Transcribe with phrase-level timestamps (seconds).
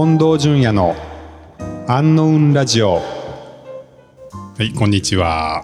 [0.00, 0.96] 近藤淳也の
[1.86, 3.02] アンノウンラジオは
[4.58, 5.62] いこんにちは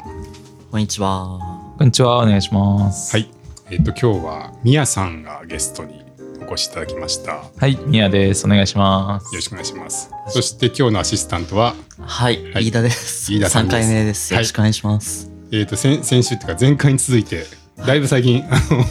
[0.70, 1.40] こんにちは。
[1.78, 3.16] こんにちは、お願いします。
[3.16, 3.30] はい
[3.70, 6.04] えっ、と今日はみやさんがゲストに
[6.42, 8.44] お越しいただきましたよはい、みやです。
[8.44, 9.34] お願いします。
[9.34, 11.74] ろしくお願いしますそして今日のアシスタントは？
[11.98, 13.32] はい、はい飯田です。
[13.32, 14.34] 3飯田さんです回目です。
[14.34, 15.30] よろしくお願いします。
[15.50, 17.46] えっ、と先先週っていうか前回に続いて
[17.76, 18.84] だいぶ最近あの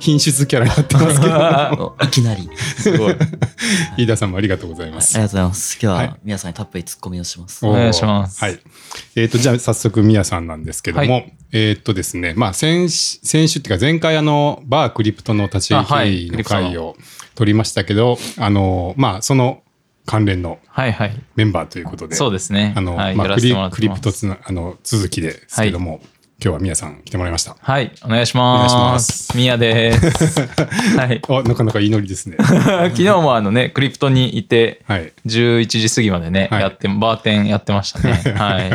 [0.00, 2.48] 品質キャラになってますけど おいきなり。
[2.56, 3.16] すごい。
[3.96, 5.78] 飯田さんもありがとうございますありがとうございます。
[5.80, 7.64] 今日はいは皆さんにたっぷりツッコミをします。
[7.64, 8.58] お願いしますはい。
[9.16, 11.22] えっ、と、じゃあ早速、みやさんなんですけども、は
[11.52, 16.96] えっ、とですね、まあ先し、先週っていうか、前回、あの、バークリプトの立ち入りの会を
[17.34, 19.62] 取りましたけど、あの、まあ、その
[20.06, 21.22] 関連のはいはい。
[21.36, 22.74] メンバーということで、そうですね。
[22.76, 26.00] あの、はい、まあ、クリクリプトつなあの続きですけども、
[26.42, 27.56] 今日はみやさん来てもらいました。
[27.58, 28.74] はい、お願いします。
[28.74, 30.40] お願いしますみやです。
[30.98, 31.22] はい。
[31.26, 32.36] あ、なかなかいいノリですね。
[32.42, 35.12] 昨日もあのね、クリプトにいて、はい。
[35.26, 38.20] 11時過ぎまでね、はいやって、バーテンやってましたね。
[38.36, 38.70] はい。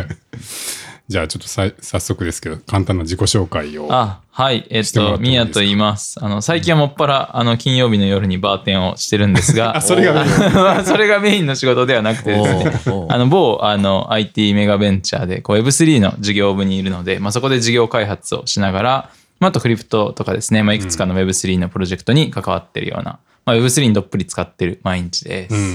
[1.09, 3.87] じゃあ、ちょっとさ早速ですけど、簡単な自己紹介を。
[3.89, 4.67] あ、はい。
[4.69, 6.23] えっと、みやと言います。
[6.23, 12.45] あの、最近はもっぱら、あの、金曜日の夜にバーテンをしてるんですが、 あそれがメインま あそれがメインの仕事ではなくてで
[12.77, 25.55] すね、あの、某、あの、IT メガベンチャーで、こう、Web3 の事業部にいるので、まあ、そこで事業開発をしながら、まあ、あとクリプトとかですね、まあ、いくつかの Web3 のプロジェクトに関わってるような、まあ、Web3 にどっぷり使ってる毎日です。
[25.55, 25.71] うんうんう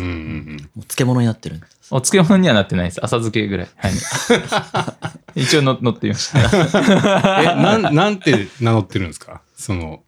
[0.52, 1.73] んお漬物になってるんです。
[1.90, 3.04] お漬物にはなってないです。
[3.04, 3.68] 浅漬けぐらい。
[3.76, 3.92] はい。
[5.42, 6.38] 一応の乗ってみました。
[6.38, 6.44] うん。
[7.42, 9.42] え、なん、なんて名乗ってるんですか？
[9.56, 10.00] その、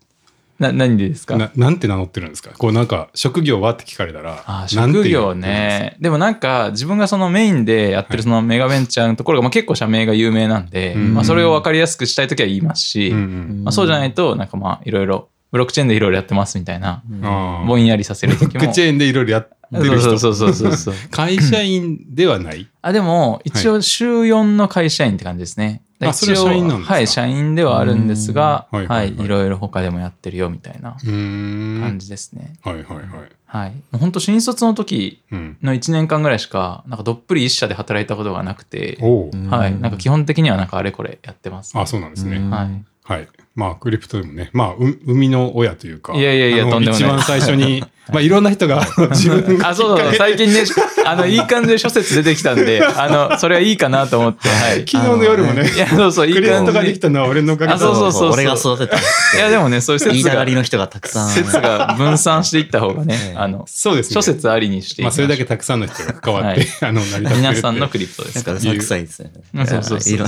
[0.58, 1.36] な、何でですか？
[1.36, 2.50] ななんて名乗ってるんですか？
[2.56, 3.72] こうなんか職業は？
[3.72, 5.96] って聞かれたらあ職業ね。
[6.00, 18.60] でもなんか自分がそのメインでやってるそのメガベンチャーのところがまあ結構社名が有名なんで、うんまあそれを分かりやすくしたいときは言いますし、かうんまあそうじゃないとなんかまあいろいろブロックチェーンでいろいろやってますみたいな、うんあぼんやりさせるときも。
[18.60, 20.00] ブロックチェーンでいろいろやってる人。
[20.00, 20.94] そうそうそうそうそう。
[21.10, 22.66] 会社員ではない？
[22.82, 25.82] あ、でも一応週4の会社員って感じですね。
[26.00, 26.94] あそれは社員なんですか？
[26.94, 28.78] はい、社員ではあるんですが、うん。
[28.80, 29.16] はいはいはい。
[29.16, 32.52] はい、いろいろ他でもやってるよみたいな感じですね。
[32.62, 33.06] はいはいはい。
[33.46, 33.70] はい。
[33.70, 35.56] もう本当新卒の時うん。
[35.62, 39.80] の1年間ぐらいしか、なんかどっぷり一社で働いたことがなくて、はい。
[39.80, 42.36] なんか基本的にはなんかあれこれやってます、あそうなんですね。
[42.36, 42.84] うんはい。
[43.04, 50.62] はいまあクリプトでもねまあう生みの親というかいやいやいやとんでもない一番最初に まあいろんな人が自分があ、そうそう最近ね、
[51.04, 54.84] あの、いい感じで諸説出てきたんで、あの、それはいいかなと思って、はい。
[54.88, 56.72] 昨日の夜もねいや、そうそう、いクリプい感じで。
[56.72, 58.96] トができたのは俺のおかげだあそうそうそう俺が育てた。
[58.96, 59.00] い
[59.40, 61.30] や、でもね、そういう言い説がたがり、の人がたくさん。
[61.30, 68.44] 説が分散していった方がね、あの、そうですね諸説ありにしてまあそれだけたくさんの人が関わって、あの成り立ってるって皆さんのクリプトですなん。
[68.44, 69.32] かうさくさいですね。
[69.52, 70.26] うんそうそうそういろ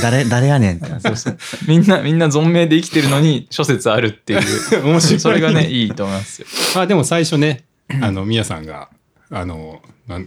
[0.00, 0.86] 誰、誰やねんって。
[1.66, 4.40] みんな、みんな存命で生きてるのに諸説あるっていう。
[4.84, 6.48] 面白いそれがね、いいと思いますよ。
[6.74, 7.64] まあでも最初ね、
[8.00, 8.90] あの、みやさんが、
[9.30, 9.80] あの、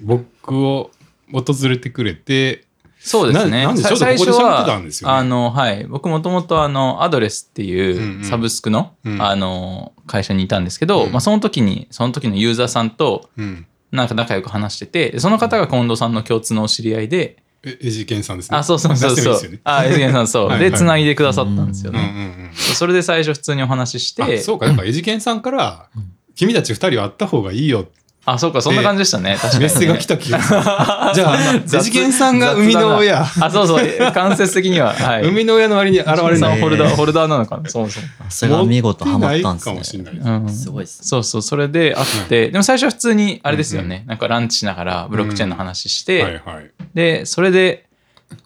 [0.03, 0.91] 僕を
[1.31, 2.65] 訪れてくれて、
[2.99, 3.61] そうですね。
[3.61, 5.85] ななんでさちょっとここで最初喋ってたんですよねあの、はい。
[5.85, 13.65] 僕もともとあの、アドレスってうんいうんうサブスクの、うんあの、会社にいたんですけど、うんまあその時に、その時のユーザーさんと、うん。
[13.91, 18.57] なんか仲良く話してて、でその方が近藤さんの共通のお知り合いで、え、エジケンさんですね。
[18.57, 19.59] あ、そうそうそうそう。
[19.63, 20.47] あ、エジゲンさんそう。
[20.49, 22.51] はいはいで、繋いでくださったんですようんうんね。
[22.67, 22.75] うん。
[22.75, 25.87] それで最初普通にお話しして、あ、そうか、だからエジケンさんから、
[26.35, 27.87] 君たち二人は会った方がいいよ
[28.25, 29.37] あ、そうか、そんな感じでしたね。
[29.41, 29.59] 確かに、ね。
[29.59, 30.59] メッセが来た気がする。
[31.15, 33.87] じゃあ、エ雑ジケンさんが生みの親、あ、そうそう。
[34.13, 34.93] 間接的には。
[34.93, 35.23] はい。
[35.23, 36.57] 生みの親の割に現れそない。
[36.57, 37.69] のホルダー、ホルダーなのかな？
[37.69, 38.03] そうそう。
[38.29, 40.05] それが見事ハマったんですね。
[40.49, 41.05] すごいですね。
[41.05, 46.71] そうそう、それであって、でも最初は普通に、あれですよね、なんかランチしながらブロックチェーンの話して、はいはい。
[46.93, 47.85] で、それで、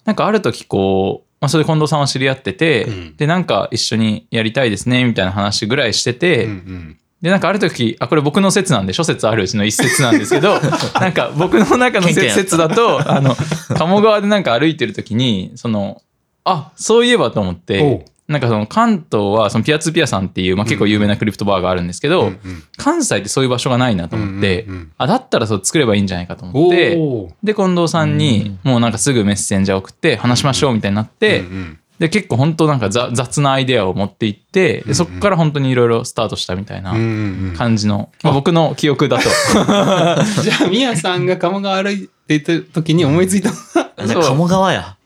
[0.06, 6.98] なんかある時こう、まあ、それで近藤さんは知り合ってて、うんで、なんか一緒にやりたいですね、みたいな話ぐらいしてて、うんうん。
[7.24, 10.60] で、なんかある時、あ、これ僕の説なんで、諸説あるうちの一説なんですけど、
[11.00, 13.38] なんか僕の中の説だと、あの、
[13.70, 16.02] 鴨川でなんか歩いてる時に、その、
[16.44, 26.98] あ、そういえばと思って、なんかその関東はそのピアツーピアさんっていう、まあ、結構有名なクリプトバーがあるんですけど、うんうん関西ってそういう場所がないなと思って、うんうんうんあ、だったらそう作ればいいんじゃないかと思って、
[27.44, 39.24] で、近藤さんにもうなんかすぐメッセンジャー送って話しましょうみたいになって、うんうんで、結構本当なんか雑雑なアイデアを持っていって、でそこから本当にいろいろスタートしたみたいなうんうんうん感じの、まあ、僕の記憶だと。
[40.44, 43.52] じゃあ、みやさんが鴨川歩いていた時に思いついた
[43.96, 44.98] 鴨川や。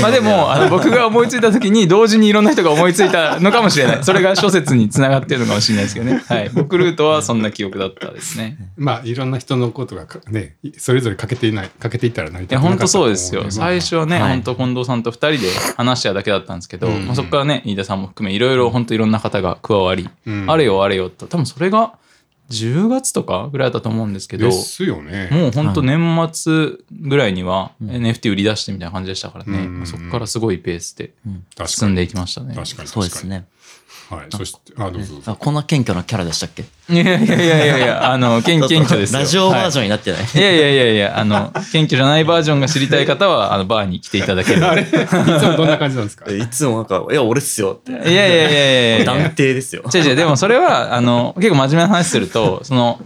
[0.00, 4.04] まあでも、あの僕が思いついた時に同時にいろんな人が思いついたのかもしれない。
[4.04, 6.22] それが諸説につながってるのかもしれないですけどね。
[6.26, 6.50] はい。
[6.50, 8.56] 僕ルートはそんな記憶だったですね。
[8.76, 13.46] まあ、いろんな人のことがかね、それぞれかけていない、かけていったら成り立ってなか本当そうですよ。
[13.50, 21.94] 最初はね、はい本当近藤さんと二人で話しただけだったんですけど、うんまあ、そこからね、飯田さんも含め、いろいろ本当いろんな方が加わり、うんあれよあれよと、多分それが
[22.50, 25.28] 10月とかぐらいだったと思うんですけど、ですよね。
[25.30, 31.96] もう本当年末ぐらいには NFT 売り出してみたいな感じでしたからね、うんそこからすごいペースで確か進んに。
[31.96, 32.54] でいきましたね。
[32.54, 32.88] 確かに。
[32.88, 33.46] そうですね。
[34.10, 34.26] はい。
[34.30, 35.32] そして、あ、どうぞどうぞ。
[35.32, 36.62] あこんな謙虚なキャラでしたっけ？
[36.88, 39.20] いやいやいやいやいや、 あの、謙謙虚ですよ。
[39.20, 40.20] ラジオバージョョンになってない。
[40.22, 40.38] ン。
[40.38, 44.70] いやいやいやいや、あの、謙虚じゃないバージョンが知りたい方は、あの、バーに来ていただければ。
[44.72, 44.94] あれいつ
[45.46, 46.24] もどんな感じなんですか？
[46.32, 47.92] いつもなんか、いや、俺っすよって。
[47.92, 49.82] いやいやいやいやいや断定ですよ。
[49.94, 53.00] 違う違う、でもそれは、あの、結構真面目な話すると、その、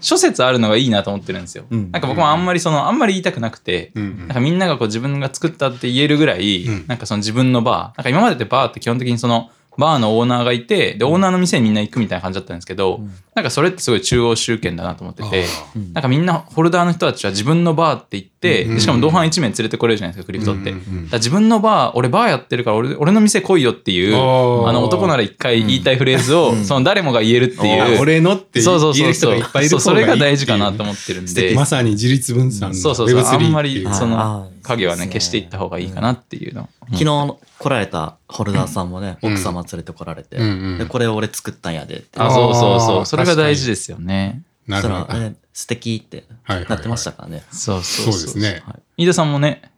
[0.00, 1.64] 諸説あるのがいいなと思ってるんですよ。
[1.70, 13.00] うんなんか僕もあんまりその、あんまり言いたくなくて、うんうんなんかみんながこう自分が作ったって言えるぐらい、うんなんかその自分のバー、なんか今までってバーって基本的にその、バーのオーナーがいて、で、オーナーの店にみんな行くみたいな感じだったんですけど、
[13.34, 20.70] なんかそれってすごい中央集権だなと思っててあ、なんかみんなホルダーの人たちは自分のバーって言って、しかも同伴1名連れてこれるじゃないですか、クリプトって。
[20.70, 28.00] うんうんうんだから自分のバー、俺バーやってるから俺俺の店来いよっていう、あの男なら一回言いたいフレーズを、その誰もが言えるってあいう。
[28.00, 31.54] 俺のってそうそう言えそうそうる人がいっぱいいるそうそれが大事かなとと思ってるんで。
[31.54, 33.20] まさに自立分散のそうそうそう。
[33.20, 36.68] Web3 あんまりその影はね、消していった方がいいかなっていうの。
[36.92, 42.18] 昨日来られたホルダーさんもね、うん奥様連れて来られて、うんうんでこれ俺作ったんやでって。
[42.20, 43.06] あ、そうそうそう。
[43.06, 44.42] それが大事ですよね。
[44.66, 45.32] なるほど。
[45.58, 47.42] 素敵ってはいはいはいなってましたからね。
[47.50, 48.62] そうそうそうですね。
[48.96, 49.72] 飯田さんもね、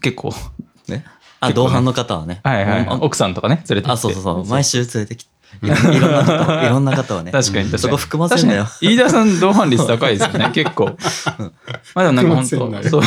[0.00, 0.32] 結構、
[0.88, 1.04] ね。
[1.40, 2.40] あ、同伴の方はね。
[2.42, 2.98] はいはいあ。
[3.02, 3.90] 奥さんとかね、連れてきて。
[3.90, 4.46] あ、そうそうそう。
[4.46, 5.30] 毎週連れてきて。
[5.62, 7.32] いろんな方、いろんな方はね。
[7.32, 7.78] 確かに確かに。
[7.80, 8.66] そこ含ませんなよ。
[8.80, 10.96] 飯田さん同伴率高いですよね、 結構。
[11.94, 13.02] まあでもなんか本当よそう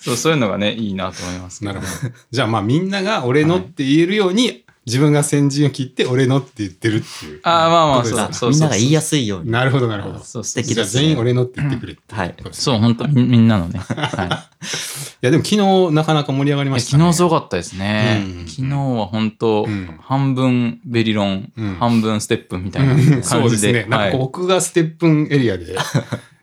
[0.00, 2.14] そう、そういうのがね、いいなと思いますなるほど。
[2.30, 7.40] じゃあまあみんなが俺のって言えるように、自分が先陣を切って俺のって言ってるっていう。
[7.44, 8.50] ああ、まあまあ、そうそうそう。
[8.50, 9.50] みんなが言いやすいように。
[9.50, 10.18] なるほどなるほど。
[10.18, 13.78] そう素敵ですねじゃあ全員俺のって言ってくれってはいそう、本当みみんなのね。
[13.78, 14.28] はい。
[15.22, 17.02] いやでも昨日なかなか盛り上がりましたね。
[17.04, 18.22] 昨日すごかったですね。
[18.24, 23.22] うん昨日は本当、うん半分ベリロン、うん半分ステップみたいなうん感じで。
[23.22, 23.86] そうですね。
[23.88, 25.76] なんか僕がステップンエリアで、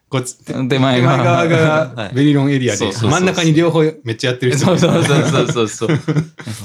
[0.09, 1.49] こっち、手手前側はい。
[1.49, 4.65] がベリロンエリアでそうそうそう、真ん中に両方めっちゃやってる人。
[4.65, 5.67] そうそうそうそうそう。
[5.67, 5.89] そう。
[5.89, 5.99] めっ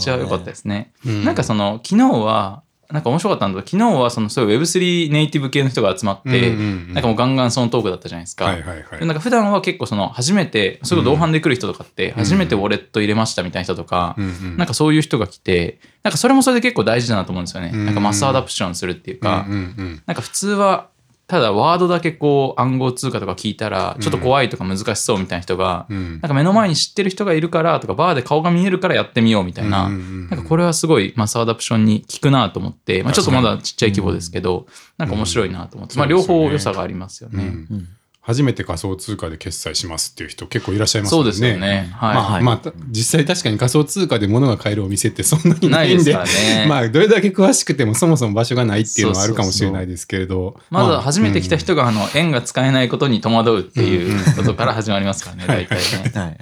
[0.00, 0.92] ちゃ良かったですね。
[1.06, 1.24] うん。
[1.24, 8.44] なんかその、昨日は、なんか面白かったんだけど、昨日はその、そういう Web3 ネイティブ系の人が集まって、なんかもうガンガンそのトークだったじゃないですか。
[8.44, 9.00] はいはいはい。
[9.00, 14.56] でなんか普段は結構その、初めて、それ同伴で来る人とかって、初めてウォレット入れましたみたいな人とか、うんうん。
[14.56, 17.72] なんかそういう人が来て、なんかそれもそれで結構大事だなと思うんですよね。
[17.74, 17.86] うん。
[17.86, 20.02] なんかマスアダプションするっていうか、うんうんうん。
[20.06, 20.88] なんか普通は、
[21.34, 26.10] ただワードだけこう暗号通貨とか聞いたら、ちょっと怖いとか難しそうみたいな人が、うん。
[26.12, 37.42] なんか目の前に知ってる人がいるからとか、バーで顔が見えるからやってみようみたいな、なんかこれはすごいマスアダプションに効くなと思って、まあちょっとまだちっちゃい規模ですけど、なんか面白いなと思って、まあ両方良さがありますよね。
[37.42, 37.88] うん
[38.26, 41.90] 初めて仮想通貨で決済しますっていう人結構いらっしゃいますそうですよね。
[41.92, 42.14] はい。
[42.14, 50.58] まあ、はいまあ、た実際確かに仮想通貨で物が買えるお店ってそんなにないんで、ですからねまあ、どれだけ詳しくてもそもそも場所がないっていうのはあるかもしれないですけれど。
[50.70, 56.12] まずあ初めて来た人があの円が使えないことに戸惑うっていうことから始まりますからね、大体ね。
[56.14, 56.38] はい。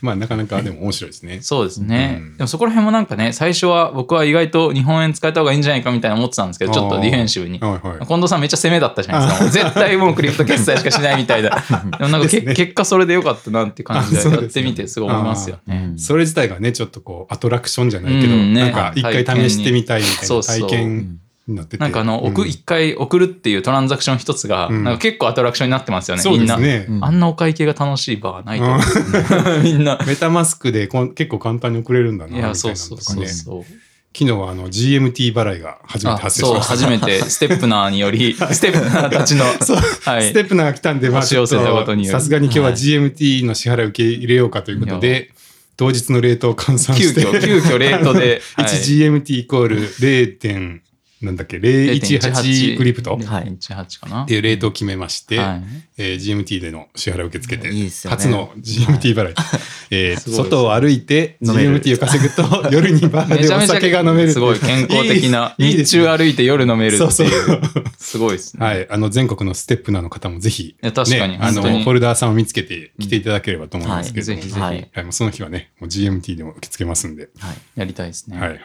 [0.00, 1.42] まあ、なかなかでも面白いですね。
[1.42, 7.58] そうですね、うんでもそこら辺もなんかね、最初は僕は意外と日本円使えた方がいいんじゃないかみたいな思ってたんですけど、ちょっとディフェンシブに。
[7.58, 8.06] はいはい。
[8.06, 9.50] 近藤さんめっちゃ攻めだったじゃないですか。
[9.50, 11.25] 絶対もうクリプト決済しかしないみたいな。
[11.98, 15.88] でもなんかね結果それでよかったなって感じでやってみてすごい思いますよね。
[15.90, 21.82] うんそれ自体がね、ちょっとこう、アトラクションじゃないけど、うんねなんか一回試してみたいみたいな体験になってて。
[21.82, 26.56] なんかあの、うん送一回送るっていうトランザクション一つが、うんなんか結構アトラクションになってますよね、そうみんな。
[26.56, 26.96] ですね。
[26.96, 29.98] うんあんなお会計が楽しい場はないと思うね みんな。
[30.06, 33.28] メタマスクでこん結構簡単に送れるんだな、みたいないや、そうのとかそうそうね。
[33.28, 33.85] そう。
[34.18, 36.74] 昨日はあの GMT 払いが初めて発生しました。
[36.74, 40.22] 初めて ステップナーにより、ステップナーたちの、そうはい。
[40.22, 42.74] ステップナーが来たんで、まあ、さすがに今日ははい。
[42.74, 45.32] GMT の支払い受け入れようかということいで、
[45.76, 48.64] 当日のレートを換算急して、遽、急遽レートで、 はい。
[48.64, 50.80] 1GMT イコール 0.
[51.20, 53.16] 点なんだっけ、018クリプト？
[53.16, 54.26] っはい0.18かな。
[54.26, 55.62] ていうレートを決めまして、はい
[55.98, 59.34] えー GMT での支払いを受け付けて、いいね初の GMT 払い。
[59.90, 67.10] えー外を歩いて GMT を稼ぐと 夜にバーでお酒が飲めるすごい健康的な、日いいいいですね中歩いて夜飲めるっていう。
[67.10, 67.60] そうそう
[67.98, 68.64] すごいですね。
[68.64, 68.88] はい。
[68.90, 77.28] あの、全国のステップナーの方もぜひ、や確かにね、あの、フォルダーさんを見つけて来ていただければと思いますけど、ぜひぜひ、はいその日はね、GMT でも受け付けますんで。
[77.38, 77.56] はい。
[77.76, 78.38] やりたいですね。
[78.38, 78.58] はい、はい。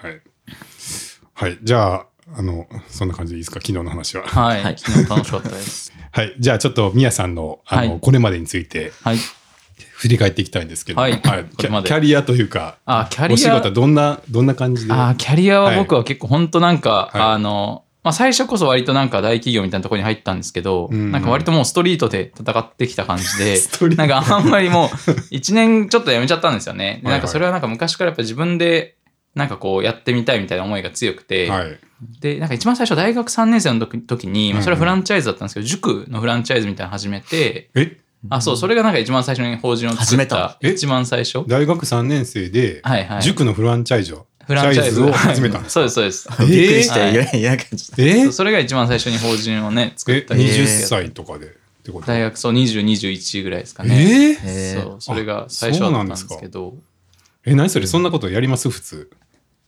[1.33, 1.57] はい。
[1.63, 3.55] じゃあ、あの、そんな感じでいいですか？
[3.55, 4.23] 昨日の話は。
[4.25, 4.63] はい。
[4.63, 5.93] はい昨日楽しかったです。
[6.11, 6.35] はい。
[6.39, 9.17] じゃあ、ちょっと、みやさんの、あの、はいこれまでについてはい。
[9.95, 13.71] 振り返っていきたいんですけど、はいキこれまでャキャリアというか、あ、キャリアお仕事は。
[13.71, 14.93] どんな、どんな感じで？
[14.93, 24.89] あ、キャリアは僕は結構本当なんか、はいあの、まあ、最初こそ割となんか大企業みたいなところに入ったんですけど、うんなんか割ともうストリートで戦ってきた感じで ストリー、トなんかあんまりもう
[25.31, 26.83] 1年ちょっと辞めちゃったんですよね。
[26.83, 28.95] ではいはいなんかそれはなんか昔からやっぱ自分で
[29.35, 31.79] なんかこうやってみたいみたいな思いが強くて、はい。
[32.19, 37.97] で、なんか一番最初大学3年生の時時に、まあそれはフランチャイズだったんですけど、塾のフランチャイズみたいなの始めて、え？
[38.29, 41.43] あ、そう、それがなんか一番最初に法人を作始めった一番最初。
[41.47, 42.81] 大学3年生で。
[43.21, 46.29] 塾のフランチャイズをフランチャイズを始めたんです そうです、そうです。
[46.31, 46.45] えー？
[46.47, 48.31] びっくりして、はいいやいや、感じえ？
[48.31, 51.49] それが一番最初に法人をね、作えった20歳とかでっ
[51.83, 52.07] てこと？
[52.07, 54.37] 大学そう20、21ぐらいですかね。
[54.43, 56.75] えそう、それが最初だったんですけど。
[57.45, 57.87] え何それ？
[57.87, 58.69] そんなことやります？
[58.69, 59.09] 普通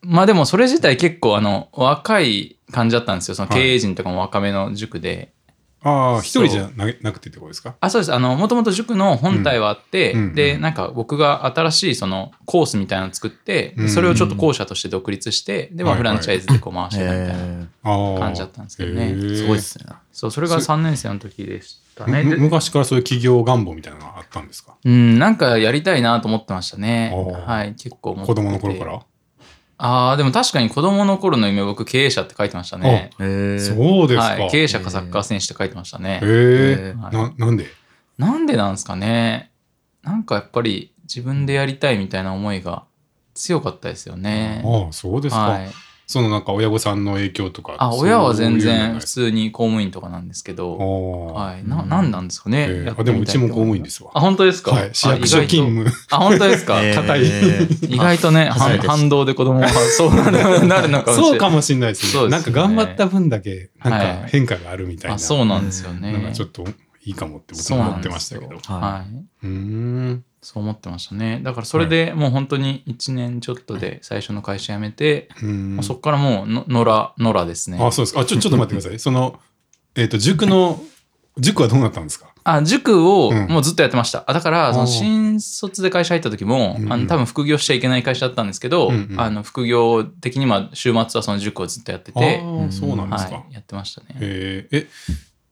[0.03, 3.35] まあでもそれ自体結構あの、若い感じだったんですよ。
[3.35, 3.61] そのはい。
[3.61, 5.31] 経営陣とかも若めの塾で。
[5.85, 7.75] ああ一人じゃななくてってことですか？
[7.81, 8.13] あ、そうです。
[8.13, 10.19] あの、もともと塾の本体はあって、うん。
[10.19, 10.35] うん。
[10.35, 13.89] で、なんか僕が新しいそのコースみたいなのを作って、うん。
[13.89, 17.67] それをちょっと校舎として独立して、で、まあフランチャイズでこう回してたみたいな。
[18.17, 19.13] 感じだったんですけどね。
[19.35, 19.85] すごいっすね。
[20.13, 22.23] そう、それが3年生の時でしたね。
[22.23, 24.75] 昔からそういう企業願望みたいなのがあったんですか？
[24.85, 27.13] うん、なんかやりたいなと思ってましたね。
[27.45, 29.01] はい、結構子供の頃から？
[29.85, 33.09] ああ、でも確かに子供の頃の夢僕経営者って書いてましたね。
[33.17, 36.21] そうですかはい、経営者かサッカー選手って書いてましたね。
[36.23, 37.65] へえはいななんで？
[38.17, 39.51] なんでなんですかね。
[40.01, 42.85] なんかやっぱり自分でやりたいみたいな思いが
[43.33, 44.63] 強かったですよね。
[44.65, 45.69] ああそうですか、はい。
[46.13, 51.67] そのなんか親御さんの影響とかあ、親は全然普通に公務員とかなんですけど、ははい。
[51.67, 52.85] な、なんなんですかね。
[52.95, 54.11] あでもうちも公務員ですわ。
[54.13, 54.73] あ、本当ですか？
[54.73, 54.89] はい。
[54.93, 55.85] 市役所勤務。
[56.11, 56.75] あ、本当ですか？
[56.93, 57.23] 硬い。
[57.89, 61.31] 意外とね、 反動で子供はそうなるなるのかもしれない。
[61.31, 62.29] そうかもしれないですね。
[62.29, 64.01] なんか頑張った分だけなんはい。
[64.21, 66.11] か変化があるみたいな、あ、そうなんですよね。
[66.11, 66.63] なんかちょっと
[67.05, 68.57] いいかもって僕も思ってましたけど。
[68.57, 69.45] ははい。
[69.45, 70.23] うーん。
[70.41, 71.39] そう思ってましたね。
[71.41, 75.75] だからそれでもう本当に1年ちょっとで最初の会社辞めて、うーん。
[75.75, 77.77] もうそこからもうの野良、野良ですね。
[77.81, 78.21] あそうですか。
[78.21, 78.99] あちょちょっと待ってください。
[78.99, 79.39] その
[79.95, 80.81] えっ、と塾の
[81.39, 82.27] 塾はどうなったんですか？
[82.45, 83.47] あ、塾をうん。
[83.47, 84.25] もうずっとやってました。
[84.27, 94.07] あだから、その新卒で会社入った時も、あの多分副業しちゃいけない会社だったんですけど、あの副業的にまあ週末はその塾をずっとやってて、そうなんですか、はい、やってましたね。
[94.19, 94.77] えー。
[94.77, 94.87] え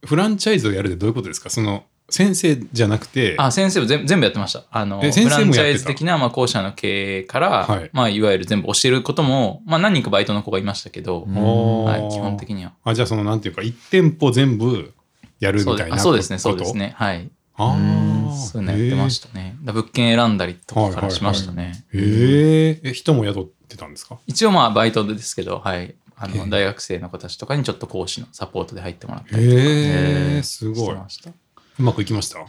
[0.06, 1.50] フランチャイズをやるってどういうことですか？
[1.50, 4.64] その先生じゃなくてあ、先生も全全部やってました。
[4.70, 12.74] あの、フランチャイズ的な、まあ、校舎の経営から、はいまあ、いわゆる全部教えることも、まあ、何人かバイトの子がいましたけど、はい、基本的には。
[12.84, 14.94] あじゃあそのなんていうか1店舗全部
[15.40, 16.94] やるみたいなそうですね、そうですね。
[16.98, 17.32] はい。
[17.56, 19.56] ああそういうのやってましたね。
[19.62, 21.86] 物件選んだりとかからしましたね。
[21.94, 24.18] へーえ人も雇ってたんですか？
[24.28, 25.96] 一応まあ、バイトですけど、はい。
[26.24, 30.94] あの、大学生の子たちとかにちょっと講師のサポートで入ってもらったへりとかえすしごい。
[30.94, 31.32] うてました。
[31.80, 32.40] まくいきました？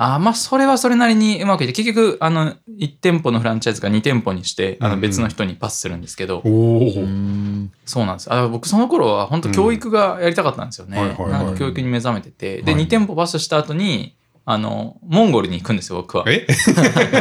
[0.00, 8.32] あーまあ、それはそれなりにうまくいって、結局、あの、1店舗のフランチャイズが2店舗にして、あの、別の人にパスするんですけど、そうなんです。
[8.32, 10.96] あ僕その頃は本当教育がやりたかったんですよね。
[11.00, 11.30] うんはいはいはい。
[11.46, 12.62] なんか教育に目覚めてて。
[12.62, 12.82] で、はい。
[12.84, 14.14] 2店舗パスした後に、
[14.50, 16.24] あの、モンゴルに行くんですよ、僕は。
[16.26, 16.46] え？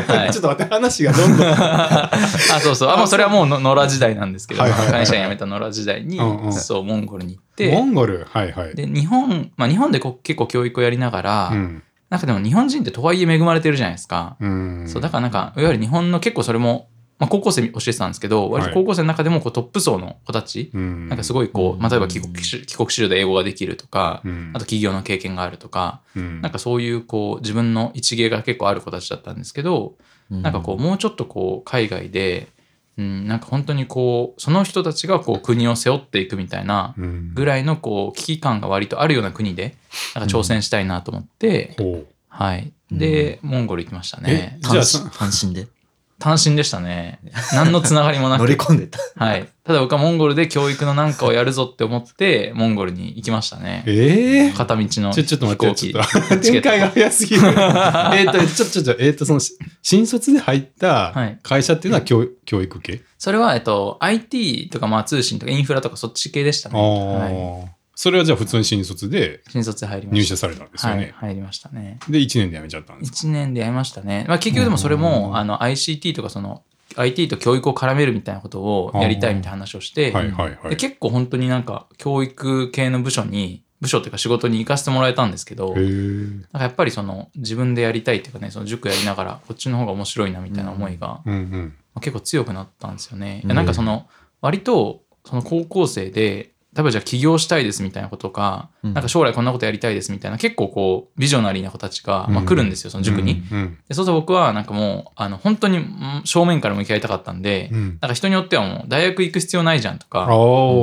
[0.07, 0.31] はい。
[0.31, 1.47] ちょっと待って話がどんどん。
[1.51, 2.09] あ、
[2.61, 2.89] そうそう。
[2.89, 4.91] あ、もうそれはもうの野良時代なんですけど、はいはいはい。
[4.93, 8.25] 会社員辞めた野良時代にうんうん、そう、モンゴルに行っモて、ンゴル？
[8.31, 8.75] はいはい。
[8.75, 11.83] で、日本、まあ日本でこう結構教育をやりながら、うん。
[12.09, 14.37] なんかでも日本人ってとはいえ恵まれてるじゃないですか。
[14.39, 14.85] うん。
[14.87, 16.87] そう、だからなんか、いわゆる日本の結構それも、
[17.19, 21.09] まあ高校生に教えてたんですけど、割と高校生の中でもこうトップ層の子たち、うん。
[21.09, 24.51] なんかすごいこう、まあ、例えば帰国子帰国子女で英語ができるとか、うん。
[24.53, 26.41] あと企業の経験があるとか、うん。
[26.41, 29.95] なんかそういうこう自分の一芸が結構ある子たちだったんですけど、
[30.29, 32.49] なんかこうもうちょっとこう海外で、
[32.97, 37.33] うん、なんか本当にこうその人たちがこう国を背負っていくみたいなうん。
[37.33, 39.75] ぐらいのこう危機感が割とあるような国で
[40.13, 41.75] なんか挑戦したいなと思って、
[42.29, 42.71] はい。
[42.91, 44.57] で、モンゴル行きましたね。
[44.57, 44.59] え。
[44.61, 45.67] じゃあで
[46.19, 47.19] 単身でしたね。
[47.53, 48.65] 何のつながりもな乗りく。
[48.65, 48.99] 込んでた。
[49.15, 49.47] はい。
[49.63, 53.83] ただ僕はモンゴルで教育のなんかをやるぞって思って、モンゴルに行きましたね。
[53.85, 57.41] ええ片道のちょ、ちょっと待って、ちょっと、展開が早すぎる。
[58.15, 63.01] えっと、ちょ、ちょ、ちょ、えっと、その、し新卒で入ったはい会社っていうのは教教育系？
[63.17, 66.79] それは、えっと、IT とか、まあ、通信とか、インフラとか、そっち系でしたあね。
[66.79, 67.76] はい。
[67.97, 67.99] あ。
[67.99, 70.21] それはじゃあ普通に新卒で新卒で入りました。
[70.21, 71.13] 入社されたんですよはい、ね。
[71.15, 71.99] 入りましたね。
[72.07, 74.25] で、1年で辞めちゃったんですか？1年でやりましたね。
[74.27, 76.63] まあ、結局でもそれも、うんあの、ICT とか、その、
[76.95, 80.69] IT と教育を絡めるみたいなことをやりたいみたいな話をして、はいはいはい。
[80.69, 85.75] で結構本当になんか、教育系の部署に、部署っていうか仕事に行かせてもらえたんですけど。
[85.75, 91.75] なんかやっぱりその自分でやりたいっていうかね、その塾やりながらこっちの方が面白いなみたいな思いが、うんうん。
[91.93, 93.41] まあ結構強くなったんですよね。
[93.45, 94.07] なんかその
[94.41, 103.43] 割とその高校生で例えばじゃあ起業したいですみたいなこととか、うんなんか将来こんなことやりたいですみたいな結構こうビジョナリーな子たちが、まあ、うん来るんですよ、その塾に。
[103.51, 103.77] うん。
[103.87, 107.97] でそうすると僕はなんかもうあの本当にうん正面から向き合いたかったんで、うん。
[108.01, 110.19] なんか人によってはもう大学行く必要ないじゃんとか、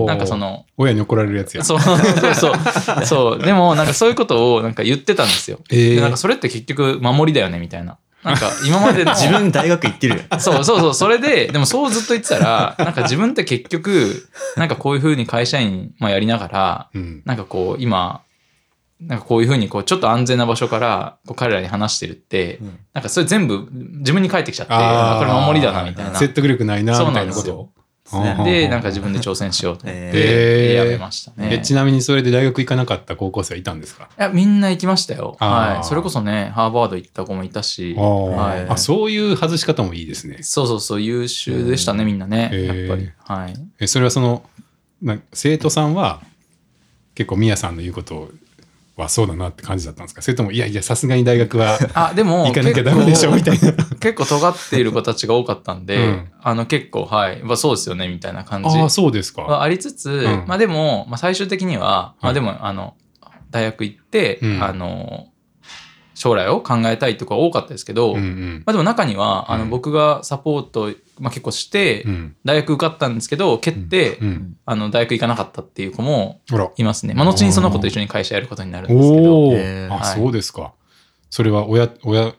[0.07, 1.65] なんかそ、の親に怒られるやつや。
[1.65, 1.99] そうそう
[2.35, 3.07] そう。
[3.07, 3.39] そう。
[3.39, 5.61] でも、なんかそういうことをなんか言ってたんですよ。
[5.71, 7.99] ええでなんかそれって結局守りだよね、みたいな。
[8.25, 10.23] なんか今までの自分大学行ってるよ。
[10.41, 17.23] そうそうそう、それで、でもそうずっと言ってたら、なんか自分って結局、なんかこういうふうに会社員、まあ、やりながら、うん。
[17.25, 18.23] なんかこう今、
[19.01, 26.15] なんかこういうふうにこうちょっと安全な場所からこう彼らに話してるって、うんなんかそれ全部自分に返ってきちゃって、これ守りだなみたいな。
[26.15, 27.33] 説得力ないな、そうみたないん
[28.45, 31.49] でなんか自分で挑戦しようと思って、えーやめましたね。
[31.55, 34.11] えちなみにそれで大学行かなかった高校生はいたんですか？
[34.19, 35.37] いや、みんな行きましたよ。
[35.41, 35.85] はい。
[35.87, 40.39] それこそね、ハーバード行った子もいたし、はいあ、そういう外し方もいいですね。
[40.43, 42.51] そうそうそう、優秀でしたね、みんなね。
[42.53, 43.11] へーやっぱり。
[43.19, 43.55] はい。
[43.81, 44.43] えそれはその
[45.01, 46.21] な生徒さんは
[47.15, 48.29] 結構みやさんの言うこと
[48.97, 50.21] はそうだなって感じだったんですか？
[50.23, 53.73] それともいやいやさすがに大学はあ、でも、行かなきゃダメでしょみたいな。
[54.05, 56.33] 結構尖っている子たちが多かったんで、うん。
[56.43, 58.79] あの結構、はい、まあ、そうですよね、みたいな感じ。
[58.79, 59.43] ああそうですか。
[59.43, 60.45] はありつつ、ん。
[60.47, 62.95] まあでも、まあ、最終的には、まはいあでも、あの、
[63.51, 64.63] 大学行って、うん。
[64.63, 65.29] あの、
[66.15, 68.63] 将来を考えたいとか多かったですけど、うんうん。
[68.67, 69.71] まあでも中には、あの、うん。
[69.71, 72.37] 僕がサポート、まあ結構して、うん。
[72.45, 74.57] 大学受かったんですけど、蹴って、うん。
[74.67, 76.41] あの、大学行かなかったっていう子も
[76.77, 77.15] いますね。
[77.15, 79.93] まあ後にその子と一緒に会社やることになるんですけど、おお、へー。
[79.93, 80.73] あ、はいそうですか。
[81.31, 82.33] それは親親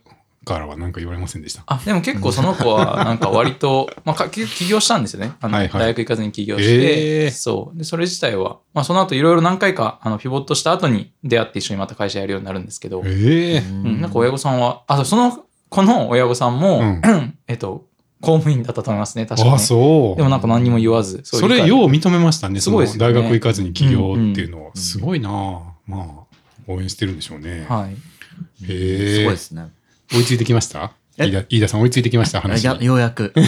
[0.46, 1.64] からは何か言われませんでした。
[1.66, 5.34] あ、でも結構その子はなんか割と、 まあ起業したんですよね。
[5.42, 7.78] あの、はいはい大学行かずに起業して、えーそう。
[7.78, 17.02] で、それ自体は、まあその後いろいろ何回か、あの、ピボットした後に出会って一緒にまた会社やるようになるんですけど、ええうん、なんか親御さんは、あ、その子の親御さんも、うん
[17.48, 17.86] えっと、
[18.22, 20.16] 公務員だったと思いますね、確かに、あ、そう。
[20.18, 22.60] でもなんか何にも言わず、うそれよう認めましたね。
[22.60, 24.68] すごいですよね大学行かずに起業っていうのは。
[24.68, 26.36] うんすごいなあまあ、
[26.68, 27.66] 応援してるんでしょうね。
[27.70, 27.92] はい。
[27.92, 27.96] へ
[28.70, 29.16] え。
[29.18, 29.70] すごいですね。
[30.14, 30.92] 追いついてきました？
[31.18, 31.26] え？
[31.28, 32.42] 飯田飯田さん追いついてきました？
[32.42, 32.76] 話に。
[32.76, 33.42] やようやく、よ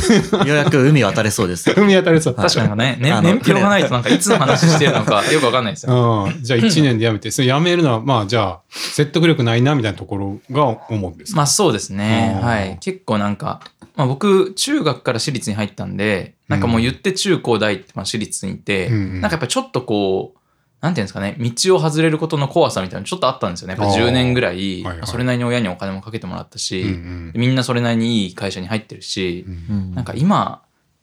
[0.46, 1.70] うやく海渡れそうです。
[1.72, 2.34] 踏み当たれそう。
[2.34, 6.24] 確かにね、年表がないとなんかいつの話してるのか よくわかんないですよ。
[6.26, 12.40] うん、じゃあ1年で辞めて、それ辞めるのは、まあじゃあ、説得力ないなみたいなところが思うんですか、まあそうですね。
[12.42, 12.78] はい。
[12.80, 13.60] 結構なんか、
[13.98, 20.37] まあ僕、中学から私立に入ったんで、なんかもう言って中高大ってまあ私立にいて、うんうんなんかやっぱちょっとこう、
[20.80, 23.76] なんていうんですかね、道を外れることの怖さみたいなのちょっとあったんですよね。
[23.78, 24.98] やっぱ10年ぐらい、はいはい。
[25.00, 27.32] まあそれなりに親にお金もかけてもらったし、うんうん。
[27.36, 30.62] みんなそれなりにいい会社に入ってるし、うんなんか今、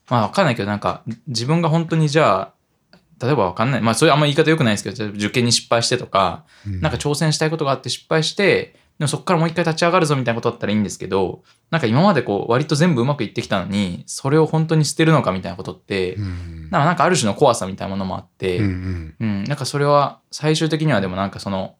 [0.08, 2.52] まあわかんないけど、なんか自分が本当にじゃ
[2.92, 3.80] あ、例えばわかんない。
[3.80, 6.80] まあそれあんま言い方良くないですけど、受験に失敗してとか、うん。
[6.80, 16.70] なんか挑戦したいことがあって失敗して、でもそこからもう一回立ち上がるぞみたいなことだったらいいんですけど、なんか今までこう割と全部うまくいってきたのに、それを本当に捨てるのかみたいなことって、うん。
[16.70, 19.44] なんかなんかある種の怖さみたいなものもあって、うんうん、うん。
[19.44, 21.74] なんかそれは最終的にはでもなんかその、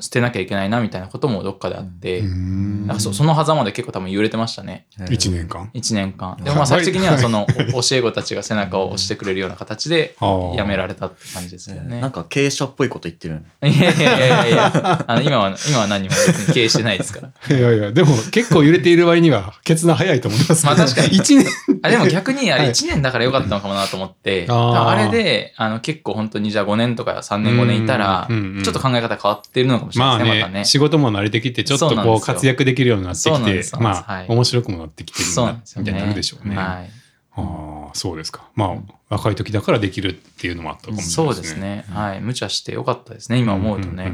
[0.00, 4.86] 捨てなきゃいけないなみたいなこともどっかであって、うんなんかそその狭間で結構多分揺れてましたね。
[4.98, 5.70] 1年間。
[5.74, 6.36] 1年間。
[6.42, 12.00] でもまあ最終的にはそのお 教え子たちが背中を押してくれるような形ではあ辞められたって感じですよね。
[12.00, 13.42] なんか経営者っぽいこと言ってる。
[13.62, 17.28] いやいやいやいやあの今は、今は何も別に経営してないですから。
[17.56, 20.76] いやいや、でも結構揺れている割には決断早いと思いますけど。
[20.76, 21.46] まあ確かに1年。
[21.82, 30.64] あでも逆にあれはい1年だからよかったのかもなと思って、あーあれであの結構本当にじゃあ5年とか3年5年いたら、ちょっと考え方変わってるのかもしれまあないですね、またね、ね。
[30.64, 35.62] 仕事も慣れてきて、ちょっとこう活躍できるようになってきて、まあ、はい面白くもなってきてるな。
[35.76, 36.56] みたいになるでしょうね。
[36.56, 36.90] はい。
[37.36, 38.48] ああ、そうですか。
[38.54, 41.56] まあ、若い時だからできるっていうのもあったかもしれないそうです。
[41.56, 41.84] ね。
[41.88, 42.20] はい。
[42.20, 44.12] 無茶してよかったですね、今思うとね。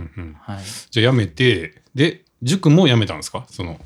[0.91, 3.47] じゃあ辞めて、で、塾も辞めたんですか？
[3.49, 3.81] その、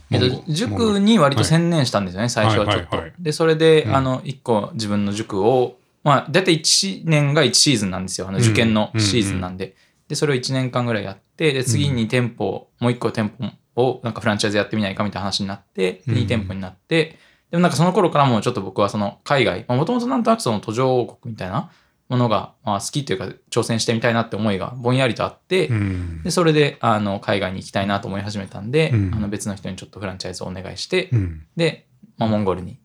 [0.49, 3.01] 塾に割と専念したんですよね、最初はちょっと。
[3.21, 8.27] で、それで、うんあの、一個自分の塾を、まあ、大体1年が1シーズンなんですよ。
[8.29, 9.77] あの、受験のシーズンなんで。
[10.09, 13.33] で、それを1年間ぐらいやって、で、次に店舗、もう一個店
[13.77, 17.19] 舗を、なんかフランチャイズやってみないかみたいな話になって、でうん2店舗になって、
[17.51, 21.71] でもなんかその頃からもうちょっと僕はその海外、もともとなんとなくその途上国みたいな
[22.09, 31.47] ものが、まあ好きというか挑戦してみたいなって思いがぼんやりとあって、うんで、それで、あの、海外に行きたいなと思い始めたんで、うんあの、別の人にちょっとフランチャイズをお願いして、うん。
[31.57, 31.87] で、
[32.19, 32.79] まあ、モンゴルに。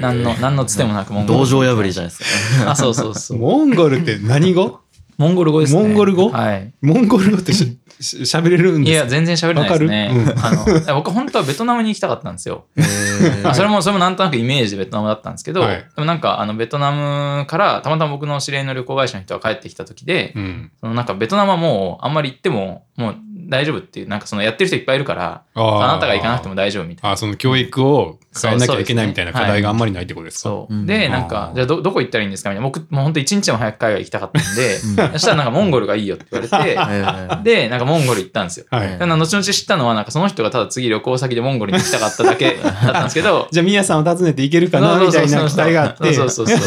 [0.00, 1.46] 何の、何のつてもなくモンゴルに。
[1.50, 2.70] 道場破りじゃないですか。
[2.72, 3.38] あ、そうそうそう。
[3.38, 4.80] モンゴルって何語？
[5.18, 5.82] モンゴル語ですね。
[5.82, 6.30] モンゴル語？
[6.30, 6.72] はい。
[6.80, 9.10] モンゴル語ってし し喋れるんいや、ですか？
[9.10, 10.10] 全然喋れないですね。
[10.24, 10.52] わかあ
[10.92, 12.66] の、僕本当はベトナムに行きたかったんですよ。
[13.54, 20.70] それも、それもなんとなくイメージでベトナムだったんですけど、はいでもなんか、あの、ベトナムから、たまたま僕の知り合いの旅行会社の人が帰ってきた時で、うん。
[20.80, 23.16] そのなんかベトナムはもう、あんまり行っても、もう
[23.48, 27.12] 大丈夫っていう、なんかそのやってる人いっぱいいるから、あなたが行かなくても大丈夫みたいな。
[27.12, 30.50] あ、その教育を変えなきゃいけないみたいな課題があんまりないってことですか？
[30.50, 30.74] そう。
[30.74, 32.68] うんで、なんかじゃあど、どこ行ったらいいんですかみたいな。
[32.68, 34.78] 僕、もう本当一日でも早く海外行きたかったんで、
[35.14, 38.66] そしたらなんかモンゴルがいいよって言われて、 で、なんかモンゴル行ったんですよ。
[38.70, 38.96] はいで。
[39.06, 46.12] 後々知ったのは、なんかその人がただ次旅行先でモンゴルに行きたかっただけだったんですけど、 じゃあ、ミヤさんを訪ねていけるかなみたいな期待があって。
[46.12, 46.58] そうそうそう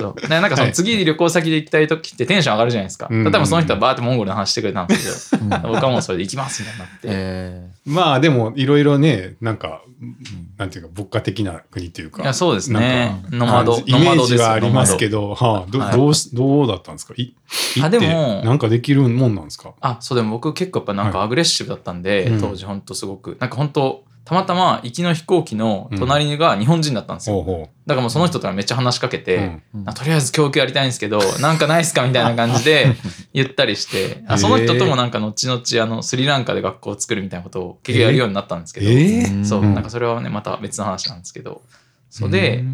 [0.00, 0.14] そう。
[0.18, 0.28] そう。
[0.28, 3.08] でなんかその次旅行先で行きたい時ってテンション上がるじゃないですか。
[3.10, 3.24] うん。
[3.24, 6.98] 例えばその人はバーってモンゴルの話してくれたんですけど、僕はもうそれで行きますみたいになって。
[7.04, 9.82] えまあでもいろいろねなんか、
[10.56, 13.22] なんていうか牧歌的な国っていうかいやそうですね。
[13.30, 15.96] ノマド感じイメージはありますけノど、はあ、どはい。
[15.96, 17.14] どうしどうだったんですか？
[17.16, 17.34] い
[17.76, 19.74] 行あってでもなんかできるもんなんですか？
[19.80, 22.40] あ、そうでも僕結構やっぱなんかはアグレッシブだったんで、うん。
[22.40, 27.42] 当時ほんとすごく、なんか本当たまたま行きの飛行機の隣が日本人だったんですよ。
[27.42, 29.88] ほうほだからもうその人とはめっちゃ話しかけう、て、うん。
[29.88, 32.94] あとりあえず教育やりたいんですけど、なんかないっすかみたいな感じで
[33.34, 39.44] 言ったりして、あその人ともなんか後々あのスリランカで学校を作るみたいなことを結局やるようになったんですけど、えー。
[39.44, 39.74] そう、うん。
[39.74, 41.62] なんかそれはね、また別の話なんですけど、
[42.08, 42.64] そうで、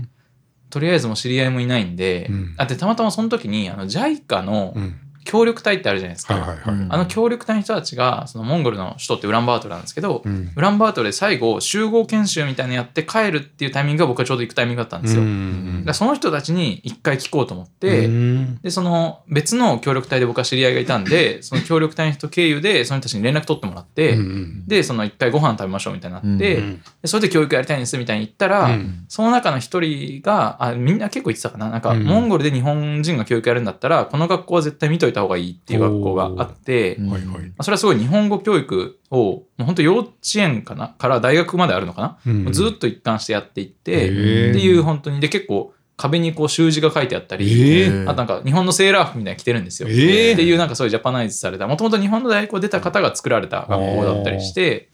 [0.69, 2.55] とりあえずもう知り合いもいないんで、うん。
[2.59, 6.35] あでたまたまその時にあの JICA のうん協力隊ってあるじゃないですか。
[6.35, 6.93] はいはいはい、うん。
[6.93, 10.53] あの協力隊の人たちが、そのモンゴルの首都ってウランバートルなんですけど、うん。
[10.55, 15.23] ウランバートルで最後集合研修みたいなのやって帰るっていうタイミングが僕はちょうど行くタイミングだったんですよ。
[15.23, 18.61] うんだその人たちに一回聞こうと思って、うん。
[18.63, 26.83] で、その別の協力隊で僕は知り合いがいたんで、 その協力隊の人経由でその人たちに連絡取ってもらって、うんで、その一回ご飯食べましょうみたいになって、うんうん。
[27.03, 29.05] でそれで教育やりたいんですみたいに言ったら、うん。
[29.09, 31.71] その中の一人が、あ、みんな結構言ってたかな。
[31.71, 32.05] なんか、うん。
[32.05, 37.47] モンゴルで日本人が教育やるんだったら、この学校は絶対見といた方がいいっていう学校があって、うんはいはい。
[37.47, 42.53] まあそれはすごい日本語教育を、もう本当幼稚園かなから大学まであるのかな、うん。
[42.53, 44.51] ずっと一貫してやっていっへて、ー。
[44.51, 48.03] っていう本当に、で結構壁にこう習字が書いてあったり、えー。
[48.05, 49.89] あとなんか日本のセーラー服みたいなの着てるんですよ。
[49.89, 50.33] えー。
[50.35, 54.91] っていうなんかそういうジャパナイズされた、もともと日本の大学を出た方が作られた学校だったりして、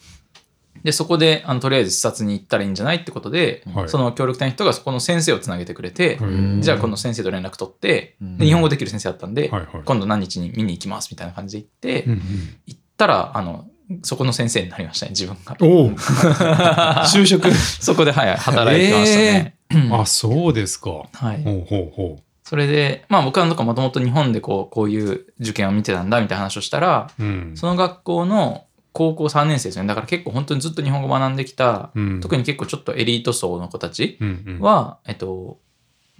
[0.84, 3.88] で、そこで、あの、とりあえず視察に行ったらいいんじゃないってことで、はい。
[3.88, 6.60] その協力隊の人がそこの先生をつなげてくれて、うん。
[6.62, 8.38] じゃあこの先生と連絡取って、うん。
[8.38, 9.82] で日本語できる先生だったんで、はいはい。
[9.84, 12.22] 今度何日に見に行きますみたいな感じで行って、うんうん
[12.66, 13.66] 行ったら、あの、
[14.02, 15.56] そこの先生になりましたね、自分が。
[15.60, 15.90] おお
[17.06, 17.50] 就職。
[17.50, 19.56] そこで、はい、働いてましたね。
[19.90, 20.90] あそうですか。
[20.90, 21.42] ほはい。
[21.42, 27.52] うほうほそれで、まあ僕はなんかもともと日本でこう、こういう受験を見てたんだみたいな話をしたら、ううん。
[27.56, 29.86] その学校の高校3年生ですね。
[29.86, 32.20] だから結構本当にずっと日本語を学んできた、うん。
[32.20, 34.60] 特に結構ちょっとエリート層の子たちうんうん。
[34.60, 35.58] は、えっと、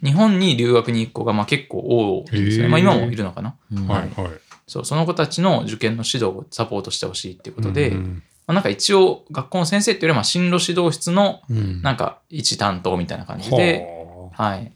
[0.02, 2.68] 日本に留学に行く子がまあ結構多いんですね。
[2.68, 3.56] まあ今もいるのかな。
[3.72, 3.86] うん。
[3.86, 4.30] はいはい。
[4.66, 8.22] そう、その子たちの受験の指導をサポートしてほしいっていうことで、まうん。
[8.46, 11.82] あ、なんか一応学校の先生っていうよりはまあ進路指導室のうん。
[11.82, 13.86] なんか一担当みたいな感じで、
[14.32, 14.72] ははい。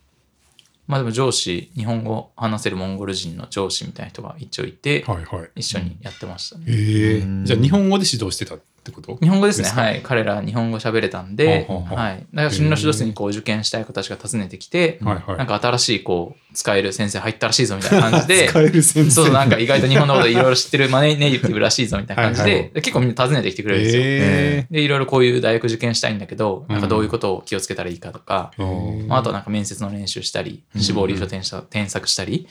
[0.86, 5.50] まあでも上司、日本語話せるモンゴル人の上司みたいな人が一応いて、あはいはい。
[5.56, 6.64] 一緒にやってましたね。
[6.68, 7.44] へえうん。
[7.44, 9.16] じゃあ日本語で指導してたってこと？
[9.20, 9.68] 日本語ですね。
[9.68, 10.00] はい。
[10.02, 12.26] 彼ら日本語喋れたんで、はい。
[12.34, 15.38] だから進路指導室にこう受験したい子たちが訪ねてきて、はいはい。
[15.38, 19.10] なんか新しいこう、使える先生入ったらしいぞみたいな感じで、 使える先生。
[19.10, 24.02] そう、なんか意外と日本のこといろいろ知ってるマネネイティブらしいぞみたいな感じで、はい結構みんな訪ねてきてくれるんですよ。
[24.04, 32.48] へで、いろいろこういう大学受験したいんだけど、なんかうんどういうことを気をつけたらいいかとか、えまあ、あとはなんか面接の練習したり、志望理由書添削したり、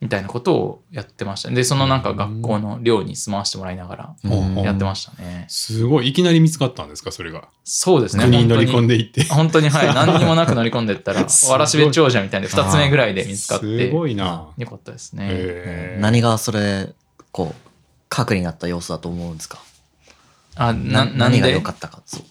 [0.00, 1.56] みたいなことをやってましたね。
[1.56, 5.46] で、そのなんか学校の寮に住まわせてもらいながらうんやってましたね。
[5.48, 7.10] すごいいきなり見つかったんですか？
[7.10, 8.24] それがそうですね。
[8.24, 8.96] 国に乗り込んで。
[8.96, 9.88] でいって本当に、はい。
[9.94, 15.96] 何にもなく乗り込んでったら、わらしべ長者みたいで二つ目ぐらいで見つかって、すごいなよかったですね。
[16.00, 16.90] 何がそれ
[17.32, 17.70] こう
[18.08, 19.58] 核になった要素だと思うんですか？
[20.54, 22.22] あ、な、何が良かったかそう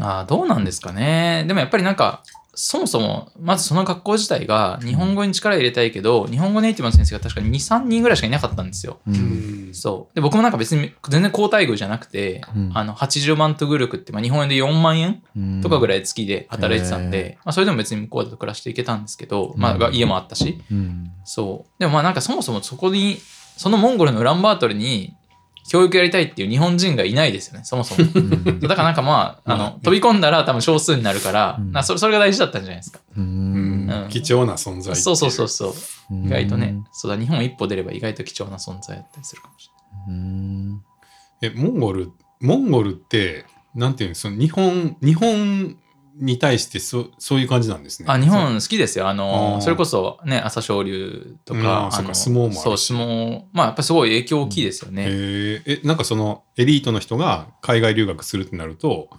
[0.00, 1.44] あどうなんですかね。
[1.48, 2.22] でもやっぱりなんか、
[2.58, 8.98] そもそも、まずその学校自体が日本語に力入れたいけど、日本語ネイティブの先生が確かに2、3人ぐらいしかいなかったんですよ。
[9.06, 9.70] ううん。
[9.70, 10.14] んそう。
[10.14, 12.70] で、僕もなんか別に全然高待遇じゃなくて、うん。
[12.74, 15.60] あの、80万トグルクって、まあ日本円で4万円うん。
[15.60, 21.10] とかぐらい月で働いてたんへで、まあそれでも別に向こうだと暮らしていけたんですけど、まあ家もあったし、うん。
[21.24, 21.70] そう。
[21.78, 23.18] でもまあなんかそもそもそこに、
[23.58, 25.14] そのモンゴルのウランバートルに
[25.68, 28.08] 教育やりたいっていう日本人がいないですよね、そもそも。
[28.14, 28.60] うん。
[28.60, 31.72] だからなんかまあ、あまあの、飛び込んだら多分少数になるから、うん。
[31.72, 33.00] なそれそれが大事だったんじゃないですか。
[33.16, 33.90] ううん。
[33.90, 34.08] うん。
[34.08, 35.16] 貴重な存在そう。
[35.16, 35.68] そうそうそ
[36.10, 36.14] う。
[36.14, 36.14] う。
[36.14, 39.70] ん意外とね、そうだ、日本一歩出れば意外と貴重な存在だったりするかもし
[40.08, 40.82] うん。
[41.42, 45.76] えモンゴルモンゴルってなんていうのその日本日本
[46.18, 48.06] に対してそそういう感じなんですね。
[48.08, 49.08] あ、日本好きですよ。
[49.08, 53.42] あの、それこそね、朝青龍とうんか、うかの相撲もそう、相撲。
[53.52, 55.02] まあやっぱすごい影響大きいですよね。
[55.02, 59.10] へええなんかそのエリートの人が海外留学するってなると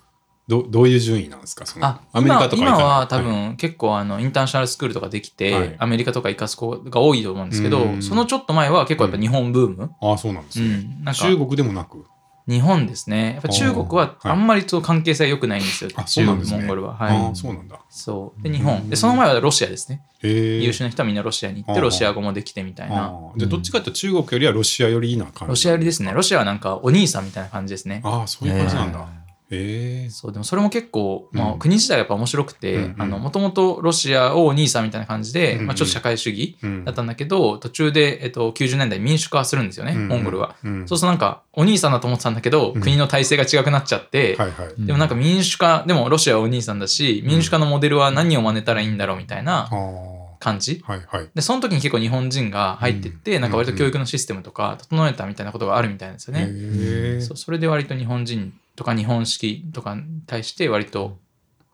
[0.48, 1.66] どどういう順位なんですか？
[1.66, 5.76] そのあアメリカとか今は多分結構あのインターナショナルスクールとかできて、はい。
[5.78, 8.02] アメリカとか行かす子が多いと思うんですけど、うん。
[8.02, 12.06] そのちょっと前は結構やっぱ日本ブーム、ああそうなんですね、中国でもなく？
[12.48, 13.34] 日本ですね。
[13.34, 15.90] やっぱ中国ははいあんまりと関係性良くないんですよ。
[15.96, 16.98] あそうなんですね中国、モンゴルは。
[17.00, 17.32] あはい。
[17.32, 18.44] あそうなんだそう。
[18.44, 18.90] で、日本。
[18.90, 20.02] で、その前はロシアですね。
[20.22, 23.04] 優秀な人はみんなロシアに行って、ロシア語もできてみたいな。
[23.04, 26.14] ああじゃあどっちかっていうと中国よりはロシア寄りな感じロシア寄りですね。
[26.14, 28.02] ロシアはなんかお兄さんみたいな感じですね。
[28.04, 29.06] ああそういう感じなんだ、
[29.50, 40.56] ええそうでもそれも結構、まあ、うん国自体やっぱ面白くてうんうんもともとロシアをお兄さんみたいな感じで、うんうんまあ、ちょっと社会主義うんだったんだけど、途中で、えっと、90年代民主化するんですよね、モンゴルは。。
[40.64, 44.86] うんそうするとなんかお兄さんだと思ってたんだけど、うん国の体制が違くなっちゃって、はいはい。
[44.86, 49.70] でもなんか民主化でもロシアはお兄さんだし民主化のモデルは何を真似たらいいんだろうみたいな。
[50.40, 50.84] 感じ。
[50.86, 51.30] はいはい。
[51.34, 57.22] でその時に結構日本人が入ってって、うんなんか割と教育のシステムとか整えたみたいなことがあるみたいなんですよね。
[57.22, 61.18] そうそれで割と日本人とか日本式とかに対して割と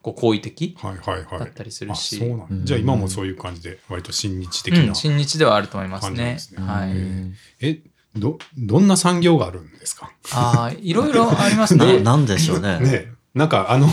[0.01, 1.39] こう好意的はいはいはい。
[1.39, 4.95] だったりするあし、そうなんだうんじゃあ今もそういう感じで割と親日的うんな。
[4.95, 6.89] 親日ではあると思いますねはい。
[6.89, 7.79] うんえ、
[8.15, 10.11] ど、どんな産業があるんですか？
[10.31, 11.99] ああ、いろいろありますなね。
[11.99, 12.79] なんでしょうね。
[12.79, 13.87] ねなんかあの、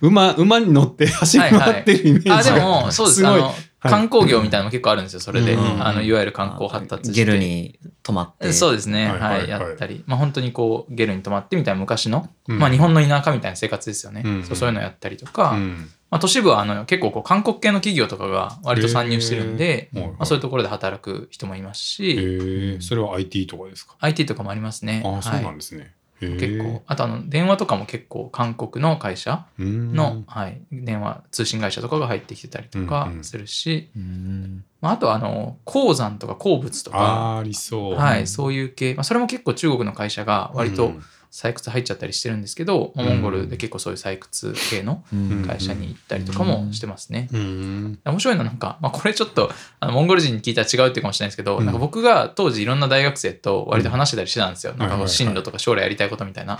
[0.00, 3.26] 馬、馬に乗って走り回ってるイメージがあ、でも、そうです。
[3.26, 3.54] あごいの、
[3.88, 5.54] 観光業みたいなのも結構あるんですよ、それで。
[5.54, 7.24] うんあの、いわゆる観光発達して。
[7.24, 8.52] ゲルに泊まって。
[8.52, 9.08] そうですね。
[9.08, 10.02] はいは、はいいやったり。
[10.06, 14.22] まあ本当にこう、ゲルに泊まってみたいな昔の、うんまあ日本の田舎みたいな生活ですよね。
[14.24, 25.02] うんそうそういうのやったりとか、うんまあ都市部はあの結構こう韓国系の企業とかが割と参入してるんで、まあそういうところで働く人もいますし、へえ、それは IT とかですか？IT とかもありますね。
[25.04, 25.95] ああ、そうなはいんですね。
[26.20, 26.82] 結構。
[26.86, 29.94] あとあの、電話とかも結構韓国の会社うん。
[29.94, 34.64] の、はい、電話、通信会社とかが入ってきてたりとかするし、うん。
[34.80, 37.02] まあ、あとはあの、鉱山とか鉱物とか、あ
[37.36, 37.94] あ、ありそう。
[37.94, 41.02] はい、そういう系、まあ、それも結構中国の会社が割とうん
[41.36, 47.28] 採掘入っちゃったりしてるんですけど、うんモンゴルで結構そういう採掘系のうん会社に行ったりとかもしてますね。
[47.30, 47.98] うん。
[48.06, 54.72] 面白いのはなんか、まあ、これちょっとあのモンゴル人に聞いたら違うっていうかもしれないですけど、うんなんか僕が当時いろんな大学生と割と話してたりしてたんですよ。
[54.78, 56.58] なんか進路とか将来やりたいことみたいな。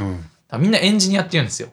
[0.59, 1.69] みんなエンジニアって言うんですよ。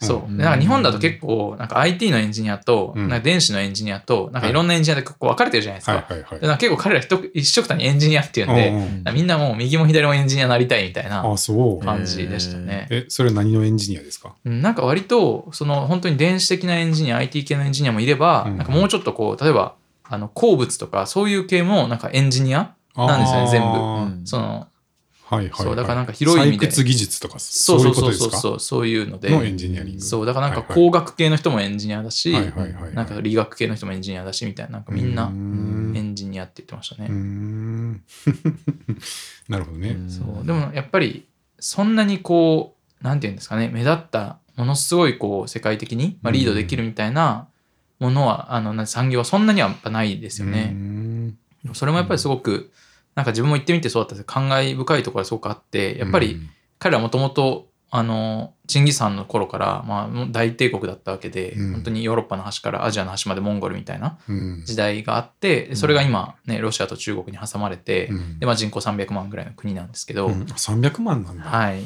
[0.00, 0.32] そう。
[0.32, 5.92] なんか日本だと結構、なんか IT のエンジニアと、うんなんか電子のエンジニアと、なんかいろんなエンジニアでこう分かれてるじゃないですか。
[5.92, 6.46] はいはいはいで。
[6.46, 11.84] なんか結構彼ら一一緒くたにエンジニアっていうんで、うんみんなもう右も左もエンジニアになりたいみたいなあ、そう。
[11.84, 12.86] 感じでしたね。
[12.90, 14.34] え、それは何のエンジニアですか？
[14.44, 19.74] うんなんか割と、その本当に電子的なエンジニア、IT 系のエンジニアもいれば、うんなんかもうちょっとこう、例えば、
[20.10, 23.60] あの、鉱物とかそういう系もなんかエンジニアなんですよね全
[24.22, 24.66] 部その、
[25.28, 25.62] はいはいはい。
[25.66, 30.00] そうだからなんか広い意味で採掘技術とか、そうそういそううそうそうそう、そういうので、のエンジニアリング。
[30.00, 37.08] そう、だからなんか工学系の人もエンジニアだし、はいはいなんか理学系の人もエンジニアだしみたいな、なんかみんうなエンジニアって言ってましたね。
[37.08, 38.02] ん。
[39.48, 39.96] なるほどね。
[40.08, 41.26] そうでもやっぱり
[41.58, 47.46] そんなにこう、なんていうんですかね、目立った、ものすごいこう世界的に、まあ、リードできるみたいな
[48.00, 50.64] ものは、あのな産業はそんなにはやっぱないですよね。
[50.66, 51.38] ん
[51.74, 52.72] それもやっぱりすごく、
[53.18, 56.38] なんか自分も行ってみてそうだったんですけど、感慨深いところがすごくあって、やっぱり
[56.78, 61.72] 彼らもともと、あの、チンギス・ハンの頃から、まあ、大帝国だったわけで、うん。
[61.72, 64.62] 本当にヨーロッパの端からアジアの端までモンゴルみたいなうん。
[64.66, 68.38] 時代があって、でそれが今、ね、ロシアと中国に挟まれて、うん。
[68.38, 71.44] で、まあ、人口300万ぐらいの国なんですけど、うん300万なんだ。
[71.44, 71.82] はい。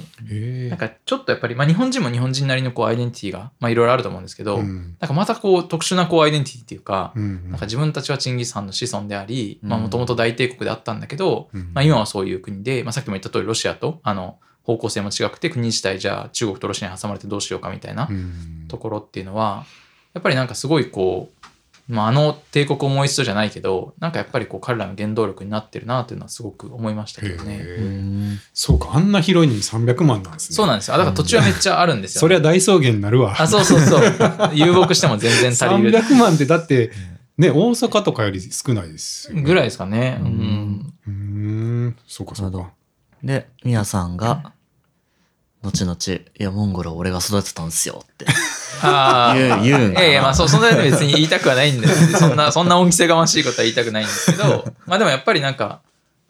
[0.69, 4.97] なんかちょっとやっぱり、まあ、日本人も日本人なりのこうアイデンティティが、まあ、いろいろあると思うんですけど、うん。
[4.99, 11.71] なんかまたこう特殊なこうアイデンティティっていうか、うんなんか自分たちはチンギス・ハンの子孫であり、もともと大帝国であったんだけど、うん。
[11.75, 19.64] まあ今はそういう国で、まあさっきも言った通りロシアとあの方向性も違くて国自体じゃあ中国とロシアに挟まれてどうしようかみたいなうんところっていうのは、
[20.14, 21.31] やっぱりなんかすごいこ
[21.88, 27.57] う、まああの帝国を思いつつじゃないけど、なんかやっぱりこう彼らの原動力になってるなっていうのはすごく思いましたけどね。
[27.57, 27.83] へうえ
[28.35, 30.57] んそうか、あんな広いのに300万なんですね。
[30.57, 30.94] そうなんですよ。
[30.94, 33.35] あだから土地はめっちゃあるんですよ、そりゃ大草原になるわ。
[33.38, 34.03] あ、そうそうそう。
[34.55, 35.90] 遊牧しても全然足りる。
[35.90, 36.92] 300万ってだって、
[37.37, 40.18] ね、大阪とかより少ないですよね、ぐらいですかね。
[40.20, 40.94] ううんん。
[41.07, 41.12] うー
[41.88, 42.70] ん、そうかそうなるほか。
[43.23, 44.53] で、みやさんが、
[45.63, 48.27] 後々、いや、モンゴルは俺が育てたんですよって。
[48.83, 55.81] あ 言う言うんかなええまあそう、そんなに別に言いたくはないんです そんな、そんな恩着せがましいことは言いたくないんですけど、まあでもやっぱりなんか、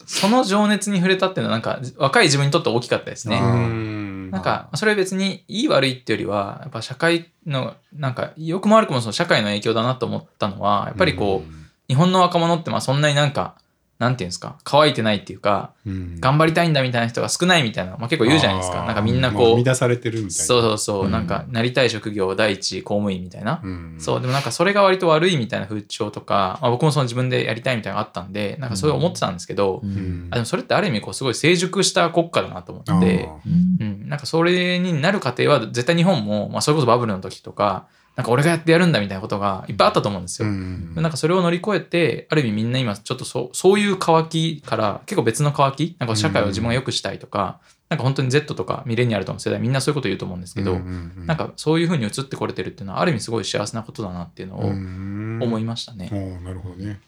[0.07, 3.41] その情熱に触れたっていうのはなんか、若い自分にとって大きかったですね。
[3.41, 4.31] ん。
[4.31, 11.53] なんか、それは別にいい悪いっていうよりは、やっぱ社会の、なんか、良くも悪くもその社会の影響だなと思ったのは、やっぱりこう、
[11.89, 13.55] 日本の若者ってまあそんなになんか、
[13.99, 18.85] なんていうんですか、乾いてないっていうか、うん、頑張りたいんだみたいな人が少ないみたいな、まあ結構言うじゃないですか。
[18.85, 20.45] なんかみんなまあこう、生み出されてるみたいな。
[20.45, 23.61] そうそうそう、うんなんかなりたい職業第一公務員みたいな。
[23.63, 23.97] うん。
[23.99, 29.83] そう、でもなんかそれが割と悪いみたいな風潮とか、まあ、僕もその自分でやりたいみたいなのがあったんで、なんかそう思ってたんですけど。
[30.31, 40.53] あでもそれってある意味こうすごい成熟した国家だなと思って、うんうん、なんかそれになる過程は絶対日本も、まあ、それこそバブルの時とか、なんか俺がやってやるんだみたいなことがいっぱいあったと思うんですうよ。
[40.53, 40.95] ん。
[40.95, 56.09] なんかそれを乗り越えて、ある意味みんな今ちょっとそうそういう渇きから結構別の渇き、なんか社会を自分が良くしたいとか、なんか本当に Z とかミレニアルとの世代みんなそういうこと言うと思うんですけど、なんかそういうふうに移ってこれてるっていうのはある意味すごい幸せなことだなっていうのを思いまましたね。
[56.13, 57.01] おーなるほどね。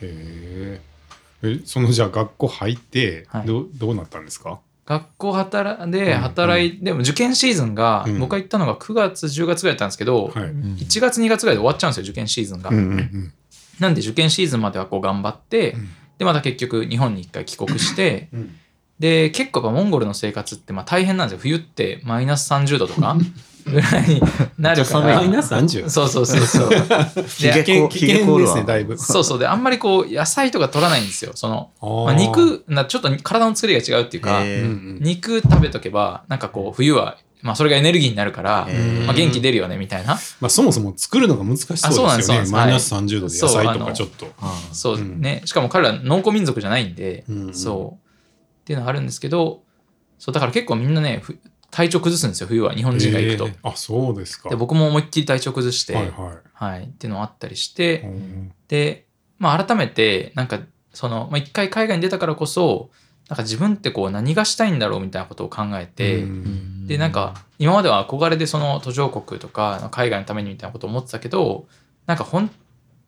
[0.00, 0.80] へえ。
[1.42, 4.58] え、そのじゃあ学校入って、はいどうどうなったんですか？
[4.88, 8.20] 学校働で働い、でも受験シーズンが、うん。
[8.20, 10.44] 僕が行ったのが9月10月ぐらいだったんですけど、はい。
[10.44, 10.76] うん。
[10.76, 13.32] 1月2月ぐらいで終わっちゃうんですよ受験シーズンが、うんうん
[13.80, 15.88] なんで受験シーズンまではこう頑張って、ん。
[16.16, 18.56] でまた結局日本に一回帰国してうん。
[18.98, 21.38] で結構やっぱモンゴルの生活ってまあ大変なんですよ。
[21.42, 23.16] 冬ってマイナス30度とか
[23.70, 24.20] ぐらいに
[24.58, 25.16] なるから。
[25.16, 25.88] マイナス 30?
[25.88, 26.70] そうそうそうそう。
[27.28, 27.48] 危
[27.90, 28.64] ひげ険ですね。
[28.64, 28.98] だいぶ。
[28.98, 29.38] そうそう。
[29.38, 31.32] であんまりこう野菜とか取らないんですよ。
[31.34, 34.42] その、まあ、肉なちょっと体の作りが違うっていうか、
[35.00, 38.68] 肉食べとけばなんかこう冬は、まあ、それがエネルギーになるから、
[39.06, 40.18] まあ、元気出るよねみたいな。
[40.40, 42.42] まあそもそも作るのが難しそうあそうなんでですすよ。
[42.42, 42.50] ね。
[42.50, 44.26] マイナス30度で野菜とそうあのかちょっと。
[44.40, 45.20] あそううん。
[45.20, 47.54] ね、しかも彼ら農耕民族じゃないんで、うん。
[47.54, 48.08] そう。
[48.68, 49.62] っていうのがあるんですけど
[50.18, 51.38] そうだから結構みんなねふ
[51.70, 52.72] 体調崩すんですよ冬は。
[52.72, 54.48] 日本人が行くと、えーあ、そうですか。
[54.48, 56.48] で僕も思いっきり体調崩して、はいはい。
[56.52, 56.84] はい。
[56.84, 59.06] っていうのがあったりして、うんで、
[59.38, 60.60] まあ、改めてなんか
[60.92, 62.90] その、まあ、一回海外に出たからこそ
[63.28, 71.66] なんか自分ってこう何がしたいんだろうみたいなことを考えて、うんでなんか今までは憧れでその途上国とか海外のためにみたいなことを思ってたけど
[72.06, 72.50] なんか本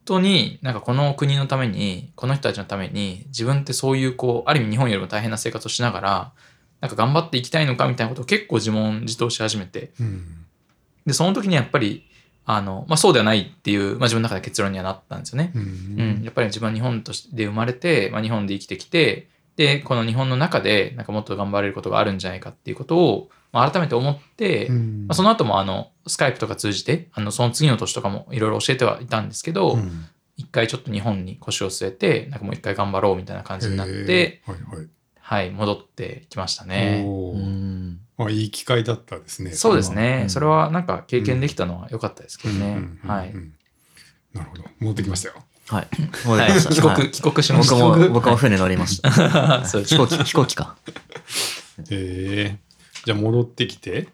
[0.04, 6.32] 当になんかこの国のためにこの人たちのために自分ってそういうこうある意味日本よりも大変な生活をしながら
[6.80, 9.92] なんか頑張っていきたいのかみたいなことを結構自問自答し始めて。
[10.00, 10.46] うん。
[11.06, 12.06] でその時にやっぱり
[12.44, 15.52] あの、まあ、そうではないっていう、まあ、自分の中で結論にはなったんですよね。
[15.54, 16.20] ううん。
[16.20, 25.06] ん、やっぱり自分は日本としてで生まれて、まあ、日本で生きてきてでこの日本の中でなんかもっと頑張れることがあるんじゃないかっていうことを、まあ、改めて思って、うん。
[25.06, 30.06] まあ、その後もあのスカイプとか通じてあのその次の年とかもいろいろ教えてはいたんですけど、うん。
[30.36, 34.50] 一回ちょっと日本に腰を据えてなんかもう一回頑張ろうみたいな感じになって、えー。
[34.50, 34.88] はいはい。
[35.30, 37.04] はい戻ってきましたね。
[37.06, 39.52] うんまあいい機会だったですね。
[39.52, 42.80] そうですね、うんそれはなんか経験できたのは良かったですけどね。
[43.06, 43.52] はい、うん
[44.34, 44.64] なるほど。
[44.80, 45.34] 戻ってきましたよ。
[45.68, 45.88] はい。
[46.24, 48.08] 戻りはいました帰国、はい帰国しまし僕た。
[48.08, 49.62] も、僕も船乗りました。
[49.66, 50.76] そう飛行機、飛行機か。
[51.90, 54.08] えーじゃあ戻ってきて。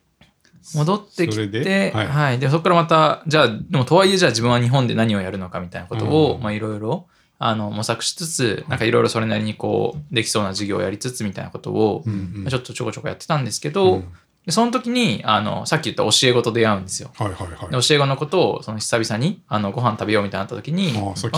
[0.75, 1.93] 戻ってきて、で？
[1.95, 12.05] は、はいいで、そこからまた、じゃあ、でもとはいえ、じゃあ自分は日本で何をやるのかみたいなことを、うんまあ、いろいろ、あの、模索しつつ、なんかいろいろそれなりにこう、できそうな授業をやりつつみたいなことを、
[12.49, 14.05] ちょっとちょこちょこやってたんですけど、
[14.49, 17.11] その時に、あの、さっき言った教え子と出会うんですよ。
[17.15, 17.71] はいはいはい。
[17.73, 17.83] で。
[17.83, 20.93] 教え子のことを、その久々に、あの、ご飯食べようみたいになった時に、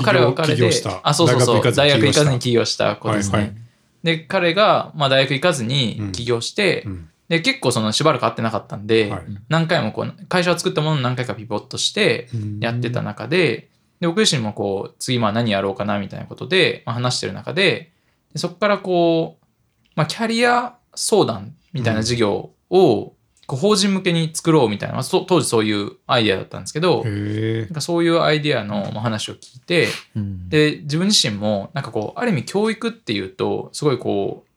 [0.05, 0.71] 彼は彼で
[1.03, 3.39] あ、そうそうそう、大大学行かずに起業した子ですね。
[3.39, 3.57] はいはい。
[4.03, 7.09] で、彼が、まあ、大学行かずに起業して、うん。
[7.31, 9.23] で、結構そのしばらく会ってなかったんで、はい。
[9.49, 12.29] 何回もこう、会社を作ったものを何回かピボットして
[12.61, 13.69] やってた中で、
[14.01, 17.93] で僕自身もこう、次まあ何やろうかなみたいなことで、まあ、話してる中で、
[18.33, 19.47] でそこからこう、
[19.95, 23.13] まあ、キャリア相談みたいな事業を、
[23.47, 30.51] こう法人向けに作ろうみたいな、まあ、そ当時そういうアイデアだったんですけど、へなんかそういうアイデアのまあ話を聞いて、うん。
[30.51, 34.48] で、自分自身も、なんかこう、ある意味教育っていうと、すごいこう、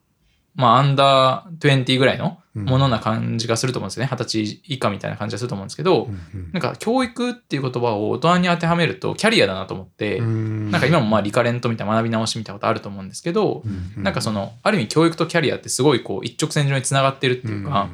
[0.55, 4.09] まあ、アンダー20ぐらいのものな感じがすると思うんですよね。
[4.11, 6.09] 二十歳以下みたいな感じがすると思うんですけど、
[6.51, 10.27] なんか教育っていう言葉を大人に当てはめるとキャリアだなと思って、な
[10.71, 13.63] なんか今もまあリカレントみたいな学び直しみたいなことあると思うんですけど、
[13.95, 17.89] なんかそのの、ある意味教育とキャリアってすごいこう一直線上につながってるっていうか、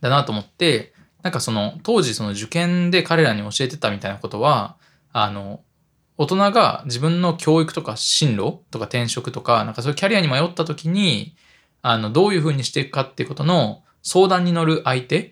[0.00, 0.92] だなと思って、
[1.22, 4.76] なんかその当時その受験で彼らに教えてたみたいなことは、
[5.12, 5.60] あの、
[6.16, 11.34] 大人が自分の教育とか進路とか転職とか、なんかそういうキャリアに迷った時に、
[11.86, 15.30] あの、どういうふうにしていくかっていうことの相談に乗る相手っ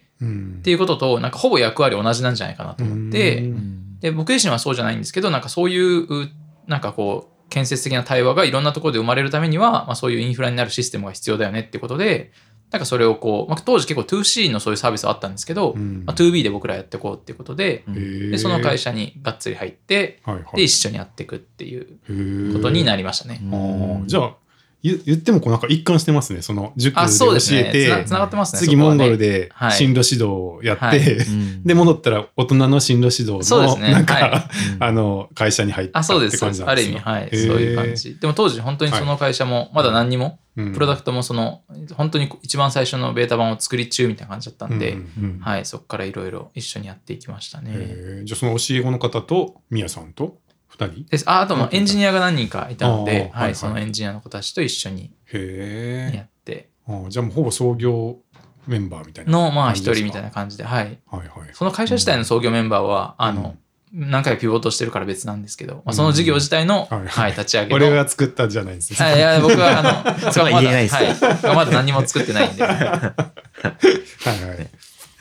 [0.62, 3.98] ていうことと、なんかほぼ役割同じなんじゃないかなと思って、うん。
[4.00, 6.28] で、僕自身はそうじゃないんですけど、なんかそういう、
[6.66, 12.32] なんかこう、建設的な対話がいろんなところで生まれるためには、まあ、そういうインフラになるシステムが必要だよねっていうことで、
[12.70, 20.22] なんかそれをこう、まあ、当時結構 2C のそういうサービスはあったんですけど、まあ、2B で僕らやっていこうっていうことで、で、その会社にがっつり入って、
[20.54, 23.40] で、一緒にやっていくっていうことになりましたね。
[23.42, 24.34] うんじゃあ
[24.82, 26.42] 言言ってもこうなんか一貫してますね。
[26.42, 27.66] その塾であ、教そうですね。
[27.68, 28.58] えてつなつながってますね。
[28.60, 29.72] 次モンゴルではい。
[29.72, 30.98] 進路指導をやって、はい。
[31.16, 31.62] うん。
[31.62, 36.42] で戻ったら大人の進路指導のなんか、は あの会社に入ったあ、って感じそうです。
[36.42, 36.60] なんです。
[36.62, 37.28] よある意味、はい。
[37.30, 38.16] そういう感じ。
[38.18, 40.72] でも当時本当にその会社もまだ何にも、うん。
[40.72, 41.62] プロダクトもその、
[41.94, 48.22] 本当に一番最初のベータ版を作り中みたいな感じだったんで、うんうんはい、そこからいろいろ一緒にやっていきましたね。
[48.24, 50.38] じゃあその教え子の方とミヤさんと？
[50.72, 51.06] 二人？
[51.08, 51.24] です。
[51.28, 56.70] ああともエンジニアが何人かいたので、そのエンジニアの子たちと一緒にへえやって、
[57.08, 58.18] じゃあもうほぼ創業
[58.66, 60.98] メンバーみたいなの、まあ一人みたいな感じで、はい。
[61.06, 61.28] はいはい。
[61.52, 63.56] その会社自体の創業メンバーは、あの、
[63.92, 67.06] 何回かピボットしてるから別なんですけど、まあ、その事業自体の、はいはい。
[67.06, 67.76] はい、立ち上げの。
[67.76, 71.54] 俺が作ったんじゃないんですよはい、いや、僕は、あの、 そこは言えないですはい。
[71.54, 72.62] まだ何も作ってないんで。
[72.62, 74.70] は いはい。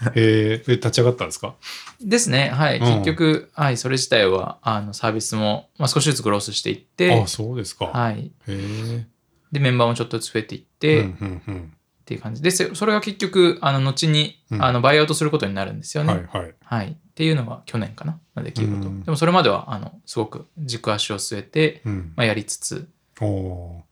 [0.15, 1.55] えー、で立ち上がったんですか？
[2.01, 2.49] ですね。
[2.49, 2.79] はい。
[2.79, 7.85] うん結局、はい、それ自体は、あの、サービスも、まあ、少しずつグロースしていってあ、そうですか。
[7.85, 8.19] はい。
[8.25, 9.07] へえ。
[9.51, 11.73] で、メンバーもちょっとずつ増えていっうんて、うんうん。
[12.01, 16.13] っていう感じでそそれが結局あの後にうんあのバイアウトすることになるんですよね。
[16.13, 16.55] はいはい。
[16.63, 22.13] はい、っていうのが去年かなの出来事、うんでもそれまではあのすごく軸足を据えて、うん。
[22.15, 22.89] まあ、やりつつ
[23.21, 23.83] お。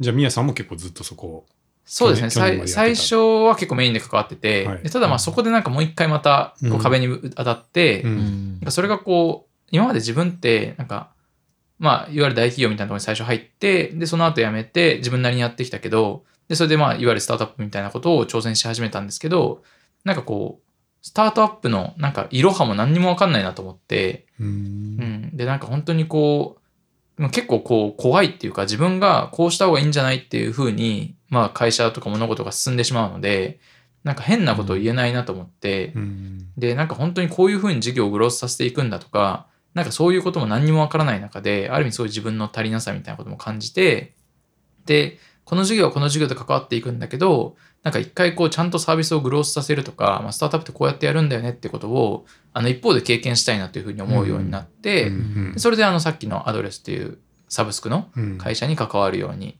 [0.00, 1.46] じゃあ、みやさんも結構ずっとそこ
[1.84, 2.30] そうですね。
[2.30, 4.82] 最最初は結構メインで関わってて、はい。
[4.82, 8.08] でただまあそこでなんかもう一回またこう壁に当たって、う。
[8.08, 11.10] うんそれがこう今まで自分ってなんか
[11.78, 19.62] まあいわゆる大企業みたいなところに最初入ってでその後辞めて自分なりにやってきたけどでそれでまあいわゆるスタートアップみたいなことを挑戦し始めたんですけど
[20.04, 20.64] なんかこう
[21.04, 24.44] スタートアップのなんかいろはも何にも分かんないなと思って、う。
[24.44, 24.50] うん。
[24.52, 26.56] ん、でなんか本当にこ
[27.18, 33.58] うまあ結構こう怖いっていうか自分がこうした方がいいんじゃないっていうふうに、まあ、会社とか物事が進んでしまうので
[34.04, 36.48] なんか変なことを言えないなと思って、うん。
[36.56, 44.14] でなんか本当にこういうふうに事業をグロースさせていくんだとかなんかそういうことも何にもわからない中である意味すごい自分の足りなさみたいなことも感じて
[44.86, 57.18] でこの事業はこの事業で関わっていくんだけどなんか一回こうちゃんとサービスをグロースさせるとか、まあ、スタートアップってこうやってやるんだよねってことをあの一方で経験したいなというふうに思うようになって、うんでそれであのさっきのアドレスっていう
[57.54, 59.56] サブスクのうん会社に関わるように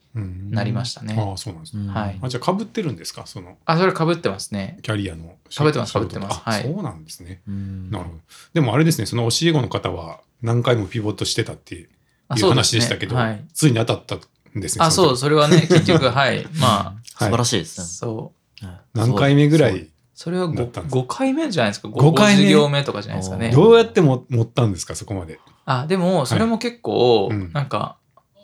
[0.51, 1.15] なりましたね。
[1.17, 1.93] ああ、そうなんですね。
[1.93, 3.27] はいあ、じゃあ、被ってるんですか？
[3.27, 4.79] その、あそれかぶってますね。
[4.83, 5.37] キャリアの。
[5.49, 7.41] 被ってます仕事と被ってますあはいそうなんですね。
[7.47, 8.17] うんなるほど。
[8.53, 11.89] でもあれですね、その教え子の方は何回もピボットしてたっていう
[12.29, 14.85] あそう話でしたけど、はい、ついに当たったんですね。
[14.85, 17.89] あそうそれはね結局はいま素晴らしいですあね。
[17.91, 18.33] そ
[18.63, 20.97] うはい何回目ぐらい、それはだ 5, ったんです。
[20.97, 23.51] か回目じゃないですか？5, 五回目目とかじゃないですかね。
[23.53, 25.41] おどうやっても持ったんですか、そこまで。
[25.67, 27.53] あでもそれも結構、うん。
[27.53, 27.99] なんか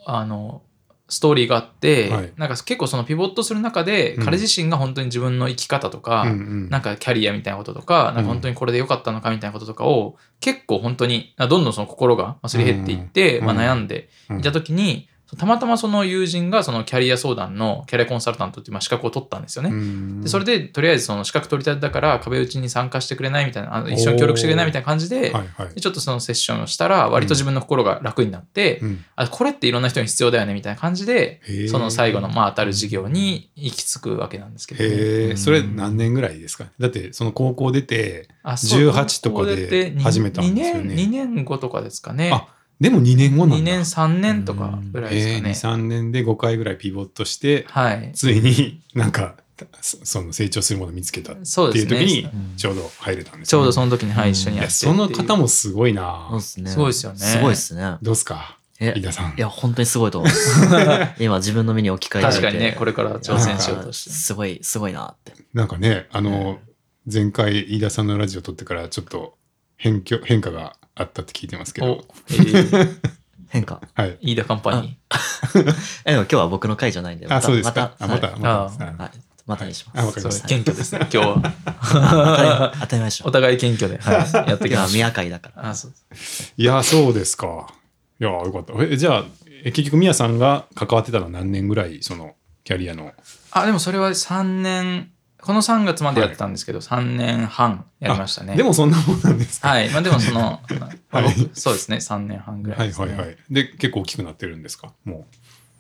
[0.05, 0.63] あの
[1.11, 2.33] ストーリーがあって、はい。
[2.37, 4.25] なんか結構そのピボットする中で、うん。
[4.25, 6.71] 彼自身が本当に自分の生き方とか、うんうん。
[6.71, 13.47] なんかキャリアみたいなこととか、なんか本当にこれで良かったのかみたいなこととかを、結構本当に、どんどんその心がすり減っていって、うん。
[13.47, 14.09] まあ、悩んで
[14.39, 19.71] いた時に、たまたまその友人がそのキャリア相談のキャリアコンサルタントっていうまあ資格を取ったんですよね。
[19.71, 20.21] うん。
[20.23, 25.75] でそれでとりあえずその資格取り立てだから壁打ちに参加してくれないみたいな、あの一緒に協力してくれないみたいな感じで、はいはい。
[25.75, 29.05] でちょっとそのセッションをしたら割と自分の心が楽になって、うん。
[29.17, 31.71] あこれっていろんな人に必要だよねみたいな感じでへー。
[31.71, 34.93] その最後のまあ当たる事業に行き着くわけなんですけど、ね、へ
[35.29, 35.37] え、うん。
[35.37, 42.49] それ何年ぐらいですかだって、その高校出て、あそう18とかで始めたんですよね2年 ,2 年後とかですかねあ
[42.81, 43.57] でも2年後なんだ。
[43.59, 48.13] 2年3年とかぐらいですえー、かね、2、3年で5回ぐらいピボットして、はい。
[48.15, 49.37] ついになんか、
[49.83, 53.63] そその成長するものを見つけたってそうですねいう時にうんちょうど入れたんですよね。
[53.63, 56.29] ちょうどその時に、はい、うん一緒にいや、やってその方もすごいな。
[56.31, 56.71] そうですね。
[56.71, 57.19] すごいですよね。
[57.19, 57.83] すごいですね。
[58.01, 58.57] どうですか？
[58.81, 59.35] え飯田さん。
[59.37, 61.15] いや、本当にすごいと思います。
[61.23, 62.41] 今自分の身に置き換えられて。
[62.41, 64.11] 確かにねこれから挑戦しようとして。
[64.11, 65.35] すごい、すごいなって。
[65.53, 66.59] なんかね、あの、
[67.13, 69.35] 前回飯田さんのラジオ撮ってからちょっと
[69.81, 72.99] 変化変化があったって聞いてますけおど、、えー、
[73.49, 73.81] 変化。
[73.95, 74.19] はい。
[74.21, 74.99] 飯田カンパニ
[76.05, 77.97] え、でも今日は僕の回じゃないんで、あ、そうですか。
[77.99, 78.85] また、あ、また、はいまた。
[78.85, 79.11] あはい。
[79.47, 80.19] またにしあわます。
[80.19, 83.25] ーそうかりました謙虚ですね 今日は当たり前当たり前でしょ。
[83.27, 85.63] お互い謙虚で、はい、やってきまし宮会だから。
[85.63, 85.93] たあそう
[86.59, 87.67] いや、そうですか。
[88.21, 88.75] いや、よかった。
[88.85, 89.25] えじゃあ、
[89.65, 93.13] え結局、宮さんが関わってたのは何年ぐらい、その、キャリアの？
[93.53, 95.11] あでもそれは3年
[95.43, 98.57] この3月までやってたんですけど、3年半やりましたね。
[98.57, 99.69] でもそんなもんなんですか？
[99.69, 99.89] はい。
[99.91, 100.61] まあでもその、ま
[101.13, 101.35] あはい。
[101.37, 101.97] 僕そうですね。
[101.97, 103.07] 3年半ぐらはいいです、ね。
[103.09, 103.37] はいはい。
[103.51, 104.93] で、結構大きくなってるんですか？
[105.05, 105.27] も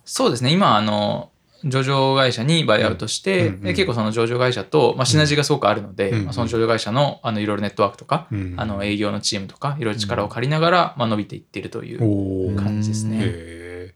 [0.04, 0.52] そうですね。
[0.52, 1.30] 今あの
[1.64, 8.36] 上場会社にバイアウトして、うんうんうんで結構その上場会社と、まあ、シナジーがすごくあるので、うんまあ、その上場会社のあのいろいろネットワークとか、う。
[8.36, 13.94] うんあの営業のチームとかいろいろ力を借りながら、まあ、伸びていっているという感じですね。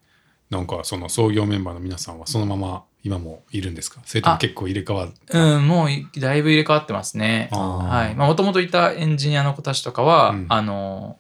[0.50, 4.00] なんか、その創業メンバーの皆さんはそのまま今もいるんですか？
[4.07, 4.38] それともあ。
[4.38, 7.50] 結構入れ替わるうん、もうだいぶ入れ替わってますね。
[7.52, 8.14] はい。
[8.16, 10.46] まあ、もともといたエンジニアの子たちとかは、うん。
[10.48, 11.18] あの、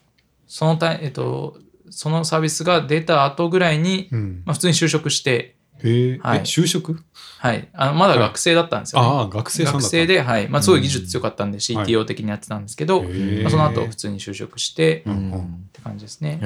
[0.48, 1.58] そのた、えっと、
[1.90, 4.42] そのサービスが出た後ぐらいに、うん。
[4.46, 6.38] まあ、普通に就職して、へえ、はい。
[6.38, 7.02] え、就職？
[7.38, 7.68] はい。
[7.74, 9.08] あのまだ学生だったんですよ、ね。
[9.08, 10.48] ああ、学生学生で、はい。
[10.48, 13.08] まあ、すごい技術強かったんで、はい CTO 的にやってたんですけど、ま
[13.48, 15.12] あ、その後普通に就職して、っうん。
[15.12, 15.68] うん。
[15.72, 16.40] て感じですね。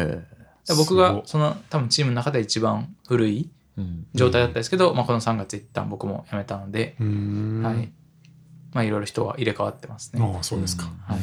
[0.76, 3.50] 僕がその多分チームの中で一番古いうん
[4.14, 6.96] 状態だったんですけど、まあ、この3月一旦僕も辞めたので。
[6.98, 7.92] はい。
[8.72, 10.22] まあ、いろいろ人は入れ替わってますね。
[10.22, 10.84] ああ、そうですか。
[11.06, 11.18] はい。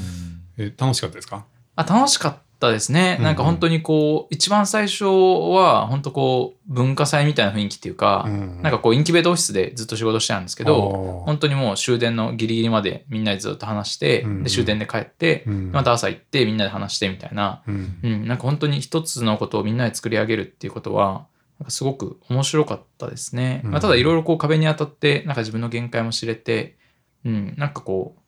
[0.58, 1.46] え、楽しかったですか？
[1.76, 3.18] あ楽しかったですね。
[3.20, 3.26] うん。
[3.26, 8.62] なんか本当にこう、一番最初は、本当こう、文化祭みたいな雰囲気っていうか、うん。
[8.64, 14.44] なんかこう、インキュベートオフィスでずっと仕事してたんですけあど、ー本当にもう終電のギリギリまでみんなでずっと話して、うん。
[14.44, 15.72] で終電で帰って、うん。
[15.72, 18.00] また朝行ってみんなで話してみたいな、うん。
[18.02, 21.28] うん、なんか本当に一つのことをみんなで作り上げるっていうことは、
[21.60, 23.62] なんかすごく面白かったですね。
[23.64, 26.78] うんまあ、ただいろいろこう壁に当たって、なんか自分の限界も知れて、
[27.24, 28.22] うん、なんかこう、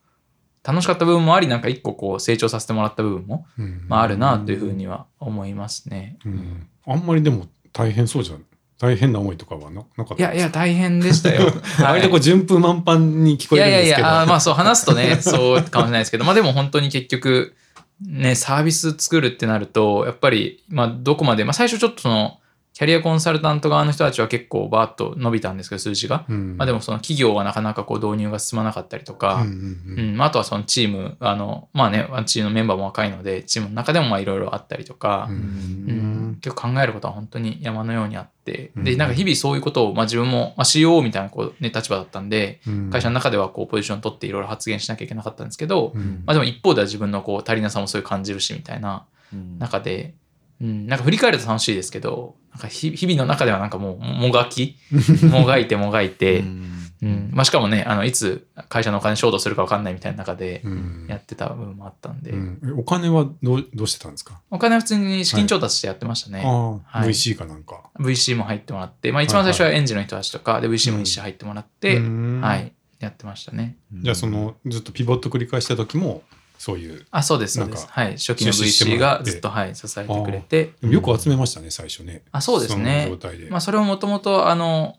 [0.67, 6.17] 楽しかった部分もあり、なんか一個こう成長させてもらった部分も、うんまあ、あるなというふうには思いますね。
[6.25, 8.38] うんあんまりでも大変そうじゃ
[8.80, 11.51] 大変な思いとかはななかったいやいや、大変でしたよ。
[11.82, 14.07] 割とこう順風満帆に聞こいえるんですけど。
[14.07, 17.55] やいやいや、あーまあそう話すとね、 そうかもしれないですけど、まあでも本当に結局、
[18.01, 22.39] ね、サービス作るってなると、やっぱり、まあどこまで、まあ最初ちょっとその、
[22.78, 26.25] キャリアコンサルタント側の人たちは結構バーッと伸びたんですけど、数字が。
[26.30, 26.57] うん。
[26.57, 29.99] まあでもその企業はなかなかこう導入が進まなかったりとか、うんうんうん。
[29.99, 30.15] うん。
[30.15, 35.36] まあ、あとはそのチーム、あの、まあね、チームのメンバーも若いので、チームの中でもまあいろいろあったりとか、うん。
[35.38, 36.38] うん。
[36.39, 38.97] 結構考えることは本当に山のようにあって、で、うん。
[38.99, 42.89] なんか日々そういうことを、まあ自分も、まあ COO みたいなこう、ね、立場だったんで、うん。
[42.91, 46.21] 会社の中ではこうポジション取っていろいろ発言しなきゃいけなかったんですけど、うん。
[46.28, 50.13] まあでも一方では自分のこう足りなさもそういう感じるしみたいなうん中で、
[50.61, 54.75] うん、なんか振り返ると楽しいですけど、なんか日日々の中ではなんかもうもがき、
[55.29, 56.73] もがいてもがいて、うん。
[56.99, 57.29] うん。
[57.31, 61.05] まあしかもね、あのいつ会社のお金衝動するか分かんないみたいな中でうん。
[61.07, 62.59] やってた部分もあったんで、うん。
[62.65, 64.41] えお金はどうどうしてたんですか？
[64.49, 66.43] お金は普通に資金調達してやってましたね。
[66.43, 67.09] はい。
[67.09, 67.83] VC かなんか。
[67.99, 72.41] VC も入ってもらって、まあ一番最初はエンジンの人たちとか、で VC も一社入ってもらって、うん。
[72.41, 73.77] はい、やってましたね。
[73.93, 76.23] じゃあそのずっとピボット繰り返した時も
[76.57, 77.87] そういうあ、そうです、そうなんかです。
[77.91, 78.11] はい。
[78.13, 82.23] 初期の VC がずっと、はい、支えてくれて、よく集めましたね最初ね。
[82.31, 83.49] あそうですねその状態で。
[83.49, 84.97] まあそれをもともと、あの、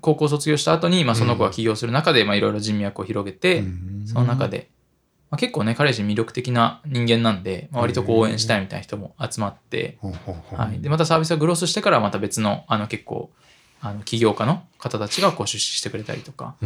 [0.00, 4.68] 高校卒業した後に、まあその子が起業する中で、まあいろいろ人脈を広げて、うんその中で、
[5.30, 9.98] まあ、結構ね、彼自身魅力的な人間なんで、まあ、割とこう応援したいみたいな人も集まって、
[10.52, 10.80] はい。
[10.80, 13.30] で、またサービスがグロースしてから、また別の、あの結構、
[13.86, 16.56] あの起業家の方たちがこう出資してくれたりとか、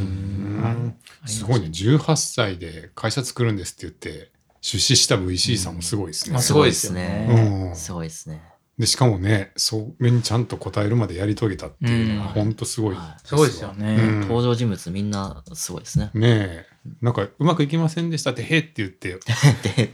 [1.26, 1.66] すごいね。
[1.66, 6.34] 18歳で会社作るんですって言って出資した VC さんもすごいですね。
[6.34, 7.26] まあすごいですよね。
[7.68, 7.76] うん。
[7.76, 8.40] すごいですね。
[8.78, 12.32] でしかもねそれにちゃんと答えるまでやり遂げたっていうのはうん。
[12.34, 13.96] 本当すごいはすごいですよね。
[13.96, 14.20] うん。
[14.20, 16.12] 登場人物みんなすごいですね。
[16.14, 16.66] ねえ
[17.02, 19.18] なんかうまくいきませんでしたってへって言ってで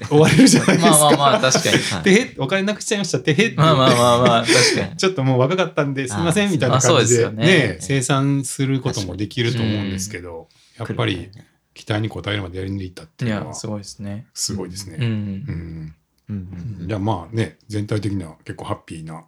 [0.06, 0.90] 終われるじゃないですか。
[0.90, 1.82] まあまあまあ、確かに。
[1.82, 4.96] はいでへお金なくしちゃいましたってへって言ってまあまあまあまあ、確かに。
[4.98, 11.30] ちょっともう若かったんですいませんみたいな感じでねね生産することもできると思うんですけどやっぱり
[11.74, 14.26] 期待に応えるまでやり抜いたっていいうのはや、すごいですね。
[14.32, 14.96] すごいですね。
[15.00, 15.04] うん。
[15.04, 15.94] うん
[16.28, 16.36] うん
[16.80, 19.24] うんじゃあまあね全体的には結構ハッピーな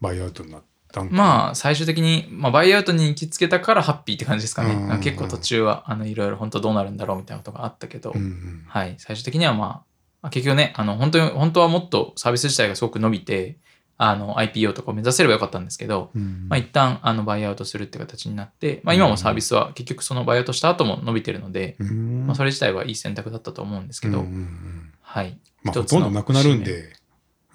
[0.00, 0.66] バイアウトになった
[1.04, 4.74] まあ、最終的に、まあ、バイアウトに行きつけたからハッピーって感じですかね。
[4.74, 8.64] うんなんか結構途中は、あの、いろいろ本当どうなるんだろうみたいなことがあったけど、うんうん。
[8.68, 8.94] はい。
[8.98, 9.68] 最終的にはまあ、
[10.22, 13.58] まあ結局ね、あの、本当に、本当はもっとサービス自体がすごく伸びて、
[13.98, 22.26] あの、IPO とかを目指せればよかったんですけど、うんまあ、一旦、あの、バイアウトするって形になって、まあ、今もサービスは結局そのバイアウトした後も伸びてるので、うん。
[22.26, 24.92] まあ、それ自体はいい選択だったと思うんですけど、うんうんうん。
[25.00, 25.38] はい。
[25.62, 26.92] まあほとんどなくなるんで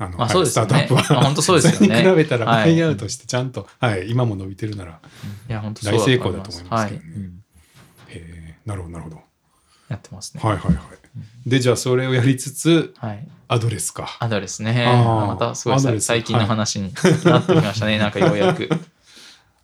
[0.02, 0.74] あのまあそうですよね。
[0.74, 1.16] はいスタートアップは。
[1.16, 1.96] まあ本当そうですよね。
[2.02, 2.76] それに比べたらバはい。
[2.76, 5.00] イアウトしてちゃんとはい今も伸びてるなら
[5.50, 6.14] いや、本当大成。
[6.16, 6.92] 功だと思いますはい。
[6.92, 7.12] けどね。
[7.16, 7.24] うん。
[7.24, 7.36] へ
[8.10, 9.22] えなるほどなるほど。
[9.90, 10.42] やってますね。
[10.44, 11.50] はいはいはい。
[11.50, 13.28] でじゃあそれをやりつつはい。
[13.48, 14.18] アドレスか。
[14.20, 14.86] アドレスね。
[14.86, 15.68] またす。
[15.68, 16.94] ごい最近の話に
[17.26, 18.00] なってきましたね。
[18.00, 18.70] なんかようやく。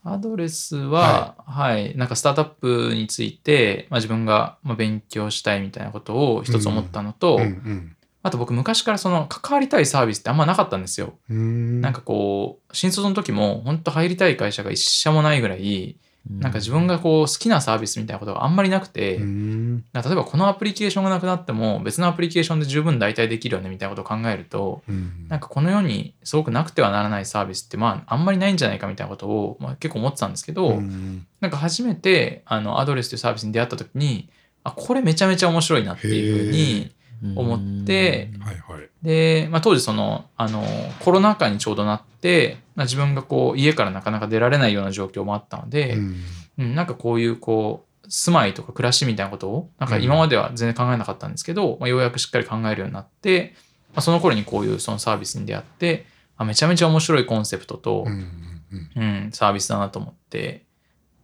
[0.03, 11.13] アドレスは、はい、なんかスタートアップについて、まあ、自分がまあ勉強したいみたいなことを一つ思ったのと、うんうんあと僕昔からその関わりたいサービスってあんまなかったんですよ。
[11.29, 11.81] うん。
[11.81, 15.97] なんかこう、新卒の時も本当入りたい会社が一社もないぐらい、
[16.29, 25.27] なんか自分がこう好きなサービスみたいなことがあんまりなくて、例えばこのアプリケーションがなくなっても別のアプリケーションで十分代替できるよねみたいなことを考えると、うん。
[25.29, 31.25] なんかこの世にすごくなくてはならないサービスってまああんまりないんじゃないかみたいなことを、まあ、結構思ってたんですけど、うん。
[31.39, 34.29] なんか初めてあのアドレスというサービスに出会った時に
[34.63, 36.91] あこれめちゃめちゃ面白いなっていうふうに
[37.35, 38.89] 思ってはいはい。
[39.01, 40.63] で、まあ、当時そのあの
[40.99, 46.15] コロナ禍にちょうどなって、まあ、自分がこう家からなかなか出られないような状況もあったので、うん。
[46.59, 53.53] うん、なんかこういうこう住まいとか暮らしみたいなことをなんか今までは全然考えなかったんですけど、まあ、ようやくしっかり考えるようになって、
[53.93, 56.05] まあ、その頃にこういうそのサービスに出会って
[56.37, 59.03] あめちゃめちゃ面白いコンセプトと、うんうん。
[59.03, 60.65] うん、サービスだなと思って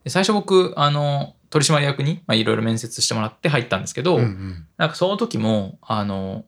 [0.03, 4.65] で最初僕あの取締役にまあいろいろ面接してもらって入ったんですけど、うんうん。
[4.77, 6.45] なんかその時もあの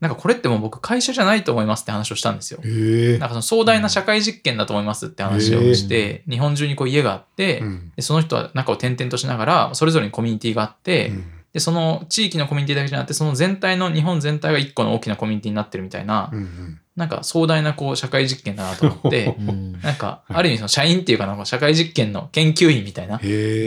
[0.00, 2.58] なんかこれってもう僕会社じゃないと思いますって話をしたんですよ。
[2.60, 7.92] なんかその壮大な社会実験だと思いますって話をして、日本中にこう家があって、うん。
[7.94, 11.24] でその人は中を転々としながらそれぞれにコミュニティがあって、うん。
[11.52, 19.72] でその地域のコミュニティだけじゃなくてその全体の日本全体が一個の大きなコミュニティになってるみたいな、うんうんなんか壮大なこう社会実験だなと思って うん。
[19.80, 23.20] なんかある意味その社員っていうかなんか社会実験の研究員みたいな、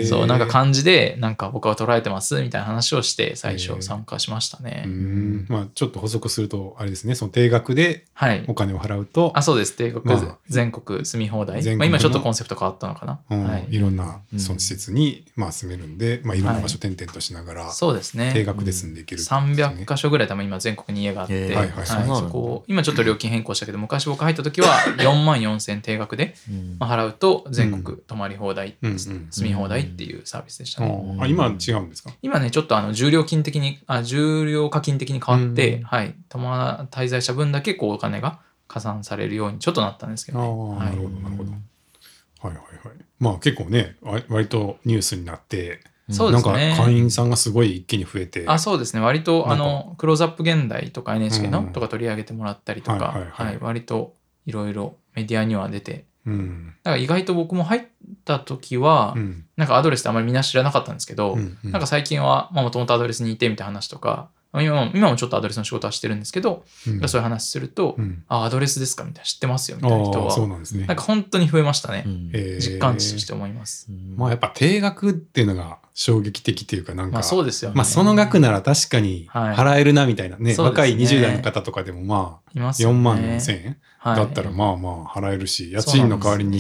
[0.08, 4.84] そうなんか感じでなんか僕は捉えてますみたいな話をして最初参加しましたね。
[4.86, 5.46] うん。
[5.50, 7.16] まあちょっと補足するとあれですね。
[7.16, 8.44] その定額ではい。
[8.48, 8.54] お。
[8.60, 9.76] 金を払うとあ、そうです。
[9.76, 10.38] 帝国、まあ。
[10.50, 11.64] 全国住み放題。
[11.78, 13.20] まあ、今ちょっとコンセプト変わったのかな。
[13.30, 13.44] うん。
[13.46, 13.68] はい。
[13.70, 14.40] いろんなうん。
[14.40, 18.32] その施設にまあ住めるんでまあいろんな場所は転々としながらそうですね。
[18.34, 19.28] 定額で住んでいけるね。
[19.28, 22.30] 300箇所ぐらい多分今全国に家があって、はいはいそそうなんだ。
[22.30, 24.68] こ今ちょっと料金変更したけど昔僕入った時は
[24.98, 26.78] 4万4000定額で、うん。
[26.80, 31.18] まあ、払うと全国泊まり放題、住み放題っていうサービスでしたね。
[31.20, 32.10] ああ今違うんですか？
[32.24, 35.84] 今ねちょっとあの重量金的にあ重量課金的に変わって、うん。
[35.84, 36.16] はい。
[36.30, 40.80] 泊ま滞在した分だけこうお金が加算されるようにちょっとなったんですけああどね。
[40.80, 40.90] はい。
[40.90, 41.52] なるほどなるほど。
[41.52, 42.98] はいはいはい。
[43.20, 46.76] まあ結構ねわ割とニュースになってそうですね。
[46.78, 48.46] 会員さんがすごい一気に増えて。
[48.48, 49.02] あそうですね。
[49.02, 49.64] 割となんか。
[49.64, 51.66] あのクローズアップ現代とか NHK のうん。
[51.72, 53.46] とか取り上げてもらったりとか、はいはいはい。
[53.48, 53.58] はい。
[53.60, 54.14] 割と
[54.46, 56.06] いろいろメディアには出て。
[56.26, 56.74] うん。
[56.84, 57.82] だから意外と僕も入っ
[58.26, 59.46] た時は、うん。
[59.56, 61.72] なんかアドレスってあまりみんな知らなかったんですけど、うんうん。
[61.72, 67.08] なんか最近はもともとアドレスにいてみたいな話とか今も今もちょっとアドレスの仕事はしてるんですけど、うん。
[67.08, 68.24] そういう話すると、うん。
[68.28, 70.88] あアドレスですかみたいな知ってますよみたいな人ああそうはなんですね。
[70.88, 72.32] なんか本当に増えましたね、うん。
[72.34, 72.60] えー。
[72.60, 79.56] 実感値として思います、まあやっぱ定額っていうのが衝撃的っていうかなんかまあそうですよね、まあその額なら確かにはい。
[79.56, 80.84] 払えるなみたいなね、そうですね。
[80.84, 82.96] 若い20代の方とかでもまあいますよね。
[82.96, 84.16] 4万4千円はい。
[84.16, 86.60] だったらまあまあ払えるし、家賃の代わりに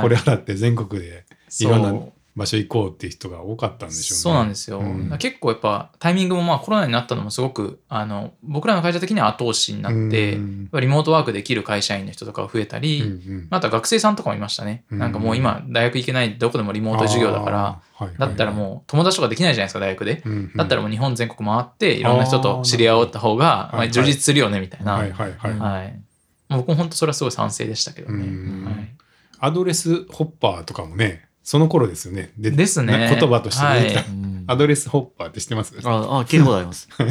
[0.00, 1.24] これ払って全国で
[1.60, 1.94] いろんな
[2.36, 4.20] 場所行こうっていう人が多かったんでしょうね。
[4.22, 5.16] そうなんですよ、うん。
[5.18, 10.70] 結構やっぱタイミングもまあコロナになったのもすごくあの僕らの会社的には後押しになって、うん。
[10.72, 13.12] リモートワークできる会社員の人とかが増えたり、うんう
[13.42, 13.46] ん。
[13.50, 26.00] あとは学生さんとかもいましたね、うんなんかもう今大学行けないどこでもリモート授業だからあーはいだったらもう友達とかできないじゃないですか大学で、うんうんだったらもう日本全国回っていろんな人と知り合おうった方が充実するよねみたいな、はいはいはい、はい。
[26.48, 28.64] 僕も本当それはすごい賛成でしたけどね、うん。
[28.64, 28.96] はい。
[29.38, 32.30] アドレスホッパーとかもねその頃ですよね。
[32.38, 32.96] でですね。
[32.96, 34.44] な言葉として出てきた、はいうん。
[34.46, 35.74] アドレスホッパーって知ってます？
[35.82, 36.88] あ、あ、聞いたことあります。
[36.96, 37.10] はい。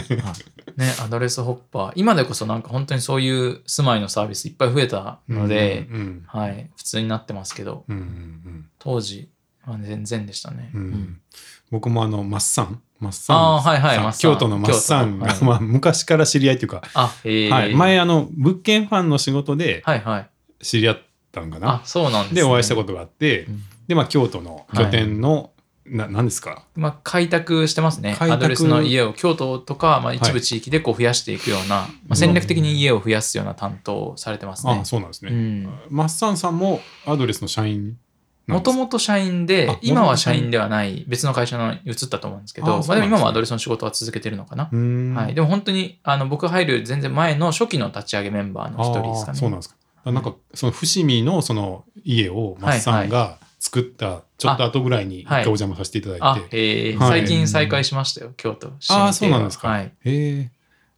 [0.80, 1.92] ね、アドレスホッパー。
[1.98, 7.84] 今でこそなんか本当にそういう住まいのサービスいっぱい増えたので、うんうんはい、普通になってますけど。
[7.90, 9.30] うんうん当時
[9.66, 10.82] は全然でしたね、うん。
[10.84, 11.22] うんん
[11.70, 12.82] 僕もあのマッサン。
[13.02, 13.38] マッサン。
[13.38, 13.96] あーはいはい。
[13.96, 14.22] さんマッサン。
[14.22, 15.46] 京都のマッサンが、京都。
[15.48, 20.30] まあ、昔から知り合いというか、あはい、前あの物件ファンの仕事ではいはい。
[20.64, 21.02] 知り合っ
[21.34, 25.50] たんかあな、そうなんです、でね、お会いしたことがあって、うんでまあ京都の拠点の、
[25.86, 26.64] な何ですか？
[26.76, 28.16] まあ、開拓してますね。
[28.20, 34.74] アドレスの家を京都とか、まあ、一部地域でこう増やしていくような、まあ、戦略的に家を増やすような担当をされてますね。
[34.74, 34.86] ああ。
[34.86, 35.70] そうなんですね、うん。
[35.90, 37.98] マッサンさんもアドレスの社員
[38.46, 44.66] もともと社員であ、今は社員ではない別の会社に移ったと思うんですけど、あまあ、でも今もアドレスの仕事は続けてるのかな。
[44.66, 49.40] はい、でも本当にあの僕が入る全然前の初期の立ち上げメンバーの一人ですかね。
[49.40, 49.76] そうなんですか。
[50.04, 58.72] あなんかその伏見のその家をマッサンが作ったちょっと後ぐらいに一回お邪魔させていただいて、あ、えーはい最近再開しましたよ、京都。
[58.90, 59.68] ああそうなんですか。
[59.68, 59.86] はい。
[59.86, 60.52] へえ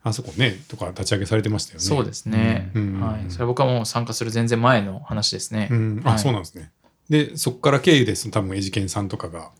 [0.03, 1.85] あそこねとか立ち上げされてましたよね。
[1.85, 3.25] そうですね、うんはい。
[3.29, 5.69] それは僕はもう参加する全然前の話ですね。
[5.71, 6.71] うん、あ、はいそうなんですね。
[7.09, 9.51] でそこから経由です多分エジケンさんとかが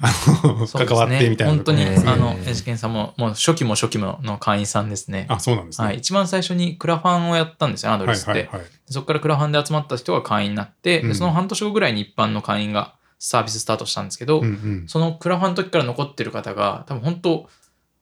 [0.00, 5.26] 関わってみたいな本当に、えーあの、エジケンさんも、もう初期も初期もの会員さんですね。
[5.28, 5.86] あそうなんですね。
[5.86, 5.98] はい。
[5.98, 8.30] 一番最初にクラファンをやったんですよ、アドレスって。
[8.30, 17.48] はいはいはいそこからクラファンで集まった人が会員になって、うんでその半年後ぐらいに一般の会員がサービススタートしたんですけど、うんうんそのクラファンの時から残ってる方が、多分本当、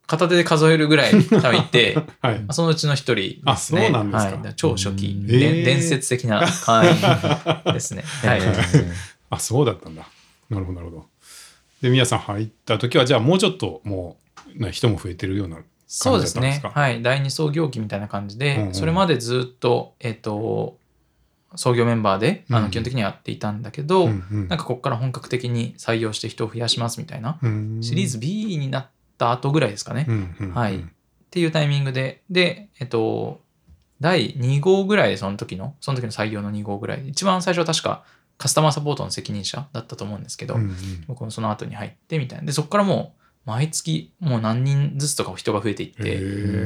[0.07, 3.87] 片手で数えるぐらい 多分いて、はいそのうちの一人ですね。
[3.87, 8.05] あそうなんですかはい、超初期、えー伝説的な会員ですね。
[8.23, 8.43] はい。
[9.31, 10.07] あそうだったんだ。
[10.49, 11.07] なるほどなるほど。
[11.87, 14.17] で宮さん入った時はじゃあもうちょっとも
[14.57, 16.61] うな人も増えてるようなそうですね。
[16.65, 17.01] はい。
[17.01, 18.75] 第二創業期みたいな感じで、うんうん。
[18.75, 20.79] それまでずっと、えっ、と、
[21.55, 22.65] 創業メンバーで、あうん。
[22.65, 24.49] の基本的にはやっていたんだけど、うんうん。
[24.49, 30.03] なんかここから本格的に採用して人を増やしますみたいな、うんシリーズ B になった後ぐらいですかね。
[30.03, 30.55] っうんうんうん。
[30.55, 30.85] はい。
[31.31, 33.41] ていうタイミングで、で、えっ、と、
[34.01, 38.03] 第2号ぐらいでその時の、その時の採用の2号ぐらい、一番最初は確か
[38.39, 40.77] カスタマーサポートの責任者だったと思うんですけど、うんうん
[41.07, 42.47] 僕もその後に入ってみたいな。
[42.47, 46.19] で、そこからもう、毎月もう何人ずつとか人が増えていって、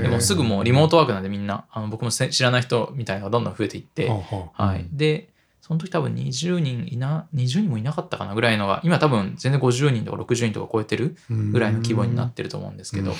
[0.02, 4.86] でもすぐもうリモートワークなんでみんな、あの僕もせ知らない人みたいなのがどんどん増えていって、はい。
[4.90, 5.28] で、
[5.60, 13.14] その時多分20人いな、20人もいなかったかなぐらいのが、今多分全然50人とか60人とか超えてるぐらいの規模になってると思うんですけど、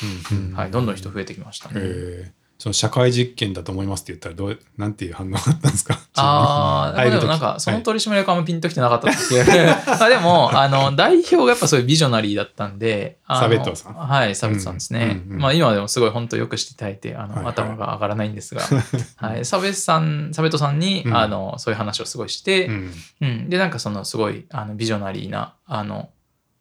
[0.54, 0.70] はい。
[0.70, 2.32] どんどん人増えてきましたね。
[2.60, 5.98] えーその社会実験だと思いますって言ったらどうなんていう反応だったんですか？
[6.16, 7.10] ああ、で。
[7.16, 9.66] もなんか、その取締役はあんまピンときてなかったっていう。
[9.88, 13.94] まあでも、あの、代表がやっぱそういうビジョナリーだったんで、サベットさん。
[13.94, 15.00] はい、サベットさんですね。
[15.00, 17.52] うんうんうんまあ今でもすごい本当よくしていただいて、あの、はいはい。
[17.54, 18.60] 頭が上がらないんですが、
[19.16, 21.16] はい、サベットさん、サベットさんに、うん。
[21.16, 22.92] あの、そういう話をすごいして、うん。
[23.22, 26.10] うん、で、なんかそのすごいあのビジョナリーな、あの、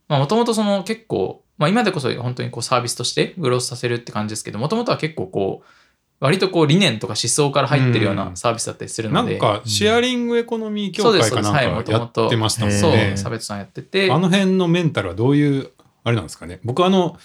[0.07, 5.65] まあもともとその結構、まあ今でこそ本当にこうサービスとしてグロースさせるって感じですけど、もともとは結構こう、
[6.19, 13.13] 割とこう理念とか思想から入ってるよううなんサービスだったりするなので、んかシェアリングエコノミー協会かなんかやってましたもんそう、ね。
[13.15, 15.71] サベットさんやってて、あの辺のメンタルはどういう
[16.03, 16.59] あれなんですかね。
[16.63, 17.17] 僕あの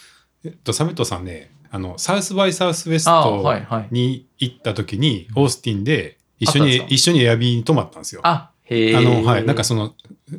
[0.45, 8.21] えっとサベットさんねあのサウスバイサウスウェスあトはいはいに行った時にオースティンで一緒に一緒にエアビーに泊まったんですよ。
[8.23, 8.97] あ、へえ。
[8.97, 9.95] あのはい、なんかその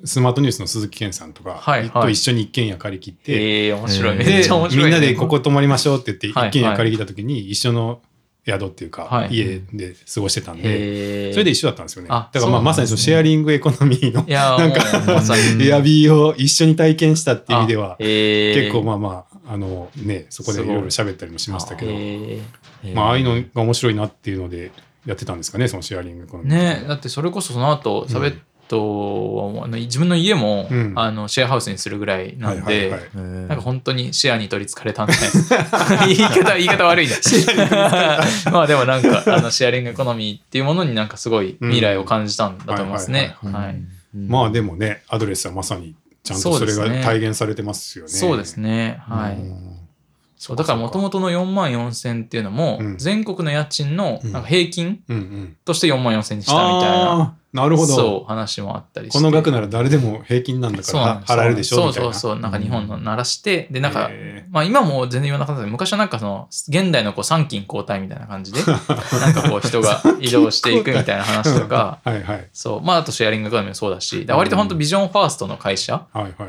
[0.05, 4.17] スマートニュースの鈴木健さんとかはいはいと一緒に一軒家借り切って、面白い。
[4.17, 4.47] で。
[4.77, 8.01] みんなでここ泊まりましょうって言ってはい一軒家借り切った時に一緒の
[8.45, 11.31] 宿っていうか、はい家で過ごしてたんで。
[11.33, 12.09] それで一緒だったんですよね。
[12.11, 15.35] あだからまあまさにそのシェアリングエコノミーの なんもうま。
[15.65, 24.71] エアビーを一緒に体験したっていう意味では結構まあまあ、あのね、そこでいろいろ喋ったりもしましたけど、まあああいうのが面白いなっていうので
[25.05, 26.53] やってたんですかね、そのシェアリングエコノミー。
[26.53, 28.37] ねだってそれこそその後、サベット
[28.68, 30.93] はあの自分の家も、うん。
[30.95, 33.09] あのシェアハウスにするぐらいなんで、はいはいはい。
[33.16, 35.13] なんか本当にシェアに取りつかれたんで。
[36.07, 37.13] 言い方言い方悪いね
[38.51, 43.36] まあでもなんかあのシェアリングエコノミーっていうものになんかすごい未来を感じたんだと思いますね。
[43.43, 43.51] うん。
[43.51, 43.76] はい。
[44.16, 47.03] まあでもね、アドレスはまさにちゃんとそれがそうですね。
[47.03, 48.11] 体現されてますよね。
[48.11, 48.99] そうですね。
[49.01, 49.36] はい。
[49.36, 49.78] うん。
[50.38, 52.97] そうだからもともとの4万4千っていうのも、うん。
[52.97, 54.32] 全国の家賃のうん。
[54.32, 55.57] なんか平均うんうん。
[55.66, 57.95] として4万4千にしたみたいな、あーなるほど。
[57.95, 59.17] そう話もあったりして。
[59.17, 61.93] この額なら誰でも平均なんだから払えるでしょそう。
[61.93, 62.39] そうそう。
[62.39, 72.49] なんか日本の鳴らして、で、なんか、へまあ今も全然言わなかったけど、昔はなんかその、現代のこう参勤交代みたいな感じで、 なんかこう人が移動していくみたいな話とか、 はいはい。
[72.51, 72.81] そう。
[72.81, 76.05] まああとシェアリングエコノミーもそうだし、だ割と本当ビジョンファーストの会社。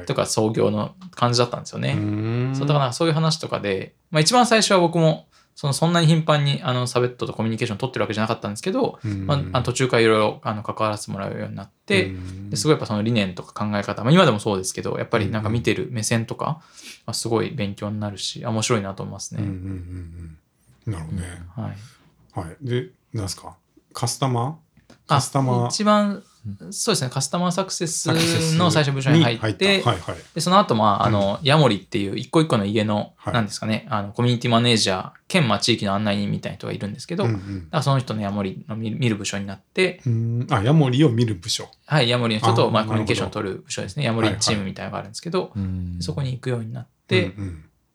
[0.07, 1.95] とか創業の感じだったんですよね。
[1.97, 5.27] うーんそうだからそういう話とかで、まあ一番最初は僕も、
[5.57, 16.61] そのそんなに頻繁にあのサベットとコミュニケーション取ってるわけじゃなかったんですけど、うんまあ、あの途中からいろいろあの関わらせてもらうようになって、うんですごいやっぱその理念とか考え方、まあ、今でもそうですけどやっぱりなんか見てる目線とか、
[17.07, 19.43] まあ、すごい勉強になるしあ面白いなと思いますね。
[19.43, 20.39] うんうんうん
[20.87, 20.93] うん。
[20.93, 21.25] なるほどね。
[21.57, 22.57] はい、はい。
[22.61, 23.57] で、なんですか？
[23.95, 24.95] カスタマー？
[25.09, 25.69] あカスタマー？
[25.69, 26.23] 一番
[26.71, 27.11] そうですね。
[27.11, 28.09] カスタマーサクセス
[28.57, 29.83] の最初部署に入入って。
[30.35, 33.87] でその後まああの、ヤモリっていう一個一個の家の、はいなんですかね。
[33.91, 40.01] あのコミュニティマネージャー兼まあ地域の案内人みたいな人がいるんですけど、うんだからその人のヤモリの見見る部署になって、
[40.51, 41.69] あ、ヤモリを見る部署。
[41.87, 44.05] はい、ヤモリの人とまあコミュニケーションを取る部署ですね。
[44.05, 47.35] ヤモリチームみたいなのがあるんですけど、うんそこに行くようになって、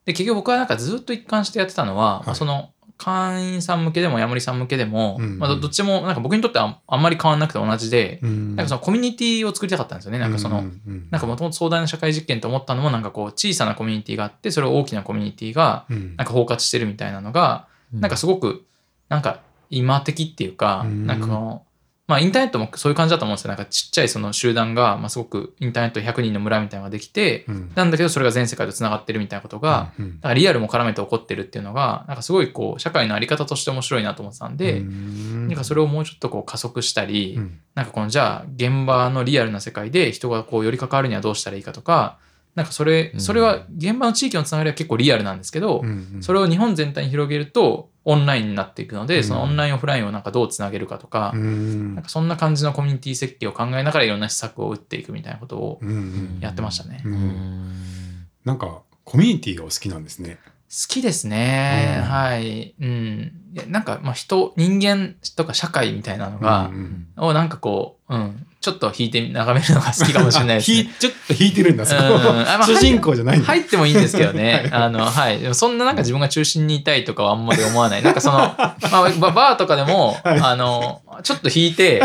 [0.06, 2.72] で、結局僕はなんかずっと一貫してやってたのは、その
[3.04, 5.40] 会員さん向けでもヤモリさん向けでも、うんうん。
[5.40, 8.56] まあどどっちでもなんか僕にとってはあんまり変わんなくて同じで、うん。
[8.56, 10.20] なんかそのコミュニティを作りたかったんですよね。
[10.20, 16.16] なんかその、うんうんなんかもともと壮大な社会実験と思ったのもなんかこう小さなコミュニティがあって、それを大きなコミュニティがうん。
[16.16, 18.66] なんか包括してるみたいなのが、なんかすごく、
[19.10, 19.42] なんか
[19.72, 21.08] 今的っていうか、うん。
[21.08, 21.64] なんかこの、
[22.12, 23.48] まあインターネットもそういう感じだと思うんですよ。
[23.48, 27.72] なんかちっちゃいその集団が、まあすごくインターネット100人の村みたいなのができて、うん。
[27.74, 30.20] なんだけどそれが全世界と繋がってるみたいなことが、うんなん。
[30.20, 35.48] かリアルも絡めて起こってるっていうのが、なんかすごいこう社会のあり方として面白いなと思ってたんで、うん。
[35.48, 37.60] なんかそれをもうちょっとこう加速したり、うん。
[37.76, 42.18] なんかこのじゃあ現場のリアルな世界で人がこうより関わるにはどうしたらいいかとか、
[42.56, 57.02] なんかそれ、それは現場の地域のつながりは結構リアルなんですけど、うんそれを日本全体に広げるとオンラインになっていくので、うんそのオンラインオフラインをなんかどうつなげるかとか、うんなんかそんな感じのコミュニティ設計を考えながらいろんな施策を打っていくみたいなことをうんうんやってましたね。
[57.06, 60.40] う好うんんなんかコミュニティがお好きなんですね。
[60.88, 61.98] きですね。
[61.98, 62.76] うんはい。
[62.80, 63.32] うん。
[63.68, 70.94] なんか、まあ人、人間とか社会みたいなのがう、んをなんかこう、うん、ちょっと引いて眺めるのが好きかもしれないです ひね。
[71.00, 72.02] ちょっと引いてるんだ、そこ
[72.64, 73.40] 主人公じゃない。
[73.40, 74.70] 入ってもいいんですけどね。
[74.72, 75.40] は いあの、はい。
[75.40, 78.04] でもそんななんか自分が中心にいたいとかはあんまり思わない。
[78.04, 78.78] なんかその、まあ、
[79.18, 82.04] ババーとかでも、はいあの、ちょっと引いて、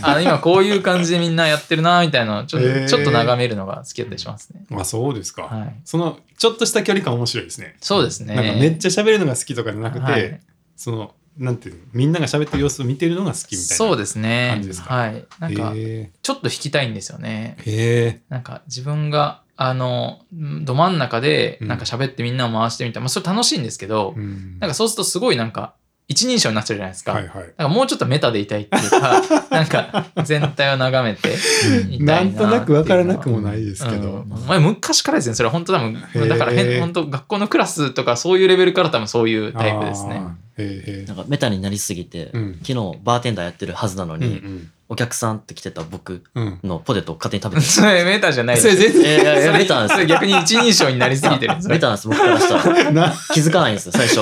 [0.00, 4.60] あの、今こういう感じでみんなやってるな、みたいなのをちょっと、ちょっと眺めるのが好きだったりしますね。
[4.78, 5.42] あ、そうですか。
[5.42, 5.74] はい。
[5.84, 7.74] その、ちょっとした距離感面白いですね。
[7.80, 8.36] そうですね。
[8.36, 10.40] なんかめっちゃ喋るのが好きとかじゃなくて、はい
[10.76, 13.62] その、なんていうの、みんなが喋ってる様子を見てるのが好きみたいな。
[13.76, 14.82] そうですね感じです。
[14.82, 14.94] か？
[14.94, 15.26] はい。
[15.38, 17.56] なんか、へちょっと引きたいんですよね。
[17.66, 17.70] え。
[17.70, 18.20] へえ。
[18.28, 25.74] なんか自分が、あの、ど真ん中で、うんなんか喋ってみんなを回してみたいな、まあそれ楽しいんですけど、うんなんかそうするとすごいなんか、
[26.08, 27.12] 一人称になっちゃうじゃないですか。
[27.12, 27.42] はいはい。
[27.42, 31.34] なんかもうちょっとメタでいたいっていうか、 なんか全体を眺めて
[31.90, 40.22] いたいななんとなくわからなくもないですけどうんまあ昔からですね、それは本当多分だから変、本当学校のクラスとかそういうレベルから多分そういうタイプですね。
[40.58, 42.52] なんかメタになりすぎて、うん。
[42.66, 44.40] 昨日バーテンダーやってるはずなのうんに、
[44.88, 46.68] お客さんって来てた僕うんうん。
[46.68, 49.96] のポテトを勝手に食べて それメタじゃないそれ全いやいやいやそれメタなんですよ。
[49.96, 51.52] それ逆に一人称になりすぎてる。
[51.54, 52.54] んですメタなんです僕からした
[52.92, 53.12] ら。
[53.34, 54.20] 気づかないんですよ最初。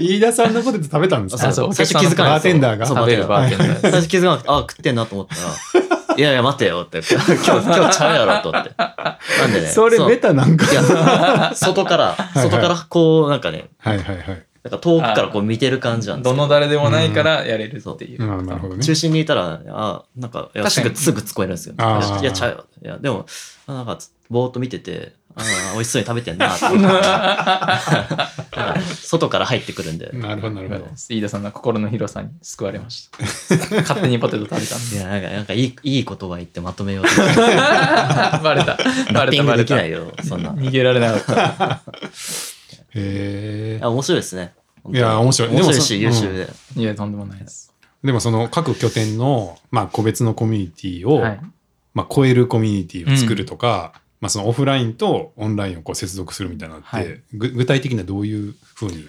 [0.00, 1.48] 飯田さんのポテト食べたんですか？
[1.48, 1.74] あそう。
[1.74, 2.52] 最初気づかないんですよ。
[2.52, 2.86] バーテンダーが。
[2.86, 3.80] 食べるバーテンダー。
[3.82, 8.72] 最初気づかなくてあ食ってんなと思ったらいやいや待てよって 今日今日ちゃうやろと思って。
[8.76, 10.66] なんでねうそれメタなんか。
[11.54, 14.42] 外から外からこうなんかねはいはいはい。
[14.64, 18.22] なんか遠くからこう見てる感じなんですどよの誰でもないからやれるっていう。
[18.22, 18.82] うんなるほどね。
[18.84, 21.74] 中心にいたら、あなんか、いや確かにすぐ、すぐ突っ込めるんですよ。
[21.74, 22.64] いあーや、いやちゃうよ。
[22.84, 23.26] いや、でも、
[23.66, 23.98] あなんか、
[24.30, 25.44] ぼーっと見てて、ああ、
[25.74, 26.64] 美味しそうに食べてんな、って。
[26.64, 27.78] なんか
[29.00, 30.10] 外から入ってくるんで。
[30.12, 33.18] なるほどなるほど飯田さんの心の広さに救われました。
[33.82, 34.96] 勝手にポテト食べたんで。
[34.96, 37.22] いや、なんか、なんかいい、いい言葉言ってまとめようと して。
[37.40, 37.54] バレ
[38.36, 38.42] た。
[38.42, 38.76] バレた、
[39.12, 39.64] ラッピングバレた。
[39.64, 40.50] できないよ、そんな。
[40.50, 41.80] 逃げられなかった。
[42.98, 44.54] へえあ面白いですね。
[44.90, 45.50] いや面白い。
[45.50, 46.80] 面白いし、でもそ優秀で。
[46.80, 47.74] いや、とんでもないです。
[48.02, 51.40] でもその各拠点の、まあ、個別のコミュニティを、はい。
[51.94, 57.20] まあ、超えるコミュニティを作るとか、まあ、そのオフラインとオンラインをこう接続するみたいなのって、はい。
[57.34, 59.08] ぐ具体的にはどういうふうにして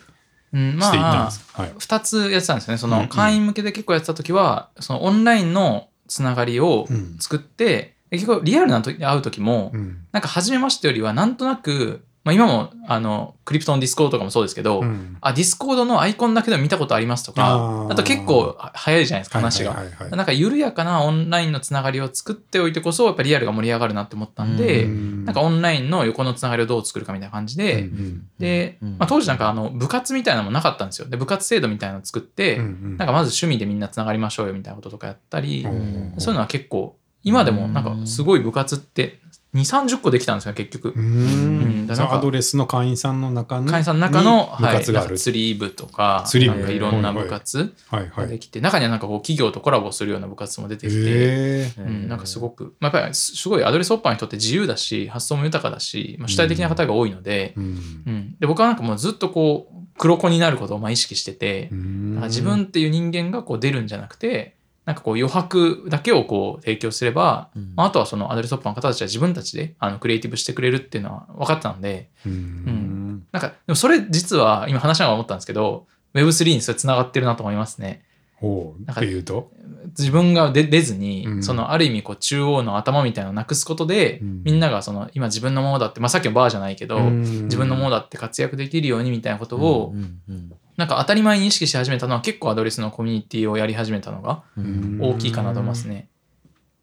[0.54, 2.78] うん、いったんまあです、か、はい、二つやってたんですよね。
[2.80, 7.18] その会員向けで結構やってた時は、そのオンラインのつながりをうん。
[7.20, 10.08] 作って、で結構リアルな時会う時も、うん。
[10.12, 15.18] なんか初めましてよりはなんとなく、まあ今もあの、クリプトのディスコードとかもそうですけど、うん。
[15.22, 19.84] あ、ディスコードのアイコンだけでも見たことありますとか、あと結構は早いじゃないですか、話が。
[20.12, 25.26] なんか緩やかなオンラインのつながりを作っておいてこそ、やっぱリアルが盛り上がるなって思ったんで、うん。
[25.26, 28.90] なんかオンラインの横のつながりをどう作るかみたいな感じで、うんで、うん。
[28.98, 31.08] まあ、当時なんかあの部活みたいなのもなかったんですよ。
[31.08, 32.98] で、部活制度みたいなのを作って、うんうん。
[32.98, 36.14] なんかまず趣味でみんなつながりましょうよみたいなこととかやったり、うん。
[36.18, 39.20] そういうのは結構、今でもなんかすごい部活って
[39.56, 40.94] 2、30個できたんですよ、結局。
[40.96, 41.04] うん。
[41.04, 41.88] うん。
[41.88, 48.12] だからそのアドレスの会員さんの中の会員さんの中の、に部はい、活がある、なんか釣り部とか、釣り部なんかいろんな部活はいはい。
[48.26, 57.64] ができて、中にはなんかこう企業とコラボするような部活も出てきて、うん、なんかすごく、まあ、やっぱりすごいアドレスオッパーの人って自由だし、発想も豊かだし、まあ、主体的な方が多いので、うん。
[57.64, 57.68] う
[58.12, 64.59] ん、で僕はなんかもうずっとこう黒子になることをまあ意識してて、自分っていう人間がこう出るんじゃなくて
[64.90, 67.74] なんかこう余白だけをこう提供すれば、うん。
[67.76, 72.10] まあ、あとはそのアドレスオッパーの方たちは自分たちであのクリエイティブしてくれるっていうのは分かってたんで。
[72.26, 73.28] うん。
[73.32, 75.86] なんかでもそれ実は今話しながら思ったんですけど
[76.16, 78.04] Web3 にそれ繋がってるなと思いますね。
[78.38, 78.92] ほう。
[78.92, 79.52] っていうと？
[79.96, 81.44] 自分が出出ずに、うん。
[81.44, 84.44] そのある意味こう中央の頭みたいなのをなくすことで、うん。
[84.44, 94.98] みんながその今自分のものだって、まあ、さっきのバーじゃないけど、自自分のものだって活躍できるようにみたいなことを、うんうんなんか当たり前に意識し始めたのは結構アドレスのコミュニティをやり始めたのがうん。
[95.02, 96.08] 大きいかなと思いますね。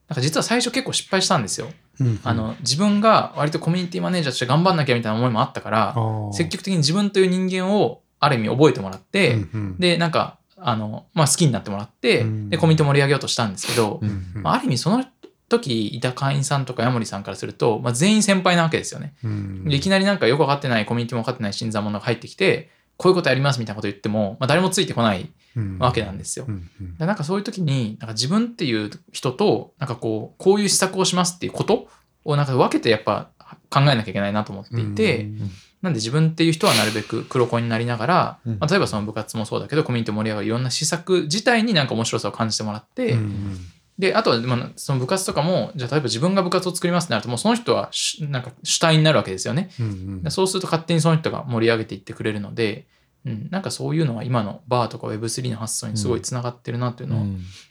[0.09, 1.69] なんか実は最初結構失敗したんですよ。
[1.99, 2.21] うん。
[2.23, 5.97] あの自分が割とコミュニティマネージャーとして頑張んなきゃみたいな思いもあったから、
[6.33, 9.79] 積極的に自分という人間をある意味覚えてもらって、うんうん。
[9.79, 12.51] で、なんか、あの、まあ、好きになってもらって、うん。
[12.51, 14.43] で、コミュニティ盛り上げようとしたんですけど、うんうん。
[14.43, 15.05] まあ、ある意味その
[15.49, 19.15] 時いた会員さんとかヤモリさんからすると、まあ、全員先輩なわけですよね。
[19.25, 19.65] うん。
[19.65, 25.79] でいきなりなんかよくわかってないコミュニティも分かってない新参者が入ってきて、こういうことやりますみたいなこと言っても、まあ、誰もついてこないうん。
[25.79, 26.45] わけなんですよ。
[26.47, 26.97] うんうん。
[26.99, 31.89] でなんかそういう時に、なんか自分っていう人と、なんかこう、こういう施策をしますっていうこと
[32.25, 33.31] をなんか分けてやっぱ
[33.71, 35.51] 考えなきゃいけないなと思っていて、うん。
[35.83, 38.59] なんで自分っていう人はなるべく黒子になりながら、うん。
[38.59, 43.57] まあ、例えばその部活もそうだけど、コミュニティ盛り上がるいろんな施策自体になんか面白さを感じてもらって、うん
[43.99, 49.71] で、あとは、まあ、その部活とかも、じゃあ例えば自分が部活を作りますってなると、もうその人はしなんか主体になるわけですよね。
[49.81, 50.23] うんうん。
[50.23, 52.87] でそうすると勝手にその人が盛り上げていってくれるので、
[53.25, 57.27] うん、なんかそういうのは今のバーとか Web3 の発想にすごいつながってるなっていうのを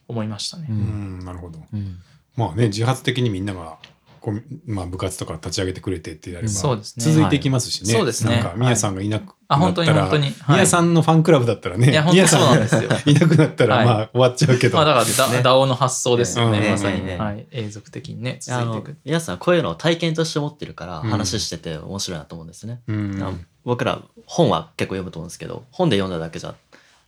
[0.07, 0.67] 思いましたね。
[0.69, 1.59] ううんんなるほど。
[1.71, 1.99] うん。
[2.35, 3.77] まあね自発的にみんなが
[4.25, 7.05] こうまあ、部活とか立ち上げてくれてってやればそうですね。
[7.05, 8.37] 続いていきますしね、そうですね。
[8.37, 10.23] なんか宮さんがいなくあ、本当に本当に。
[10.23, 10.65] 宮はい。
[10.65, 12.89] さんのファンクラブだったらねいや、本当宮さそうなんですよ。
[13.05, 13.85] いなくなったらはい。
[13.85, 16.71] まあ終わっちゃうけど、まあだから DAO の発想ですよね、うん。
[16.71, 17.05] まさに。
[17.05, 17.17] ね。
[17.17, 17.45] はい。
[17.51, 18.97] 永続的にね、続いていく。
[19.05, 21.09] 皆さんこういうのを体験として持ってるからうん。
[21.11, 22.81] 話してて面白いなと思うんですね。
[22.87, 23.45] うん。
[23.63, 26.55] 僕ら本は結構読むと思うんですけど本で読んだだけじゃ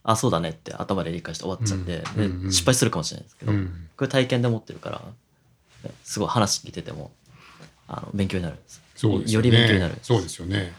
[0.03, 2.23] あそうだねって頭で理解して終わっちゃって、うん。
[2.23, 2.31] うん。
[2.31, 2.43] うん。
[2.43, 3.87] で失敗するかもしれないですけど、うん。
[3.97, 5.05] これ体験で持ってるからね
[6.07, 7.11] すごい話聞いてても
[7.87, 9.49] あの勉強になるんですそうですよね。
[9.49, 10.73] より勉強になるそうですよね。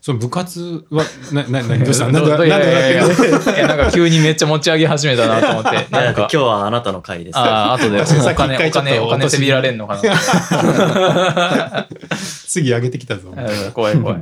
[0.00, 2.10] その部活はなななどうした？
[2.10, 5.86] どなんでななんか急にめっちゃ持ち上げ始めたなと思って。
[5.92, 6.20] なんんか。
[6.22, 7.38] 今、日はあなたの回です。
[7.38, 8.00] ああ、後で。
[8.00, 8.04] お
[8.34, 11.86] 金、お金、お金せびられんのかな。
[12.46, 13.34] 次上げてきたぞ。
[13.36, 14.20] うん怖い怖い。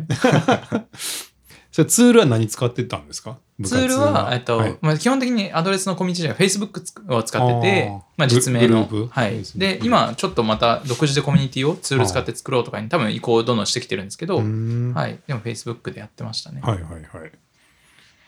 [1.78, 3.38] それツールは何使ってたんですか？
[3.56, 4.76] 部ツ活ールは、えっと、はい。
[4.80, 8.88] まあ、基本的にアドレスのコミュニティじゃ Facebook を使っててあー、まあ、実名の。
[9.08, 9.44] はい。
[9.54, 15.20] で、今、ちょっとまた独自でコミュニティをツール使って作ろうとかに多分移行をどんどんしてきてるんですけど、はいはい。
[15.28, 16.62] でも Facebook でやってましたね。
[16.62, 17.02] はいはい。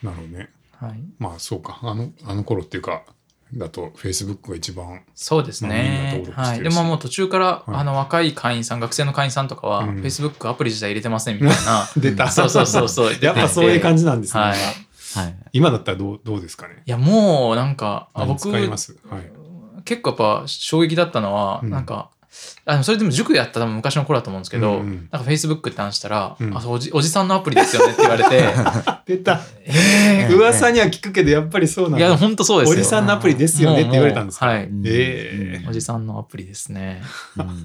[0.05, 0.48] なるほどね。
[0.76, 1.01] はい。
[1.18, 1.80] まあそうか。
[1.82, 3.03] あのあの頃っていうか
[3.55, 6.32] だと Facebook が一番そうですね登。
[6.32, 6.62] 録してはい。
[6.62, 11.88] でももう途中から、はいあの、若い会員さん、学生の会員さんとかは、うん Facebook アプリ自体入れてませんみたいな。
[11.96, 13.16] 出たそうそうそうそう。
[13.20, 14.01] やっぱそういう感じ。
[14.01, 14.51] じなんですね、はい。
[14.53, 16.82] はい今だったらどうどうですかね？
[16.86, 18.96] いや、もう、なんか、あ何僕、使います？
[19.11, 19.22] はい
[19.84, 22.11] 結構やっぱ衝撃だったのは、うんなんか、
[22.64, 25.09] あのそれでも塾やった多分昔の頃だと思うんですけど、うんうん。
[25.11, 26.57] なんか Facebook って話したら、うん。
[26.57, 28.45] あおじおじさんのアプリですよねって言われて、
[29.07, 29.41] 出た。
[29.64, 32.81] えー噂には聞くけどやっぱりそうなんいや、だ本当そうですよ。
[32.81, 34.64] おじさんのアプリですよねって言われたんですはい。
[34.66, 34.83] うん。
[34.87, 37.03] ええおじさんのアプリですね。
[37.37, 37.62] うん。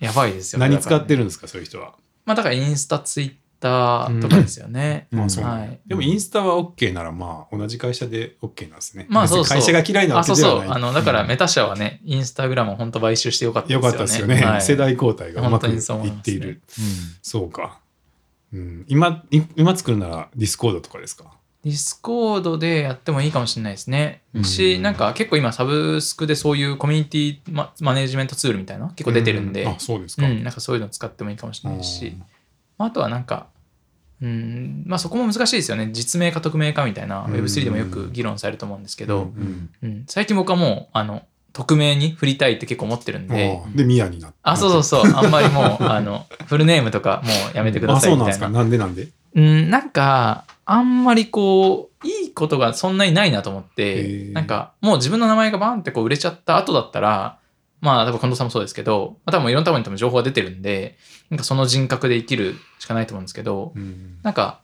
[0.00, 0.58] やばいですよ。
[0.58, 1.94] 何使ってるるんですかそういう人は？
[2.24, 5.08] まあだからインスタ、ツイッタとかですよね。
[5.10, 5.80] まあそうはい。
[5.86, 9.06] でもインスタは OK ならまあ同じ会社で OK なんですね。
[9.08, 10.60] まあそう会社が嫌いなわあ、そうそう。
[10.60, 10.84] けではない。
[10.84, 13.86] あの、だからうんメタ社はね、インスタグラムを本当買収してよかったですよね。
[13.86, 14.34] よかったですよね。
[14.42, 16.62] はい世代交代がうまくいっている。
[17.22, 17.80] そうか。
[18.52, 21.32] うん、今、い今作るならディスコードとかですか？
[21.64, 24.22] ディスコードでやってもいいかもしれないですね。
[24.32, 30.26] うんし、なんか結構今サブスクでそういうコミュニティママネジメントツールみたいな結構出てるんで、うあ、そうですか。
[30.26, 32.28] うん、なんかそういうの使ってもいいかもしれないし、まあ
[32.78, 33.48] あとはなんか、
[34.20, 35.90] うん、まあそこも難しいですよね。
[35.92, 37.32] 実名か匿名かみたいな、うん。
[37.34, 39.70] Web3 でもよく議論されると思うんですけど、うん。
[39.82, 40.04] うん。
[40.06, 41.22] 最近僕はもう、あの、
[41.52, 44.38] 匿名に振りたいって結構思ってるんで、で、ミヤになって。
[44.42, 48.08] あ、そうそうそう、 あんまりもう、あの、フルネームとかもうやめてくだあ、さ。
[48.08, 48.48] いうみたいな。
[48.48, 57.37] なんでなんでうん、なんか、あんまりこう、いいことがそんなにないなと思っへてー、なんか、もう自分の名前がバンってこう売れちゃった後だったら、
[57.80, 60.96] まあ、多分近藤さんもそうですけど、まあ、多分いろんなところに多分情報が出てるんで、
[61.30, 64.18] なんかその人格で生きるしかないと思うんですけど、うん。
[64.22, 64.60] なんか、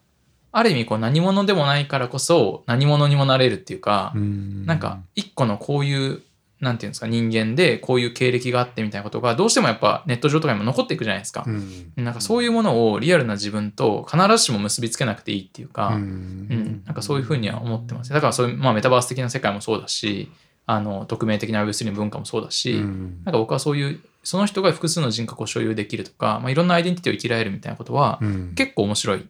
[0.53, 4.65] ある意味こう何者でもないからこそ何者にもなれるっていうか、うん。
[4.67, 6.23] なんか一個のこういう、
[6.61, 11.45] なんていうんですか、人間でこういう経歴があってみたいなことがどうしてもやっぱネット上とかにも残っていくじゃないですか。
[11.47, 11.51] う。
[11.51, 11.93] ん。
[11.97, 16.03] なんかそういうものをリアルな自分と必ずしも結びつけなくていいっていうか、ううん。
[16.03, 18.13] ん、なんかそういうふうには思ってます。
[18.13, 20.31] だからそういう、まあメタバース的な世界もそうだし、
[20.67, 29.27] あの、匿名的な Web3 の文化もそうだし、うんなんか僕はそういう、その人が複数の人格を所有できるとか、まあいろんなアイデンティティを生きられるみたいなことは、うん結構面白い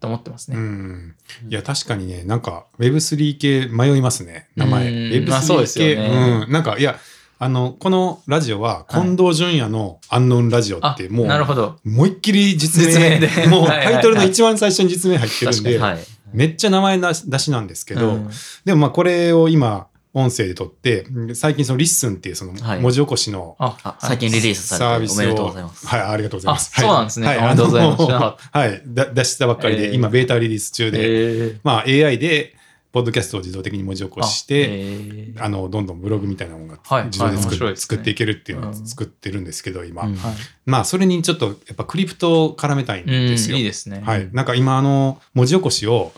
[0.00, 0.56] と思ってますね。
[0.56, 1.14] うん
[1.48, 4.88] いや、確かにね、なんか Web3 系迷いますね、名前。
[4.88, 6.52] うん Web3 系、まあそうですよねうん。
[6.52, 6.98] なんか、いや、
[7.38, 11.76] あの、このラジオは、近藤淳也の Unknown Radio あって、もう、なるほど。
[11.84, 15.98] 思いっきり実名で もうタイトルの一番最初に実名入ってるんで、はい。
[16.32, 18.30] めっちゃ名前出しなんですけど、うん
[18.64, 22.80] でもまあこれを今、音声で撮って、最近その LISTEN っていうそのはい。
[22.80, 25.86] 文字起こしのああ、最近リリースサされておめでービスを、とうございます。
[25.86, 26.72] はい、ありがとうございます。
[26.76, 27.26] あそうなんですね。
[27.26, 28.48] はい、おめでとうございます。
[28.52, 29.94] はい、だ出したばっかりで、えー。
[29.94, 32.54] 今、ベータリリース中で、えまあ AI で、
[32.92, 37.02] ポッドキャストを自動的に文字起こして、えあの、どんどんブログみたいなものはい。
[37.02, 37.82] が自動ではい面作,、白いですね。
[37.82, 38.86] 作っていけるっていうのをうん。
[38.86, 40.02] 作ってるんですけど、今。
[40.02, 40.16] うん。
[40.16, 40.34] はい。
[40.66, 43.56] まあ、それにちょっと、やっぱクリプトを絡めたいん、ですよ。
[43.56, 44.02] いいですね。
[44.04, 44.28] はい。
[44.32, 46.12] なんか今、あの、文字起こしを、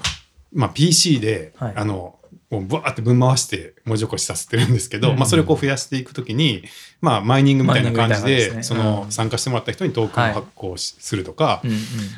[0.53, 1.73] まあ、PC で、はい。
[1.77, 2.19] あの、
[2.51, 6.65] こうブワーって分回して文字起こしさせてるんですけど、うんまあ、それをこう増やしていくときに、
[7.01, 11.73] まあ、マイニングみたいな感じで、ねうんの参加してもらった人にトークンを発行しするとか、うん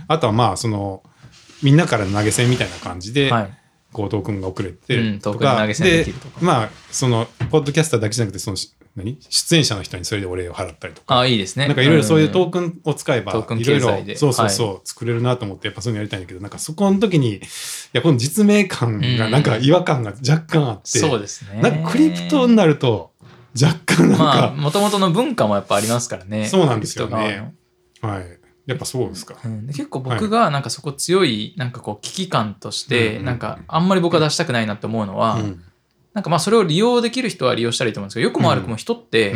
[0.09, 1.03] あとはまあ、その、
[1.63, 3.35] みんなからの投げ銭みたいな感じで、うん。
[3.35, 3.59] はい。
[3.97, 11.67] こうトークンが送れてとか、クン投げ銭でまあ、その、ポッドキャスターだけじゃなくて、その、し何出演者の人にそれでお礼を払ったりとか、あ、いいですね。
[11.67, 17.41] なんかいろいろそういうトーククンを使えば、いろいろそうそうそう、作れるなと思って、やっぱそういうのやりたいんだけど、なんかそこの時に、い
[17.95, 21.63] や、この実名感が、うんなんか違和感が若干あって、そうですね。
[21.63, 23.13] なんかクリプトになると、
[23.59, 26.47] 若干なんまあ、か、もともとの文化もやっぱありますからね。
[26.47, 27.55] そうなんですよね
[28.03, 28.36] はい。
[28.67, 29.37] やっぱそうですか。
[29.45, 29.67] うん。
[29.67, 35.63] で結構僕がなんかそこ強いなんかこう危機感としてうんなんかあんまり僕は出したくないなって思うのはうん。
[36.15, 39.35] なんかまあそれを利用できる人は利用したらいいと思うんですけどよくも悪くも人っうんて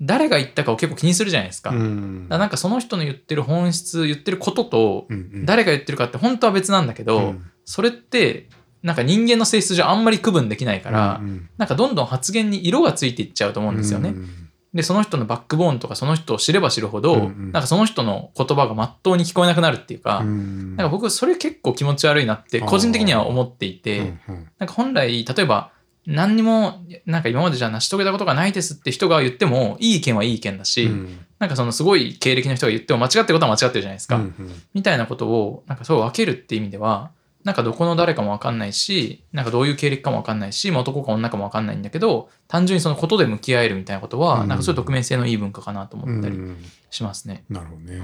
[0.00, 1.70] 誰が言ったかを結構気にするじゃないですか。
[1.70, 5.06] うだかなんかその人の言ってる本質言ってることと
[5.44, 8.48] 誰が言ってるかって本当は別なんだけど、うんそれって
[8.82, 14.08] なんか人間の性質上あんまり区分できないから、うんなんかどんどん発言に色がついていっちゃうと思うんですよね。
[14.10, 14.41] うん
[14.74, 17.52] でその人のバックボーンとかその人を知れば知るほど、うんうん。
[17.52, 24.50] なんかその人の言葉がまっとうに聞こえなくなるっていうか、うんなんか僕それ結構気持ち悪いなって個人的には思っていて、うんうん。
[24.58, 25.70] なんか本来例えば
[26.06, 31.18] 何にもなんか今までじゃ成し遂げたことがないですって人が言ってもいい意見はいい意見だし、うん。
[31.38, 34.62] なんかそのすごい経歴の人が言っても間違ってることは間違ってるじゃないですか、うんうん。
[34.72, 37.10] みたいなことをなんかそう分けるっていう意味では
[37.44, 47.44] なんかどこの誰かも分かんないしなんかどういう経歴かも分かんないし、まあ、男か女かも分かんないんだけど単純にそのことで向き合えるみたいなことは、うんなんかそういう匿名性のいい文化かなと思ったりうんしますね。
[47.48, 48.02] なるほどね。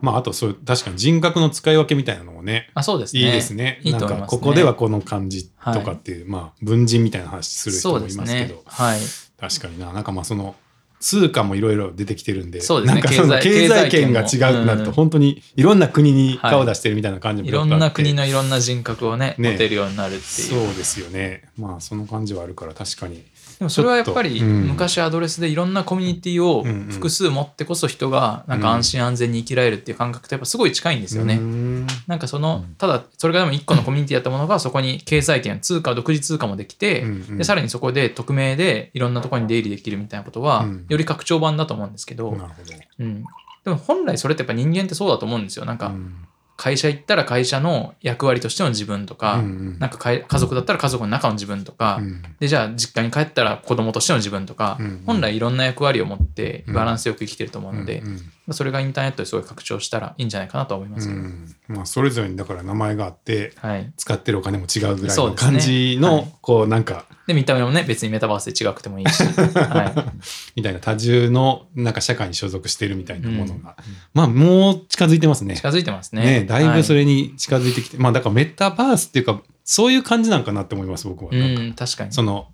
[0.00, 3.20] まあ、あとそう、確かに人格の使い分けみたいなのもね、あそうですね。
[3.22, 3.80] いいですね。
[3.82, 8.62] いいと思いなんか、ますねここではこの感じとかっていう、まあ、文人みたいな話する人もいますけど、。
[8.66, 9.00] はい。
[9.38, 10.54] 確かにな、なんかまあ、その、
[11.00, 20.20] 通貨もいろいろ出てきてるんで、そうですねなんかその経済圏が違うってなると、うん本当にいろんな国に顔出してるみたいな感じもいろんな国ののいろんな人格をね、ね持てるようになるっていう。
[20.22, 21.44] そうですよね。
[21.58, 23.24] まあ、その感じはあるから、確かに。
[23.60, 31.36] でもそれはやっぱり昔アドレスでいろんなコミュニティを複数持ってこそ人がなんか安心安全に生きられるっていう感覚とやっぱすごい近いんですよね。
[31.36, 31.86] ね。
[32.06, 37.04] なんかその、ただそれがでも一個のコミュニティだったものがそこに経済圏、通貨、独自通貨もできて、
[37.36, 42.30] でさらにそこで匿名でいろんなところに出入りできるみたいなことは、うんより拡張版だと思うんですけど。
[42.30, 43.24] うん、
[43.64, 45.66] でも本来それってやっぱ人間ってそうだと思うんですよ。
[45.66, 46.26] なんかうん
[46.60, 49.78] 会社行ったら会社の役割としての自分とか、うんうん。
[49.78, 52.22] なんか家族だったら家族の中の自分とか、うん。
[52.38, 55.02] でじゃあ実家に帰ったら子供としての自分とか、うんうん。
[55.06, 61.54] 本来いろんな役割を持ってバランスよく生きてると思うので、うんうんそれがインターネットですごい拡張したらいいんじゃないかなとは思いますうん。
[61.68, 66.34] まあ、それぞれにだから名前があってはい、使ってるお金も違うぐらいの感じの、はい。
[66.40, 70.12] こうなんかで見た目もね別にメタバースで違くてもいいし、 は
[70.56, 73.76] みたいな多重のなんか社会に所属してるみたいなものが、
[74.14, 75.54] まあもう近づいてますい、ね。
[75.54, 76.22] 近づいてますね。
[76.40, 81.30] ねだいぶそれ、れに近づいてきて、まあだからメタバースっていうかそういう感じなんかなって思います僕は。
[81.32, 82.12] うん確かに。
[82.12, 82.48] その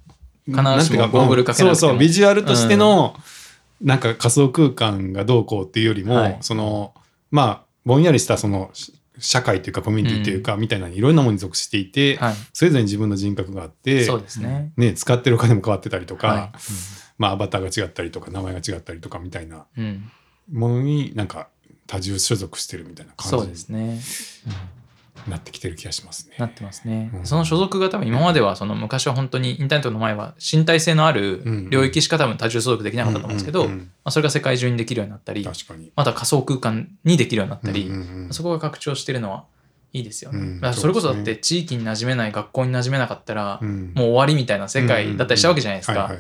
[0.47, 1.75] 必ずしもゴーグルかけなくても。
[1.75, 3.17] そうそうビジュアルとしての、
[3.81, 6.39] なんか仮想空間がどうこうっていうよりも、はい。
[6.41, 6.95] その
[7.31, 16.53] まあぼんやりしたそのし社会というかコミュニティというか、みたいないろんなものに属していて、はい、それぞれに自分の人格があってそうですね、ね、使ってるお金も変わってたりとか、はい。
[17.19, 20.11] まあ、アバターが違ったりとか名前が違ったりとかみたいなうん、
[20.53, 21.49] ものになんか
[21.87, 23.95] 多重所属してるみたいなそう感じですね。
[23.95, 24.01] に
[25.29, 26.37] なってきてる気がしますね。
[26.39, 27.27] なってますね、うん。
[27.27, 35.47] その所属が多分今まではその昔は本当にインターネットの前は身体性のある領域しか多分多重所属できなかったと思うんですけど、まあ、それが世界中にできるようになったり。
[35.97, 37.91] また仮想空間にできるようになったり、
[38.31, 39.45] そこが拡張してるのは
[39.97, 40.39] いいですよね。
[40.39, 46.13] うんだからそれこそだって地域に馴染めない学校に馴染めなかったら、うんもう終わりみたいな世界だったりしたわけじゃないですか。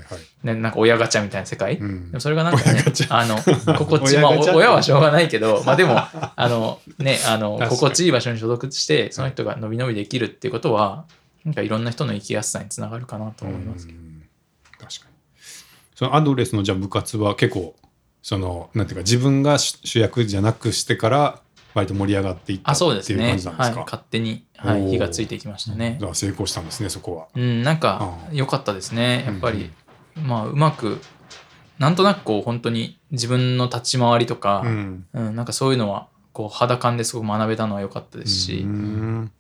[0.43, 1.77] ね、なんか親ガチャみたいな世界。
[1.77, 3.37] うんでもそれがなんかねあの、
[3.77, 11.05] 心地、まあ、親はしょうがないけど、まあでも、 あの、ね、あの、心地いい場所に所属して、その人が伸び伸びできるっていうことは、
[11.45, 13.99] なんかいろんな人の生きやすさにつながるかなと思いますけど。
[13.99, 14.07] うん
[14.79, 15.17] 確かに。
[15.95, 17.75] そのアドレスのじゃあ部活は結構
[18.23, 21.41] そのなんていうか自分が主主役じゃなくしてから
[21.77, 23.23] 割と盛り上がっていったあ、っていうそうですね。
[23.23, 23.31] はい。
[23.31, 23.81] 感じなんですか？
[23.85, 26.07] 勝手に、はい、火がついていきましたねじ。
[26.07, 27.29] ゃあ成功したんですねそこは。
[27.35, 29.25] うん、なんか良かったですね。
[29.27, 29.71] やっぱり、
[30.17, 31.01] まあ、うまく、
[31.79, 35.07] なんとなくこう、本当に自分の立ち回りとか、うん。
[35.13, 39.33] うん、なんかそういうのは、こう、肌感ですごく学べたのは良かったですし、うん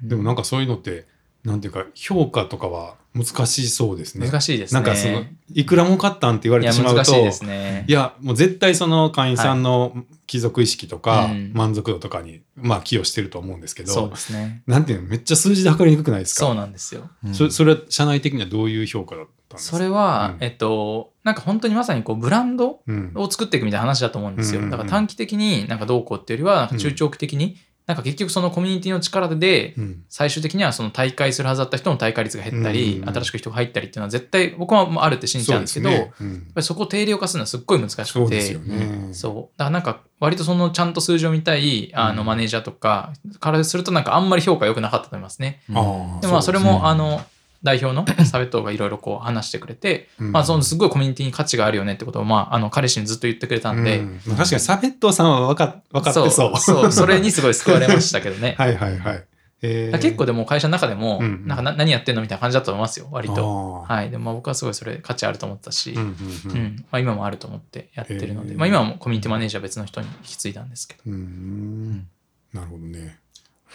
[0.00, 1.06] でもなんかそういうのって
[1.42, 4.26] なんていうか評価とかは難しそうですね。
[4.26, 4.80] 難しいですね。
[4.80, 7.84] なんかそのいくらも買ったんって言われてしまうと難しいですね。
[7.88, 9.96] いやもう絶対その会員さんの
[10.26, 14.62] 貴族意識とかうん満足度とかにまあ寄与してると思うんですけど、そうですね。
[14.66, 16.46] なんていうのめっちゃ数字で測りにくくないですか？
[16.46, 17.08] そうなんですよ。
[17.32, 19.76] そそれは社内的にはどういう評価だったんですか？
[19.76, 24.60] それは、うんえっと、なんか本当にまさにこう、ブランドうんを作っていくみたいな話だと思うんですよ。
[24.60, 27.56] うんうんうんだから短期的になんかどうこうっていうよりは、なんか中長期的に、
[27.88, 30.04] なんか結局そのコミュニティの力で、うん。
[30.10, 36.14] 最終的にはその大会するはずだった人の大会率が減ったり、新しく人が入ったりっていうのは絶対僕はあるって信じちゃうんですけど、やっぱ
[36.56, 39.08] りそこを定量化するのはすっごい難しくて、そうですよね。
[39.12, 39.58] そう。
[39.58, 45.62] だからなんか割とそのちゃんと数字を見たいあのうんマネージャーとかからするとなんかあんまり評価良くなかったと思いますね。
[45.68, 47.22] でもまあそれもあの
[47.62, 56.56] 代表のサベットがいろいろこう話してくれて、うんまあそのすごいコミュニティに価値があるよねってことをまああの彼氏にずっと言ってくれたんで、うん確かにサベットさんは分か分かってそう。
[56.58, 58.54] そうそれにすごい救われましたけどね。
[58.58, 59.24] はいはいはい。
[59.60, 63.34] えだから結構でも会社の中でも、うんなんかな何やってんのみたいな感じだったと思いますよ、割と。
[63.34, 64.10] とはい。
[64.10, 71.00] でもまあ僕はすごいそれ価値あると思ったし、うんううんんうんまあ、今もあると思ってやってるので、へーまあ、今はもうコミュニティマネージャーは別の人に引き継いだんですけど。
[71.06, 72.06] うーん
[72.52, 73.00] なるほどね。
[73.00, 73.10] やっ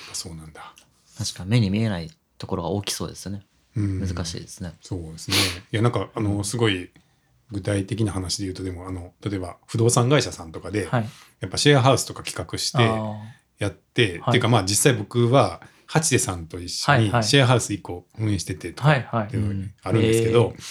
[0.10, 0.74] ぱそうなんだ。
[1.18, 3.42] 確か目に見えないところが大きそうですね。
[3.76, 4.00] うん。
[4.00, 4.74] 難しいですね。
[4.82, 5.38] そうですね。
[5.72, 6.90] いやなんかあのすごい
[7.52, 11.06] 具体的な話で言うとでもあの例えば不動産会社さんとかで、はい。
[11.40, 13.16] やっぱシェアハウスとか企画してあ
[13.60, 14.30] やって、はい。
[14.30, 19.38] っていうかまあ実際僕は八手さんと一緒にシェアハウス1個運営しててとかって。
[19.38, 20.62] いうのあるんですけど、へ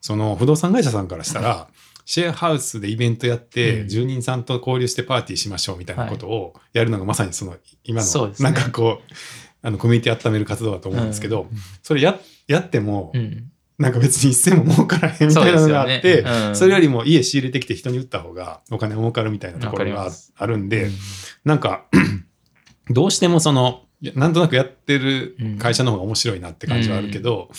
[0.00, 1.68] その不動産会社さんからしたら、
[2.04, 3.88] シェアハウスでイベントやって、うん。
[3.88, 9.12] 住人さんと交流してパーティーしましょうみたいなことをやるのがまさにその今の、なんかこう
[9.64, 11.46] あのコミュニティ温める活動だと思うんですけど、
[11.82, 13.50] それややっても、うん。
[13.76, 16.46] なんか別に一銭も儲からへんみたいなのがあってそね。
[16.48, 16.56] うん。
[16.56, 20.90] それよりも家仕入れてきて人に売った方がお金儲かるみたいなところがあるんで、
[21.44, 21.86] なんか
[22.90, 27.50] どうしてもそのなんとなくやってる会社の方が面白いなって感じはあるけど、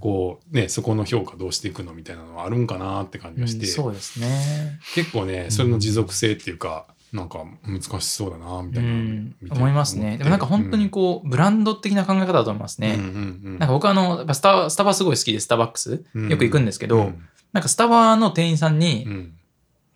[0.00, 3.72] こうねそこの評価どうしていくのみたいなのはあるんかなって感じがして、うん。
[3.72, 4.80] そうですね。
[4.94, 6.86] 結構ねそれの持続性っていうか、
[7.16, 9.50] なんか難しそうだなみうたいな、ん見。
[9.50, 10.18] て思いますね。
[10.18, 12.94] でもなんか本当にこう、ブランド的な考え方だと思いますね。
[12.98, 13.06] うんうん
[13.44, 17.22] うんなんか僕はあの、スタスタバすごい好きで、スターバックス、うんよく行くんですけど、うん
[17.52, 19.32] なんかスタバの店員さんうに、ん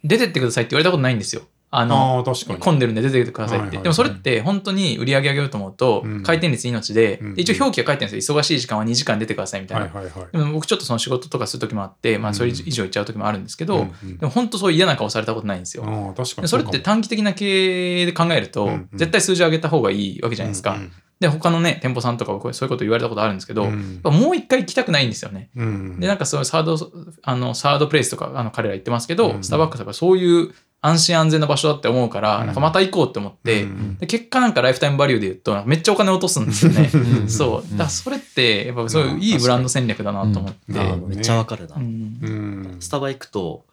[0.03, 1.43] 出てってくださいって言われたことないんですよ。
[1.73, 2.25] あの、
[2.59, 3.79] 混んでるんで出てってくださいって。
[3.79, 8.39] でもそれって本当に売り上げ上げようと思うとうん、回転率命で、一応表記が書いてるんですよ。
[8.39, 9.89] 忙しい時間は2時間出てくださいみたいな。
[10.33, 16.15] でも僕ちょっとその仕事とかする時もあって、まあそれ以上行っちゃう時もあるんですけど、でも本当そういう嫌な顔されたことないんですよ。
[16.45, 20.73] それって短期的な経営で考えると、絶対数字上げた方がいいわけじゃないですか。
[20.73, 25.51] うんで、他のね、店舗さんとか僕そういうこと言われたことあるんですけど、うんもう一回行きたくないんですよね。
[25.55, 26.79] うんで、なんかそういうサード、
[27.23, 36.91] あの、サードプレイスとか、あの、彼ら言ってますけど、うんスターバックスとかそういう安心安全な場所だって思うから、うんなんかまた行こうって思って、うんで結果なんかライフタイムバリューで言うと、めっちゃお金落とすんですよね。
[36.93, 37.79] うんそう。
[37.79, 40.59] だそれって、やっぱそういういいブランド戦略だなと思って。
[41.07, 41.77] めっちゃわかるな。
[42.81, 43.65] スタバ行くと、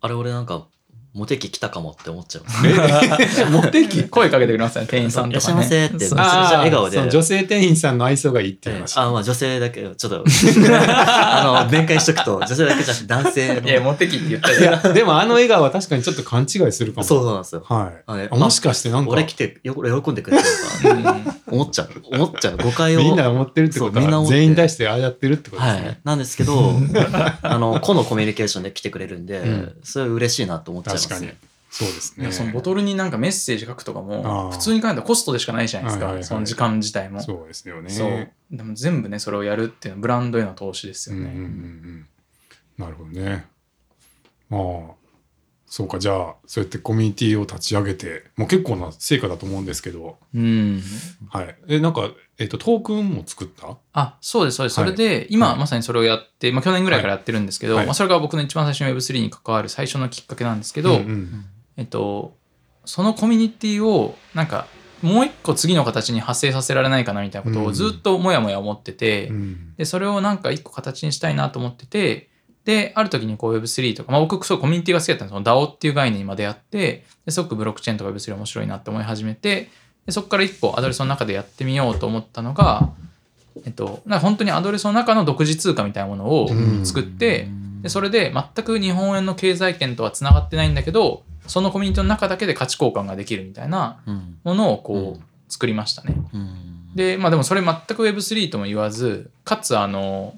[0.00, 0.66] あれ俺なんか
[1.14, 3.44] モテ期来たかもって思っちゃいます。
[3.50, 5.30] 持ってき声かけてくれますよね、店員さんとか、ね。
[5.30, 8.98] いらっしゃいませってめちゃめちゃあ笑顔でその女性店員さんの愛想がいいっていう話。
[8.98, 10.24] あ、まあ女性だけ、ちょっと、
[10.72, 13.68] あの、弁解しとくと、女性だけじゃなくて男性の。
[13.68, 14.86] いや、持ってきって言ったいじゃん。
[14.86, 17.06] や、でもあの笑顔は確かにちょっと勘違いするかも。
[17.06, 17.64] そうなんですよ。
[17.68, 18.02] はい。
[18.06, 20.44] あれあもしかしてなんか、俺来てよ喜んでくれて
[20.88, 21.12] るのか？
[21.14, 21.90] な思っちゃう。
[22.10, 22.56] 思っちゃう。
[22.56, 23.00] 誤解を。
[23.00, 26.00] みんな思ってるってことは、全員に対してああやってるってことですはいね。。
[26.04, 26.72] なんですけど、
[27.42, 31.22] あの、個のコミュニケーションで来てくれるんで、うんそれ嬉しいなと思っちゃいます。
[31.22, 31.48] 確かに。
[31.70, 32.32] そうですね。
[32.32, 36.04] そのボトルになんかメッセージ書くとかあも、ー普通に考えたらコストでしかないじゃないですか。
[36.06, 37.22] はいはいはいその時間自体も。
[37.22, 37.88] そうですよね。
[37.88, 38.28] そう。
[38.50, 41.44] でも全部ね、それをやるっていうのはブランドへの投資ですようんうんうんうね。
[41.46, 42.06] ん。
[42.76, 43.46] なるほどね。
[44.50, 44.60] まあ、
[45.74, 50.82] そうか、じゃあ、そうやってコミュニティを立ち上げて、もう結構な成果だと思うんですけど、うん。
[51.30, 51.56] はい。
[51.66, 53.78] え、なんか、えっと、トークンも作った？
[53.94, 54.74] あ、そうです、そうです。
[54.74, 54.90] そはい。
[54.90, 55.58] れで、今はい。
[55.58, 57.86] まさにそれをやって、まあ去年ぐらいからやってるんですけど、はい。
[57.86, 61.44] まあそれが僕の一番最初の Web3 に関わる最初のきっかけなんですけど、うんうん。
[61.78, 62.36] えっと、
[62.84, 64.66] そのコミュニティを、なんか、
[65.00, 69.74] もう一個次の形に派生させられないかなみたいなことをずっともやもや思ってて、うん。
[69.78, 72.28] で、それをなんか一個形にしたいなと思ってて、
[72.64, 79.70] で、ある時にこう Web3 とか、まあ僕そうコミュニティが好きだったんですその DAO っていう概念にまでやって、ですごくブロックチェーンとか Web3 面白いなって思い始めて、
[80.06, 82.90] でそこから一個アドレスの中でやってみようと思ったのが、
[83.64, 86.48] えっと、なんか本当にアドレスの中の独自通貨みたいなものを
[86.84, 87.48] 作って、
[87.82, 94.38] でそれで全く日本円の経済圏とはつながってないんだけど、そのコミュニティの中だけで価値交換ができるみたいなうん。
[94.44, 96.14] ものをこう作りましたね。
[96.32, 96.94] うん。
[96.94, 100.34] で、まあでもそれ全く Web3 とも言わず、かつあの、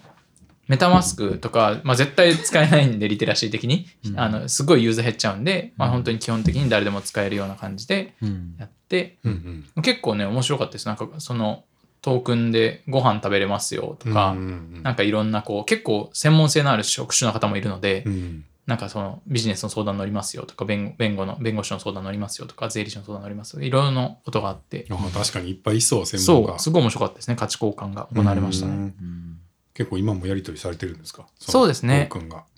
[0.69, 3.87] メタマスクとか、まあ絶対使えないんで、リテラシー的に。
[4.07, 8.57] うんあの、すごいユーザー減っちゃうんで、まあ本当に基本的に誰でも使えるような感じでうん。
[8.59, 10.87] やって、うんうん結構ね、面白かったです。
[10.87, 11.65] なんかその、
[12.03, 23.63] トークンでご飯食べれますよとか、うんうんなんかいろんなこう、結構専門性のある職種の方もいるので、うんなんかそのビジネスの相談乗りますよとか、弁弁護の、弁護士の相談乗りますよとか、税理士の相談乗りますよ。
[23.63, 26.59] いろいろなことがあって、あ確かにいっぱいいそう、専門そう、家。
[26.59, 27.37] すごい面白かったですね。
[27.37, 28.73] 価値交換が行われましたね。
[28.73, 29.34] うんうん
[29.75, 31.27] 結構今もやり取りされてるんですか？
[31.37, 32.09] そうですね。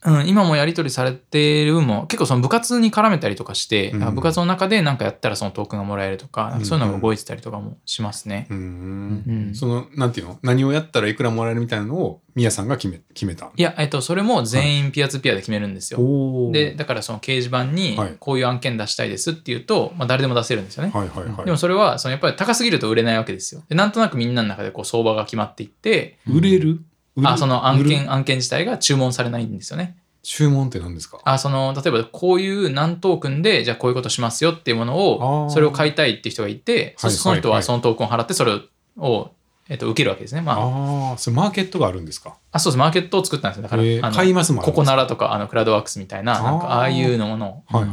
[0.04, 8.46] うん、今もやり取りされてる分も結構その部活に絡めたりとかして、うん部活の中で何かやったらそのトークンがもらえるとか、なんかそういうのが動いてたりとかもしますね。
[8.50, 10.38] うんうんその、なんていうの？
[10.42, 13.50] 何をやったらいくらもらえるみたいなのを、みやさんが決め、決めた。
[13.56, 16.00] いや、えっと、それも全員ピアツーピアで決めるんですよ。
[16.00, 20.90] おーで、だからその掲示板にはいこういう案件出したいですっていうと、まあ誰でも出せるんですよね。
[20.92, 21.44] はいはいはい。
[21.46, 23.62] でもそれはそのやっぱり高すぎると売れないわけですよ。
[23.68, 26.82] でなんとなくみんなの中でこう相場が決まっていって、売れる？
[27.24, 29.96] あその案件案件自体が注文されないんですよね。
[30.22, 31.20] 注文って何ですか？
[31.24, 38.60] あその例えばこういう何トークンでじゃあこういうことしますよっていうものをそれを買いたいって人がいてその人はそのトークンを払ってそれ
[38.98, 39.30] を、
[39.68, 40.40] えっと、受けるわけですね。
[40.40, 42.34] まあ、ああ、それマーケットがあるんですか？
[42.50, 42.78] あそうです。
[42.78, 43.62] マーケットを作ったんですよ。
[43.62, 44.92] だから、えーあの買いますもあるんコですか？
[44.92, 46.72] コナラとかあのクラウドワークスみたいななんかあー。
[46.72, 47.62] ああいうのもの。
[47.72, 47.84] を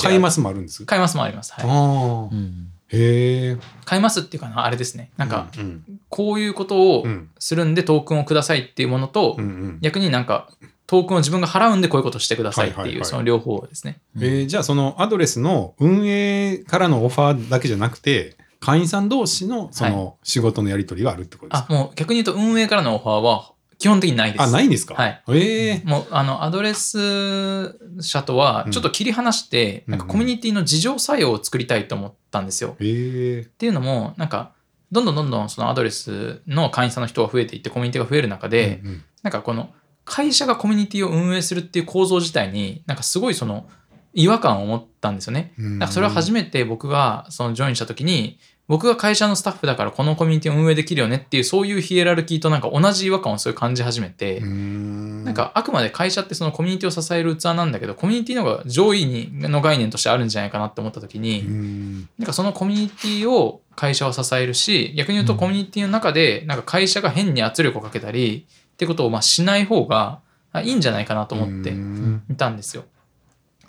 [0.00, 1.52] 買いますもあるんです買いますもあります。
[1.52, 2.70] はい、ああう、ん。
[2.88, 3.56] へえ。
[3.84, 5.10] 買いますっていうかなあれですね。
[5.16, 9.78] なんか、うん、こういうことをうん、するんでトークンをくださいっていうものと、うん、うん。
[9.80, 10.48] 逆になんか
[10.86, 14.00] トークンを自分が払うんでこういうことしてくださいっていう、はいはいはいその両方ですね。
[14.16, 24.42] えーじゃあそのアドレスの運営からのオファーだけじゃなくて、会員さん同士のその仕事のやり取りがあるってことですか、あもう逆に言うと運営からのオファーは基本的にないです。
[24.42, 24.94] あ、ないんですか？
[24.94, 25.22] はい。
[25.28, 32.76] ええもうあのアドレス社とはちょっと切り離して、うんなんかコミュニティの自浄作用を作りたいと思ったんですよ。
[32.80, 34.52] ええっていうのもなんか
[34.92, 39.70] どんどんどんどんそのアドレスの会員さんの人が増えていってコミュニティが増える中で、うんうんなんかこの
[40.04, 43.66] 会社がコミュニティを運営するっていう構造自体になんかすごいその
[44.12, 45.54] 違和感を持ったんですよね。
[45.58, 55.24] うんなんかそれを初めて僕がそのジョインした時に僕が会社のスタッフだからこのコミュニティを運営できるよねっていうそういうヒエラルキーとなんか同じ違和感をすごい感じ始めて、うん。
[55.24, 62.08] なんかあくまで会社ってそのコミュニティを支える器なんだけどコミュニティの方が上位にの概念としてあるんじゃないかなって思った時に、うん。
[62.18, 70.20] なんかそのコミュニティを会社は支えるし逆に言うとコミュニティの中でなんか会社が変に圧力をかけたりってことをまあしない方が
[70.52, 72.22] あいいんじゃないかなと思ってうん。
[72.30, 72.84] いたんですよ。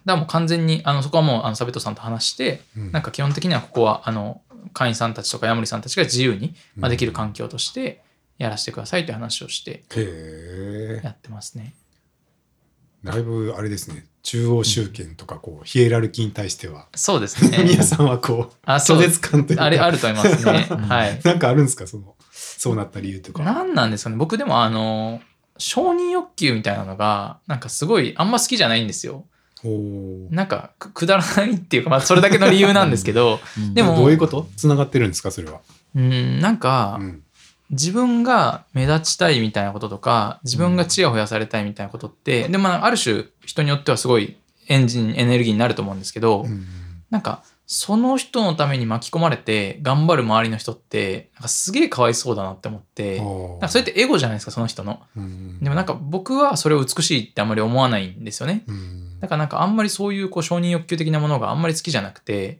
[0.06, 2.92] だからもう完全にあのそこはもうあのサベトさんと話してうん。
[2.92, 4.42] なんか基本的にはここはあの
[4.74, 8.02] 会員さんたちとかヤモリさんたちが自由に、まあ、できる環境として
[8.38, 9.84] やらせてくださいという話をして
[11.04, 11.74] やってますね。
[13.04, 17.64] だいぶあれですね中央集権とかこうヒエラルキーに対してはそうですね。
[17.70, 20.54] 皆さんはこうあ拒絶感というかあれあると思いますね。
[20.90, 21.22] はい。
[21.24, 21.86] なんかあるんですか？
[21.86, 25.22] そのそうなった理由とか何なんですかね僕でもあの
[25.58, 29.26] 承認欲求みたいなのがなんかすごいあんま好きじゃないんですよ。
[30.32, 33.40] なんかくくだらないっていうか、まあ、それだけの理由なんですけど
[33.74, 34.48] でもどういうこと？
[34.56, 35.62] つながってるんですかそれは、
[35.96, 37.22] うんなんかうん。
[37.72, 44.38] 自分が目立ちたいみたいなこととか自分がチヤホヤされたいみたいなことってでもまあある種人によってはすごい
[44.68, 46.66] エンジンエネルギーになると思うんですけど、うん。
[47.10, 55.02] なんかその人のために巻き込まれて頑張る周りの人ってなんかすげえかわいそうだなって思ってなんかそれってエゴじゃないですかその人の。
[55.18, 55.60] うん。
[55.60, 58.64] でもなんか僕はそれを美しいってあんまり思わないんですよね。
[58.68, 62.60] うんだからなんかあんまりそういうこう承認欲求的なものがあんまり好きじゃなくて、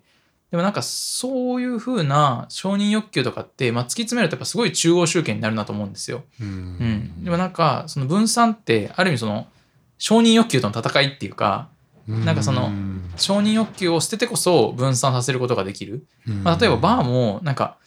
[0.50, 6.24] でもなんかそういう風な承認欲求とかって、まあ、突き詰めるとやっぱすごい中央集権になるなと思うんですよ。
[6.42, 7.24] ううんん。
[7.24, 9.48] でもなんかその分散ってある意味その
[9.98, 11.70] 承認欲求との戦いっていうか、
[12.08, 12.72] なんかその
[13.16, 16.06] 承認欲求を捨ててこそ分散させることができる。
[16.44, 17.78] まあ、例えばバーもなんか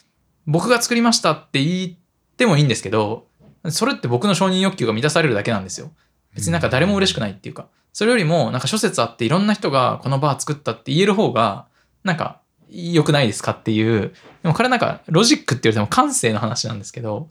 [0.47, 1.93] 僕が作りましたって言っ
[2.37, 3.27] てもいいんですけど
[3.69, 5.91] それって僕の承認欲求が満たされるだけなんですよ
[6.35, 11.67] 別になんか誰も嬉しくないっていうかそれよりもなんか諸説あっていろんな人がこのバー作ったって言える方が
[12.05, 12.41] なんか
[12.71, 14.13] 良くないですかっていう
[14.43, 17.31] でもこれなんかロジックって言われても感性の話なんですけど、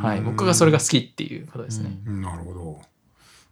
[0.00, 1.98] はい、僕がそれが好きっていうことですね。
[2.06, 2.80] うんなるほど。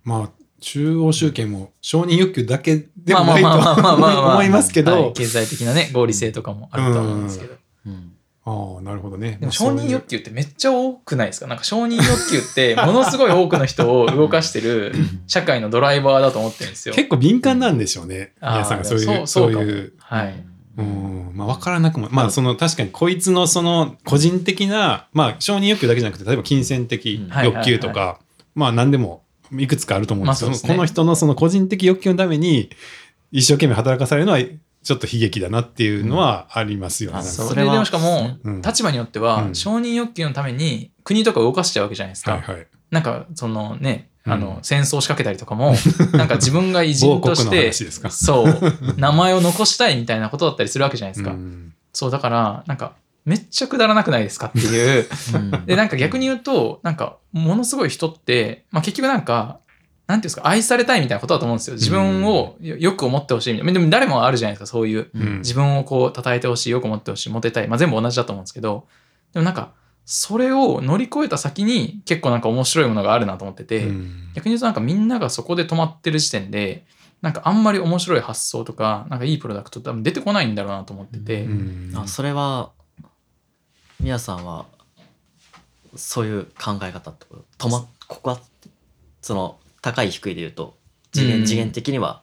[0.05, 0.31] まあ
[0.61, 7.59] 中央集権も承認欲求だけでもないと思いますけどはい、経済的なね合理性とかもあると思うんですけど、うん
[8.51, 9.37] ああなるほどね。
[9.41, 11.47] でも承認欲求ってめっちゃ多くないですか？
[11.47, 14.95] なんか承認欲求って ものすごい多くの人を動かしてる
[15.27, 16.95] 社会のドライバーだと思ってるんですよ。
[16.95, 18.33] 結構敏感なんでしょうね。
[18.41, 19.93] あー皆さんがそういうそういう。
[19.99, 20.45] はい。
[20.79, 28.21] うんまあ、分からなくも、まあ、その確かにこいつのその個人的な、まあ、承認欲求だけじゃなくて例えば金銭的うん欲求とはいか、
[28.55, 29.23] まあ何でも
[29.59, 32.71] いくつかあると思うんですけど、まあねこの人のその個人的欲求のために
[33.33, 34.39] 一生懸命働かされるのは
[34.83, 37.19] ちょっと悲劇だなっていうのはありますよね。
[37.19, 42.33] うんそれでもしかも、うん立場によっては、うん承認欲求のために国とか動かしちゃうわけじゃないですか。
[42.33, 42.67] はいはい。
[42.91, 45.75] なんか、そのね、あの、うん戦争仕掛けたりとかも、
[46.13, 47.73] なんか自分が偉人として、
[48.11, 48.61] そう、
[48.97, 51.31] 名前を残したいみたいなことだったりするわけじゃないですか。
[51.31, 52.95] うんそう、だから、なんか、
[53.25, 55.07] めっちゃくだらなくないですかっていう。
[55.35, 59.59] うんで、なんか逆に言うと、なんか、ものすごい人って、まあ結局なんか、
[60.11, 61.75] なんていうんですか、愛されたいみたいなことだと思うんですよ。
[61.75, 63.73] 自分をよよく思ってほしいみたいな。
[63.73, 65.11] でも誰もあるじゃないですか、そういう。
[65.15, 67.69] うん自分をこう、称えてほしい、よく思ってほしい、モテたい。
[67.69, 68.87] まあ全部同じだと思うんですけど、
[69.33, 69.73] でもなんか、
[70.05, 76.85] それを乗り越えた先に結構なんか面白いものがあるなと思ってて、うん逆に言うとなんかみんながそこで止まってる時点で、
[77.23, 82.71] なんかあんまり面白い発想とか、なんかいいプロダクト多分出てこないんだろうなと思ってて、うんあそれは
[84.01, 84.67] 皆さんは
[85.95, 87.69] そういう考え方ってこと？
[87.69, 88.41] 止まここは
[89.21, 90.77] その高い低いで言うと
[91.13, 91.47] 次元,、うん。
[91.47, 92.23] 次元的には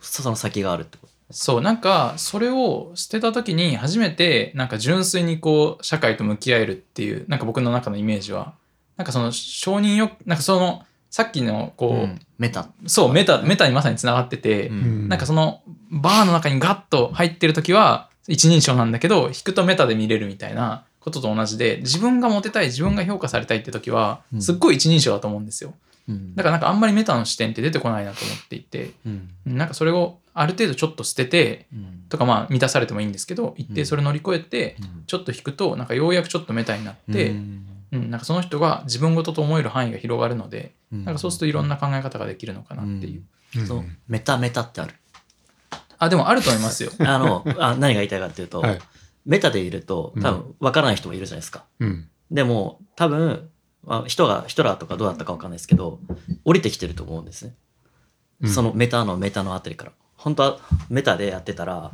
[0.00, 1.12] その先があるってこと。
[1.32, 8.54] そう、なんか、それを捨てた時に初めて、なんか純粋にこう、社会と向き合えるっていう、なんか僕の中のイメージは、
[8.96, 12.20] なんかその承認欲、なんかその、さっきのこう、うん。
[12.38, 15.08] メタ、そう、メタ、メタにまさにつながってて、うん。
[15.08, 24.42] なんかその、バーの中にガッと入ってる時は、一人称なんだけど、引くとメタで見れるみたいなことと同じで、自分がモテたい、自分が評価されたいって時はう、ん。
[24.42, 25.70] すっごい一人称だと思うんですよ。
[25.70, 25.89] うん
[26.34, 29.30] だからなんかあんまりメタの視点って出てこないなと思っていて、うん。
[29.46, 32.04] なんかそれをある程度ちょっと捨てて、うん。
[32.08, 35.04] とかまあ満たされてもいいんですけど一定それ乗り越えてうん。
[35.06, 37.66] ちょっと引くとなんかようやくちょっとメタになって、うん。
[37.92, 41.04] うんなんかその人が自分事と思える範囲が広がるのでうん。
[41.04, 43.22] なんかそうするといろんな考え方ができるのかなっていう、
[43.58, 43.66] うん。
[43.66, 43.84] そう。
[44.08, 44.94] メタメタってある？
[45.98, 46.92] あでもあると思いますよ。
[47.00, 48.78] あのあ何が言いたいかっていうと、はい。
[49.26, 52.08] メタでいると多分分からない人もいるじゃないですか、うん。
[52.30, 53.49] でも多分
[53.84, 56.00] まあ人がヒトラーとかどうだったか分かんないですけど
[56.44, 57.54] 降りてきてると思うんですね
[58.42, 59.92] うんそのメタのメタのあたりから。
[60.20, 61.92] 本当はメタでやってたら、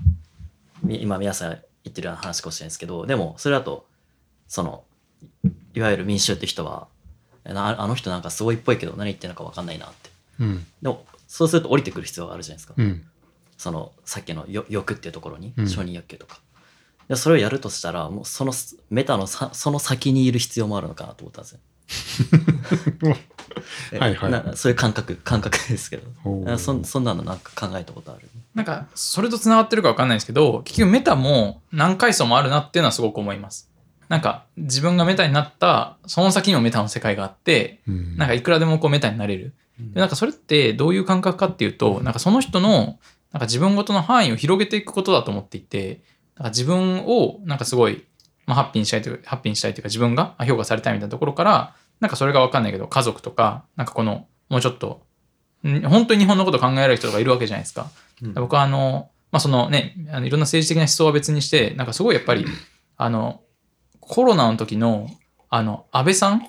[0.82, 1.58] み今皆さん言
[1.90, 3.86] ってるような話かもしれないですけど、でもそれだと、
[4.48, 4.84] その、
[5.74, 6.88] いわゆる民衆って人は、
[7.44, 10.10] なあの人なんかすごいっぽいけど何言ってるのか分かんないなって。
[10.40, 12.74] うんでも、そうすると降りてくる必要があるじゃないですか。
[12.76, 13.04] うん
[13.56, 16.40] その、さっきのよ欲っていうところにう、ん承認欲求とか。
[17.08, 18.52] でそれをやるとしたら、もうその
[18.90, 21.60] メタのさその先にいる必要もあるのかなと思ったんですよ。
[21.60, 21.75] え
[23.98, 24.30] はいはい。
[24.30, 26.58] なそういう感覚、感覚ですけど。
[26.58, 28.28] そんそんなのなんか考えたことある？
[28.54, 33.70] なんかそれとつながってるか分かんないですけど結局メタも何階層もあるなっていうのはすごく思います。
[34.08, 38.16] なんか自分がメタになったその先にもメタの世界があってうん。
[38.16, 39.54] なんかいくらでもこうメタになれる。
[39.78, 42.98] でなんかそれってどういう感覚かっていうとなんかその人の
[43.32, 46.00] なんか自分ごとの範囲を広げていくことだと思っていて
[46.36, 48.04] なんか自分をなんかすごい、
[48.46, 55.02] まあ、ハッピーにしたいというハッピーにしたいというか自分があ評価されたいみたいなところからなんかそれが分かんないけど家族とかなんかこのもうちょっと
[55.66, 57.90] ん本当に日本のことを考えられる人がいるわけじゃないですか。
[58.22, 62.46] うん僕はあの、まあ、そのねあのいろんな政治的な思想は別にしてなんかすごいやっぱり
[62.96, 63.42] あの
[64.00, 65.08] コロナの時の
[65.50, 66.46] あの安倍さん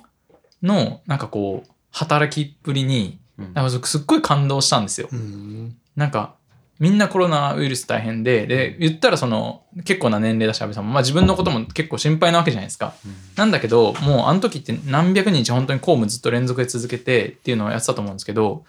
[0.61, 5.10] のなんかこう働きっぷりにうんなんかすっごい感動したんですよ。
[5.11, 6.36] うんなんか
[6.80, 12.94] みんなコロナウイルス大変でで言ったらその結構な年齢だし安倍さんも、まあ、自分のことも結構心配なわけじゃないですか。
[13.36, 18.64] なんだけどもうあの時って何百日本当に公務ずっと連続で続けてっていうのをやってたと思うんですけど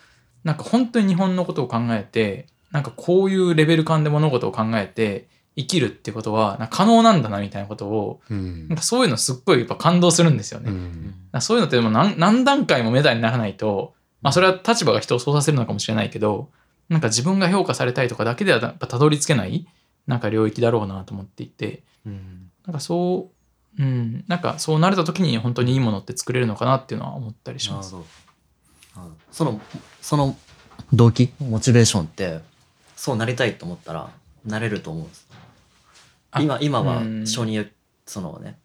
[0.44, 8.68] なんか本当に日本のことを考えてなんかこういうレベル感で物事を考えて生きるってことは可能なんだなみたいなことをうん。
[8.68, 10.70] なんかそういうのすっごいやっぱ感動するんですよね。
[11.40, 16.48] そういうのってでも何何段階もメタにならないと、まあ、それは立場が人をそうさせるのかもしれないけど
[16.88, 19.66] なんか自分が評価されたいとかだけではやっぱたどり着けない
[20.06, 21.82] なんか領域だろうなと思っていて。
[22.06, 22.50] うん。
[22.66, 23.30] なんかそ
[23.78, 27.94] う、うん、なんかそうなれた時に本当にいいものって作れるのかなっていうのは思ったりします。
[29.30, 29.60] その
[30.02, 30.36] その
[30.92, 32.40] 動機モチベーションって
[32.96, 34.10] そうなりたいと思ったら
[34.44, 35.28] なれると思うんです
[36.32, 37.26] あ今今はうん。
[37.26, 37.70] 承認
[38.06, 38.58] そのね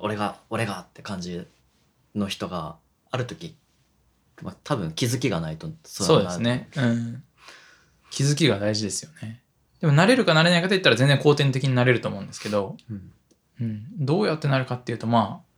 [0.00, 1.46] 俺が俺がって感じ
[2.14, 2.76] の人が
[3.10, 3.56] ある時、
[4.42, 6.68] まあ、多分気づきがないとそうですね。
[6.76, 7.22] うん。
[8.10, 9.42] 気づきが大事ですよね。
[9.80, 13.12] でも、慣れるか慣れないかといったら全然後天的になれると思うんですけど、うん
[13.60, 15.48] うん、どうやってなるかっていうと、まあ、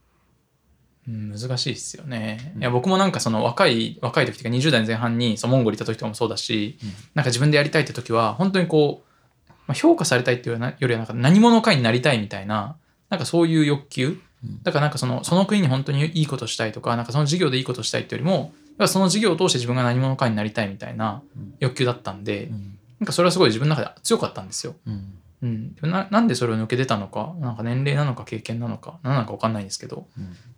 [1.09, 2.53] うん、難しいですよね。
[2.57, 12.77] うんいや、僕もなんかその若い、若い時とか20代の前半にそのモンゴル行った時とかもそうだし、うんなんか自分でやりたいって時は、本当にこう、まあ、評価されたいっていうよりはなんか何者かになりたいみたいな、
[13.09, 14.09] なんかそういう欲求。
[14.09, 14.23] うん
[14.63, 18.55] だからなんかそのその国に本当にいいことしたいとか、なんかその事業でいいことしたいっていうよりも、
[18.89, 21.55] その事業を通して自分が何者かになりたいみたいなうん。
[21.61, 22.79] 欲求だったんで、うん。
[23.01, 24.75] なんかそれはすごい自分の中で強かったんですよ。
[24.87, 25.15] うん。
[25.43, 30.07] うん、でもななんでそれを抜け出たのか、なんか年齢なのか経験なのか、何なのか分かんないんですけど、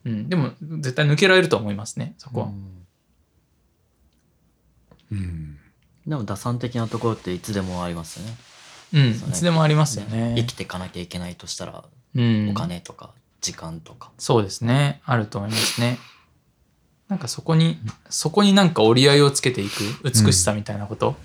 [0.05, 0.13] うん。
[0.13, 0.51] うん、でも
[0.81, 2.47] 絶対抜けられると思いますね、そこは。
[5.13, 5.59] うん。
[6.07, 8.37] でも打算的なところっていつでもありますよね。
[8.95, 10.35] うん、いそうねつでもありますよね。
[10.37, 11.85] 生きていかなきゃいけないとしたら、
[12.15, 14.11] うん、お金とか時間とか。
[14.19, 15.99] そうですね、あると思いますね。
[17.13, 17.77] なんかそこに、
[18.09, 21.17] そこになんか折り合いをつけていく美しさみたいなこと。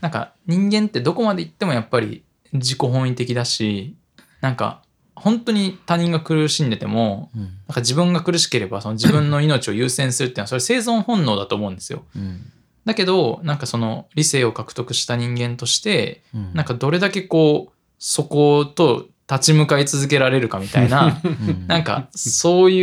[0.00, 3.94] なんか人間ってどこまで行ってもやっぱり自己本位的だし、
[4.40, 4.82] なんか
[5.14, 7.42] 本当に他人が苦しんでても、うん。
[7.42, 12.02] なんか自分が苦しければその自分の命を優先するっていうのはそれ生存本能だと思うんですよ。
[12.16, 12.50] うん。
[12.84, 16.54] だけどなんかその理性を獲得した人間としてうん。
[16.54, 21.66] なんかどれだけこうそこと立ち向かい続けられるかみたいなうん。
[21.68, 22.82] なんかそうい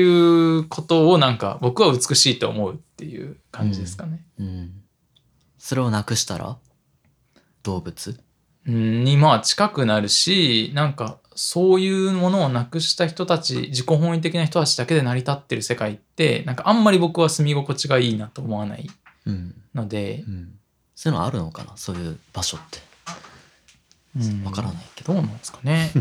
[0.60, 4.26] うことをなんか僕は美しいと思うっていう感じですかね。
[4.40, 4.72] うん。
[5.58, 6.58] それをなくしたら？
[7.64, 8.20] 動物？
[8.68, 18.90] うんにまあ近くなるしなんかそういうものをなくした人たち自己本位的な人たちだけで成り立ってる世界ってなんかあんまり僕は住み心地がいいなと思わない
[19.26, 19.54] うん。
[19.76, 20.24] ので、
[20.96, 21.76] そういうのあるのかな？
[21.76, 22.80] そういう場所って。
[24.20, 24.44] うん。
[24.44, 25.92] わからないけどどうなんですかね。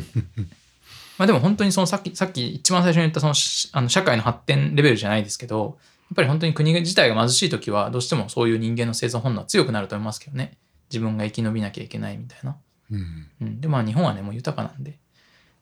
[1.18, 5.78] まあでも本当にそのさっきさっき一番最初に言ったそのしあの社会の発展レベルじゃないですけど
[6.10, 10.58] やっぱり本当に国自体が貧しい時はどうしてもそういう人間の生存本能は強くなると思いますけどね。
[10.90, 12.56] 自分が生き延びなきゃいけないみたいな。
[12.90, 13.28] うん。
[13.40, 14.98] うん、でまあ日本はねもう豊かなんで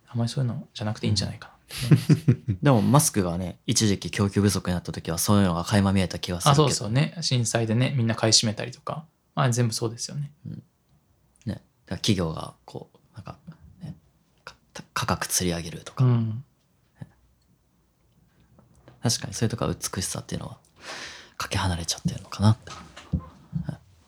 [0.09, 1.55] あまりそういうのじゃなくていいんじゃないかな。
[2.63, 6.67] でもマスクがね一時期供給不足になった時はそういうのが垣間見えた気がするけど。
[6.67, 7.17] あそうそうね。
[7.21, 10.31] 震災でねみんな買い占めたりとか、まあ、全部そうですよね。
[10.45, 10.63] ね、だから
[11.89, 13.36] 企業がこうなんか、
[13.82, 13.94] ね、
[14.44, 14.55] か
[14.93, 16.44] 価格釣り上げるとか、うん
[19.02, 20.56] 確かにそういうとこは美しさっていうのは
[21.36, 22.73] かけ離れちゃってるのかなって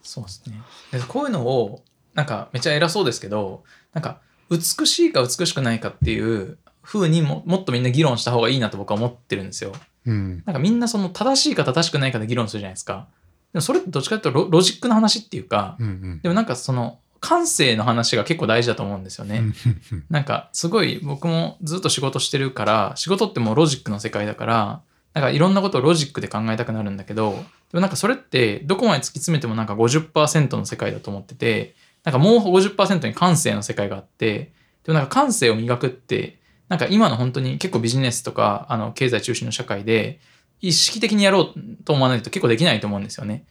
[0.02, 0.58] そうですね。
[0.90, 1.82] でこういうのを
[2.14, 3.62] なんかめっちゃ偉そうですけど
[3.92, 9.72] なんか美しいか美しくないかっていう風にももっとみんな議論した方がいいなと僕は思ってるんですよ。
[10.06, 13.08] うんなんかみんなその正しいか正しくないかで議論するじゃないですか。
[13.52, 19.38] でもそれってどっちかというとロロジックの話っていうか、うんうんでもなんかその感性の話が結構大事だと思うんですよね。
[19.38, 24.80] うんなんかすごい僕もずっと仕事してるから仕事ってもうロジックの世界だから
[25.14, 27.38] なんかいろんなことをロジックで考えたくなるんだけどで
[27.74, 31.74] もなんかそれってどこまで突き詰めてもなんか50%の世界だと思ってて
[32.04, 34.52] なんかもう50%に感性の世界があって
[34.84, 36.38] でもなんか感性を磨くって
[36.68, 40.20] なんか今の本当に結構ビジネスとかあの経済中心の社会で
[40.60, 43.44] 意識的にやろうと思わないと結構できないと思うんですよね。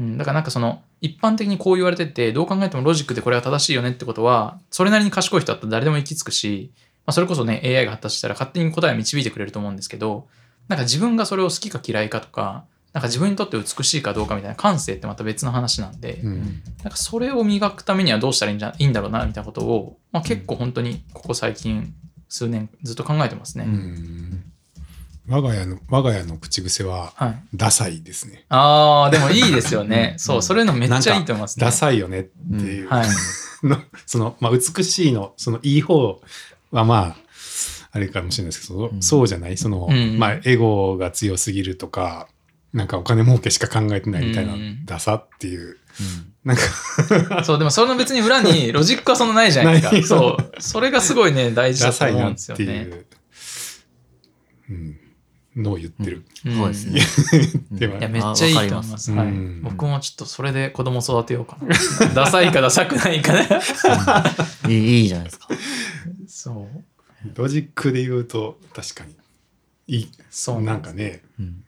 [0.00, 6.72] うん、だからなんかその一般的にこう言われててどう考えてもロジックでこれは正しいよねってことはそれなりに賢い人だったら誰でも行き着くし、
[7.06, 10.26] まあ、それこそね AI が発達したら勝手に答えを導いてくれると思うんですけど
[10.68, 21.94] なんか自分がそれを好きか嫌いかとかなんか自分にとって美しいかどうかみたいな感性ってまた別の話なんで、うんなんかそれを磨くためにはどうしたらいいんじゃいいんだろうなみたいなことを、まあ、結構本当にここ最近
[22.28, 23.64] 数年ずっと考えてますね。
[23.66, 24.49] うん
[25.28, 28.44] 我が家の我が家の口癖ははい、ダサいですね。
[28.48, 30.14] ああでもいいですよね。
[30.18, 31.64] そうそれのめっちゃいいと思いますね。
[31.64, 32.30] ダサいよねって
[32.64, 33.08] いう、はい
[33.62, 36.20] のその、まあ、美しいの、そのいい方
[36.70, 37.16] はまあ、
[37.92, 39.56] あれかもしれないですけど、うんそうじゃない？
[39.58, 42.28] その、うんまあ、エゴが強すぎるとか、
[42.72, 45.76] なんかお金儲けしか考えてないみたいな、うんダサっていう、
[46.44, 46.62] なんか、
[47.44, 50.06] そう、でもその別に裏にロジックはそんなないじゃないですないか。
[50.08, 50.52] そう。
[50.62, 52.64] それがすごいね、大事だとダサいなっ思うんですよね。
[52.64, 53.06] ていう。
[54.70, 54.99] うん。
[55.56, 56.24] のを言ってる。
[56.48, 57.00] んそうですね。
[57.72, 59.12] でもいやめっちゃいいと思います。
[59.62, 61.74] 僕もちょっとそれで子供育てようかな。
[62.14, 63.48] ダサいかダサくないかね。
[64.68, 65.48] いいいいじゃないですか。
[66.26, 66.84] そう。
[67.34, 69.14] ロジックで言うと確かに
[69.86, 71.64] いいそうなんかねうん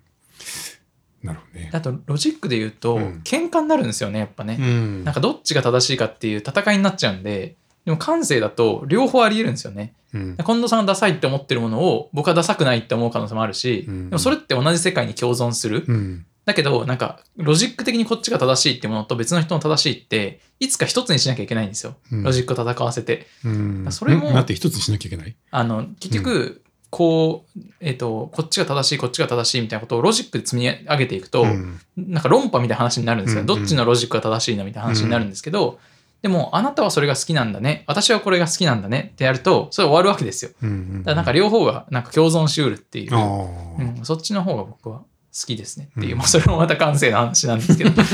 [1.23, 1.71] なるほどね。
[1.73, 7.55] あとロジックで言うと、うん喧嘩になるんですよねやっぱね、うんなんかどっちが正しいかっていう戦いになっちゃうんで
[7.85, 9.95] でも感性だと両方ありえるんですよね。
[10.15, 10.37] うん。
[10.37, 14.11] 近藤さんがダサいって思ってるものを僕はダサくないって思う可能性もあるし、うん。
[14.11, 16.27] でもそれって同じ世界に共存する、うん。
[16.45, 22.23] だけどなんかロジック的にこっちが正しいってものと別の人の正しいっていつか一つにしなきゃいけないんですよ、うん。
[22.23, 23.27] ロジックを戦わせて。
[23.45, 23.87] うん。
[23.91, 25.35] それもん待って一つにしなきゃいけない？
[25.51, 31.81] あの結局、こう、えっ、と、こっちが正しい、こっちが正しいみたいなことをロジックで積み上げていくと、うん。
[31.97, 33.41] なんか論破みたいな話になるんですよ。
[33.41, 33.47] うん。
[33.47, 35.79] どっちのロジックが正しいのみたいな話になるんですけど、
[36.23, 37.83] でも、あなたはそれが好きなんだね。
[37.89, 39.11] 私はこれが好きなんだね。
[39.13, 40.53] ってやると、それ終わるわけですよ。
[40.63, 45.07] うんうんだからなんか両方がなんか共存しうるっていう、あうーん、そっちの方が僕は好
[45.47, 45.89] きですね。
[45.99, 47.91] っていう、うんまあそれもまた感性の話なんですけど。
[48.01, 48.11] なる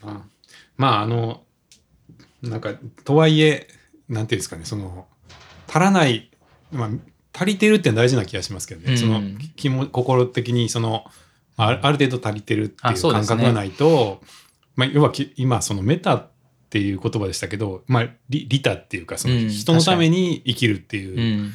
[0.00, 0.22] ほどな。
[0.76, 1.42] まああの
[2.42, 2.72] なんか
[3.04, 3.68] とはいえ
[4.08, 5.06] なんていうんですかねその
[5.68, 6.30] 足らない、
[6.72, 6.88] まあ、
[7.32, 8.98] 足りてるって大事な気がしますけどね、うん。
[8.98, 9.22] その
[9.56, 11.04] 気も心的にその
[11.56, 14.20] あある程度足りてるっていう感覚がないと、
[14.76, 16.30] まあ、要はき今そのメタっ
[16.70, 21.52] ていう言葉でしたけど、まあ、リリタっていうかそのうん人のために生きるっていううん。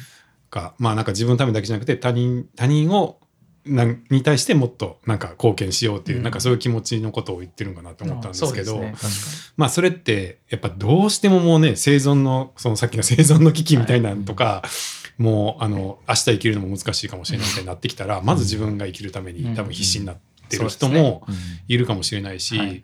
[0.50, 3.18] か、まあなんか自分のためだけじゃなくて他人他人を
[3.64, 6.24] なんに対してもっとなんか貢献しようっていう、うん。
[6.24, 14.62] なんかそういう気持ちのことを言ってるのかなと思ったんですけど、そうですねまあそれってやっぱどうしてももうね生存のそのさっきの 生存の危機みたいなのとか、
[15.18, 20.22] もうあの明日生きるのも難しいかもしれないみたいになってきたら、まず自分が生きるためうんに多分必死になって
[20.56, 21.00] るそうですね。
[21.00, 21.26] 人も
[21.68, 22.82] いるかもしれないし、はい。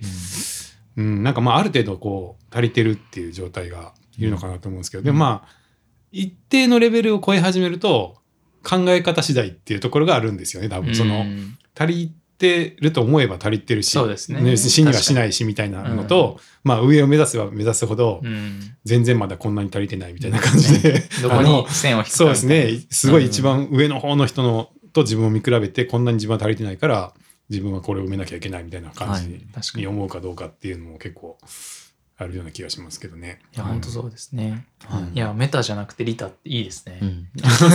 [0.97, 5.49] うん、なんかまあある程度こう足りてるっていう状態がいるのかなと思うんですけど、でもまあ
[6.13, 8.17] 一定のレベルを超え始めると
[8.63, 10.95] 考え方次第っていうところがあるんですよね多分。
[10.95, 14.57] その、うん足りてると思えば足りてるしそうですね。
[14.57, 14.87] 死に。
[14.87, 18.61] はしないしみたいなのと、まあ上を目指せば目指すほど、うん。
[18.85, 22.81] 全然まだこんなに足りてないみたいな感じで、 どこに線を引くかそうですね。
[22.91, 27.13] すごい一番上の方の人のと自分を見比べてこんなに自分は足りてないから
[27.49, 29.47] 自分はこれを埋めなきゃいけないみたいな感じに
[29.77, 31.39] に思うかどうかっていうのも結構
[32.19, 33.41] あるような気がしますけどね。
[33.55, 34.67] いや、本当そうですね。
[34.87, 36.99] はいいや、メタじゃなくてリタっていいですね。
[37.03, 37.29] うん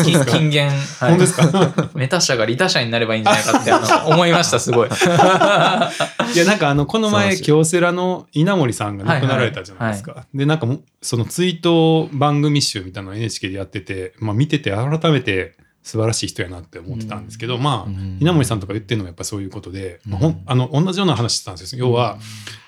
[0.03, 0.77] 金金言、 はい
[1.11, 1.91] 本当ですか？
[1.93, 3.71] メタ社がリタ社になればいいんじゃないかって
[4.11, 4.89] 思いました、すごい。
[6.33, 10.25] いやなんかあのこの前京セラの稲森さんが亡くなられたじゃないですか。
[10.33, 18.17] でなんかもその追悼番組集みたいなのを NHK でやってて、まあ、見てて改めて素晴らしい人やなって思ってたんですけど、まあうん。
[18.21, 21.87] 稲森さんとか言ってるのはやっぱそういうことで、まあほうんんあの同じような話してたんですよ。
[21.87, 22.17] 要は、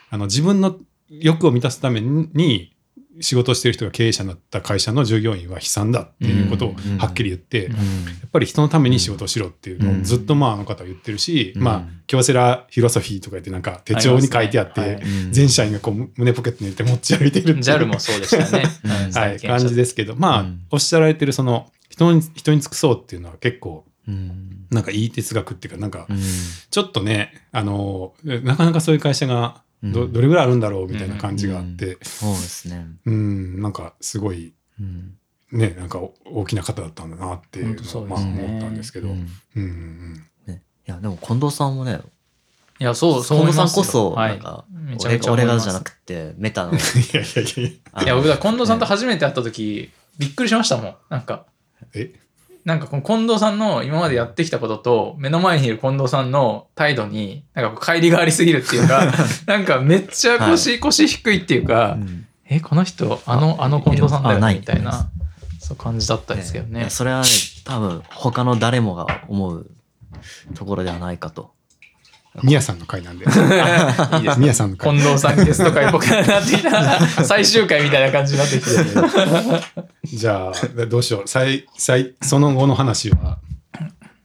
[0.09, 0.77] あの自分の
[1.09, 2.73] 欲を満たすために
[3.19, 7.73] 仕事をしてる人が経営者になった会社の従業員は悲惨だっていうことをはっきり言って、うん。
[7.73, 7.79] や
[8.25, 11.61] っぱり人のために仕事をしろっていうのをずっとまああの方は言ってるし、うん。
[11.61, 17.57] まあ京セラフィロソフィーとか言ってなんか手帳に書いてあって全社員がこう胸ポケットに入れて持ち歩いてるっていう。
[17.59, 18.63] JAL もそうでしたね。
[18.83, 19.11] うん。
[19.11, 20.61] はい、感じですけどまあ、うん。
[20.71, 24.65] おっしゃられてるその人に人に尽くそうっていうのは結構うん。
[24.71, 26.19] なんかいい哲学っていうかなんかうん。
[26.69, 30.13] ちょっとねあのなかなかそういう会社がど,、うん。
[30.13, 31.97] どれぐらいあるんだろうみたいな感じがあって。
[32.01, 32.87] そうですね。
[33.05, 35.17] うんなんかすごいうん。
[35.51, 39.25] ねなんかお大きな方だったんだなっていうのをまあ思ったんですけど、ううんん
[39.55, 40.23] うん。
[40.47, 40.63] ね。
[40.87, 41.99] いやでも近藤さんもね、
[42.79, 43.83] いや、そう、そう近藤さん思いますよ。
[43.83, 44.29] こそはい。
[44.31, 44.65] なんか
[45.31, 46.71] 俺がじゃなくてメタの。
[46.71, 46.79] うん、い
[47.13, 48.03] やいやいや。
[48.03, 50.95] いや僕だ、近藤さんと初めて会った時、びっくりしましたもん。
[51.09, 51.45] なんか、
[51.93, 52.13] え？
[52.65, 59.11] なんかこの近藤さんの今までやってきたことと、目の前にいる近藤さんの態度に、なんかこう乖離がありすぎるっていうか、
[59.45, 62.25] なんかめっちゃ腰、腰低いっていうか、うん。
[62.47, 64.53] え、この人、あの、あの近藤さんだよあない。
[64.55, 65.09] ねみたいな、
[65.59, 66.89] そう感じだったですけどね。
[66.89, 67.27] それはね
[67.65, 69.69] 多分他の誰もが思う
[70.55, 71.51] ところではないかと。
[72.41, 74.35] ミヤさんの回なんで いいですね。
[74.39, 76.99] ミヤさんの回近藤さんゲスト会っぽくなってきた。
[77.25, 80.17] 最終回みたいな感じになってきて。
[80.17, 83.37] じゃあどうしよう最最その後の話は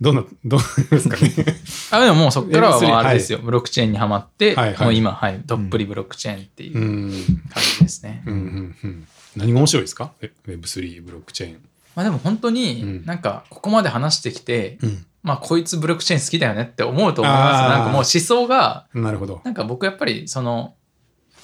[0.00, 1.32] どうなどうなりますかね？
[1.90, 3.40] あ、でももうそこからはもう Web3 あれですよ。
[3.42, 7.10] ブロックチェーンにはまって、はいはいもう今、はい、どっぷりブロックチェーンっていううん
[7.52, 8.22] 感じですね。
[8.26, 9.06] うんうんうん
[9.36, 10.12] 何が面白いですか？
[10.22, 11.56] え Web3 ブロックチェーン。
[11.96, 17.68] まあでも本当うにんなんかここまで話してきて、うんまあこいつブロックチェーン好きだよねって思うと思います。
[17.68, 19.42] なんかもう思想が、なるほど。
[19.44, 20.74] なんか僕やっぱりその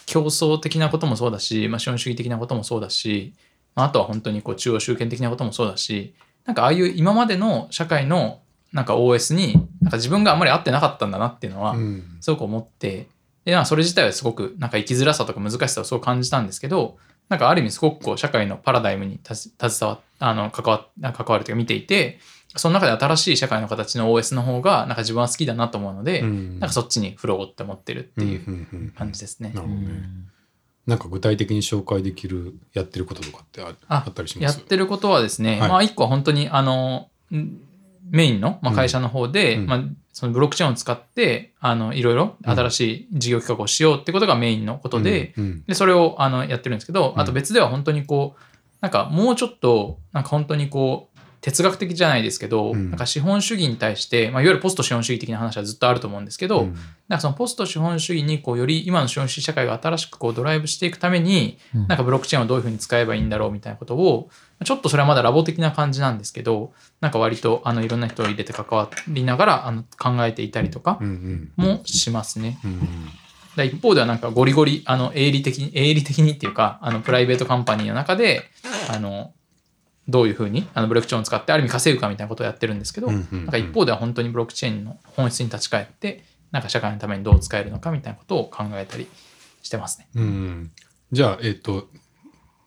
[0.06, 3.34] 競争的なこともそうだし、まあ、資本主義的なこともそうだし、
[3.74, 8.40] まあ、あとは本当にこう中央集権的なこともそうだしなんかああいう今までの社会の
[8.72, 13.08] なんか OS になんか自分があんまり合ってなかったんだなっていうのはうんすごく思って
[13.44, 16.96] でまあそれ自体はすごくなんか生きづらさとか難しさをすごく感じたんですけど
[17.28, 22.18] なんかある意味すごくこう社会のパラダイムに携わっあの関わ関わるというか見ていて
[22.56, 26.60] その中で新しい社会の形の OS の方がなんか自分は好きだなと思うので、うん。
[26.60, 29.50] なんかそっちに振ろうって思ってるっていううんうんうん感じですね。
[29.54, 30.02] なるほどね。
[30.86, 34.58] なんか具体的に紹介できるやってることとかってあったりします？
[34.58, 35.68] やってることはですね、はい。
[35.68, 37.60] まあ一個は本当にあのん
[38.10, 39.66] メインの、まあ、会社の方で、うん。
[39.66, 45.44] まあ、そのブロックチェーンを使ってあのいろいろ新しい事業企画をしようってことがメインのことで、うん。
[45.44, 45.64] うん。
[45.64, 48.40] でそれをあのやってるんですけど、うんあと別では本当にこう
[48.80, 51.13] なんかもうちょっとなんか本当にこう
[51.44, 52.88] 哲学的じゃないですけど、うん。
[52.88, 56.74] なんか資本主義に対して、まあ、いわゆるポスト資本主義的な話はずっとあると思うんですけど、うん。
[57.06, 61.86] なんかそのポスト資本主義にこうより今の資本主義社会が新しくこうドライブしていくために、うん。
[61.86, 64.30] なんかブロックチェーンをどういうふうに使えばいいんだろうみたいなことを
[64.64, 66.72] ちょっとそれはまだラボ的な感じなんですけど
[67.02, 72.58] なんか割とあのいろんな人を入れて関わりながらあの考えていたりとかうんもしますね。
[72.64, 72.88] うんうん。
[73.56, 78.44] だ一方ではなんかゴリゴリあの営利的に営利的にっていうかあのプライベートカンパニーの中で
[78.90, 79.32] あの
[80.08, 89.08] どういうふうにあのブロックチェーンを使ってある意味稼ぐかみたいなことをやってるんですけど、うんうんうんなんか一方では本当にブロックチェーンの本質に立ち返ってなんか社会のためにどう使えるのかみたいなことを考えたり
[89.62, 90.08] してますね。
[90.14, 90.72] うん
[91.12, 91.88] じゃあえっ、と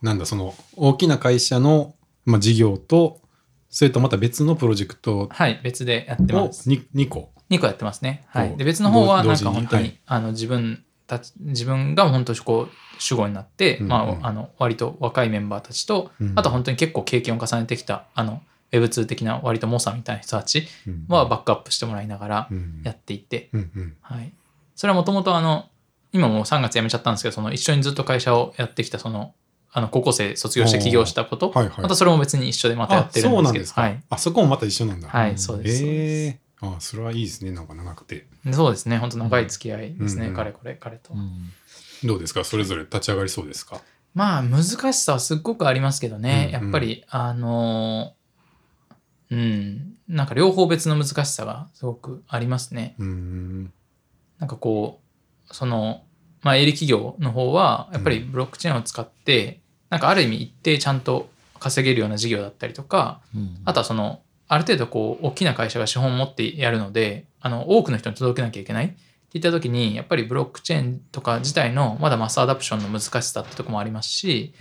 [0.01, 1.95] なんだその大きな会社の、
[2.25, 3.21] まあ、事業と
[3.69, 6.69] それとまた別のプロジェクトはい別でやってをます。
[6.69, 8.25] 2, 2個2個やってますね。
[8.27, 13.89] はい、おで別の方は同なんか本当にはいあの自分たち自分が本当にこう主語になって、うんうん。
[13.89, 16.33] まあ、あの割と若いメンバーたちと、うん。
[16.35, 21.05] あと本当に結構経験を重ねてきたあの Web2 的な割と猛者みたいな人たちうん。
[21.07, 22.81] はバックアップしてもらいながらうん。
[22.83, 23.95] やっていて、うんうん。
[24.01, 24.31] はい、
[24.75, 25.65] それはもともとあの
[26.11, 29.33] 今もう3月辞めちゃったんですけどその一緒にずっと会社をやってきたその
[29.71, 31.81] あの高校生卒業して起業したこと、はいはい。
[31.81, 33.85] またそれも別に一緒でまたやってるんですけど。
[34.09, 35.07] あそこもまた一緒なんだ。
[35.09, 35.83] はい、そうです。
[35.85, 37.51] ええあそれはいいですね。
[37.51, 38.27] なんか長くて。
[38.51, 41.13] そうですね、本当長い付き合いですね、うんうん彼これ、彼と。
[42.03, 42.43] どうですか？
[42.43, 43.81] それぞれ立ち上がりそうですか？
[44.15, 44.63] まあ、難
[44.93, 46.63] しさはすっごくありますけどね、うんうん。
[46.63, 52.95] やっぱり、あのーうん、なんか両方別の難しさがすごくありますね。
[52.97, 53.73] うーん。
[54.39, 55.01] なんかこ
[55.51, 56.03] う、その、
[56.41, 59.59] まあ、営利企業の方は、やっぱりブロックチェーンを使って、
[59.89, 61.29] なんかある意味一定ちゃんと
[61.59, 63.21] 稼げるような事業だったりとか、
[63.65, 68.95] あとはその、ある程度こう、大きな会社が資本を持ってやるので、あの、多くの人に届けなきゃいけない。
[69.27, 74.53] っていった時に、やっぱりブロックチェーンとか自体のまだマスアダプションの難しさってとこもありますし、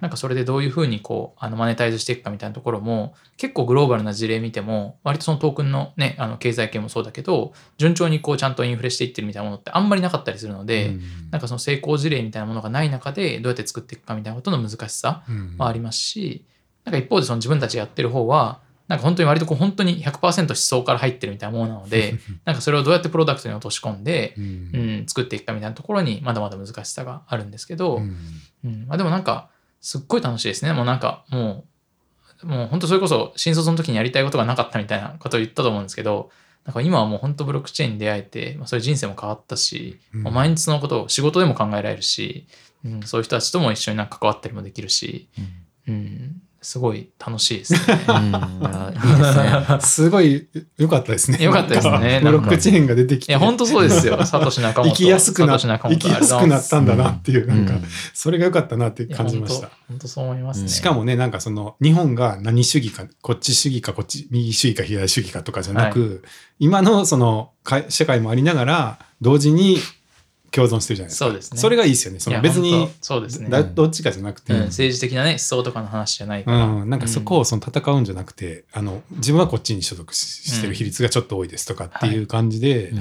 [0.00, 10.96] なんかそれでどういうふうにこう、あの、マネタイズしていくかみたいなところも、結構グローバルな事例見ても、割とそのトークンのね、あの、経済系もそうだけど、順調にこう、ちゃんとインフレしていってるみたいなものってあんまりなかったりするので、
[11.32, 15.24] なんかその成功事例みたいなものがない中で、どうやって作っていくかみたいなことの難しさ
[15.58, 16.44] はありますし、
[16.84, 18.60] なんか一方でその自分たちがやってる方は、
[18.92, 24.44] なんか本当に割とこう本当に100%思想から入ってるみたいなものなので、なんかそれをどうやってプロダクトに落とし込んで、うん。
[24.44, 24.48] う
[25.04, 28.16] ん、作っていくかみたいなところにまだまだ難しさがあるんですけど、うん。
[28.66, 28.86] うん。
[28.86, 29.48] まあ、でもなんか
[29.80, 30.74] すっごい楽しいですね。
[30.74, 31.64] もうなんかも
[32.42, 36.30] う、もう本当それこそ新卒の時にやりたいことがなかったみたいなことを言ったと思うんですけど、
[36.66, 40.22] なんか今はもう本当ブロックチェーンに出会えて、まあ、それ人生も変わったし、うん。
[40.24, 42.46] もう毎日そのことを仕事でも考えられるし、
[42.84, 45.28] うん、そういう人たちとも一緒になんか関わったりもできるし、
[45.88, 47.80] うん、すごい楽しいですね。
[49.80, 50.46] すごい
[50.78, 51.38] 良かったですね。
[51.40, 53.32] 良かったですねブロックチェーンが出てきて。
[53.32, 54.22] いや、本当そうですよ。
[54.24, 54.92] サトシ仲本。
[54.92, 57.84] 生きやすくなサトシ仲本生きやすくなったんだなっていう、なんか、うん
[58.14, 59.70] それが良かったなって感じました。
[59.88, 60.68] 本当そう思いますね。
[60.68, 66.22] しかもね、なんかその、日本が何主義か、こっち主義か、こっち、右主義か、左主義かとかじゃなく、
[66.60, 69.78] 今のその、か社会もありながら、同時に
[70.52, 71.24] 共存してるじゃないですか。
[71.24, 72.20] そうですねそれがいいですよね。
[72.20, 73.48] そいやの別にそうですね。
[73.48, 76.64] だどっちかじゃなくて、うん、政治的なね、思想とかの話じゃないから。
[76.66, 82.92] うん、なんかそこをその戦うんじゃなくて、あの自分はこっちに所属ししてる比率がちょっと多いですとかっていう感じで、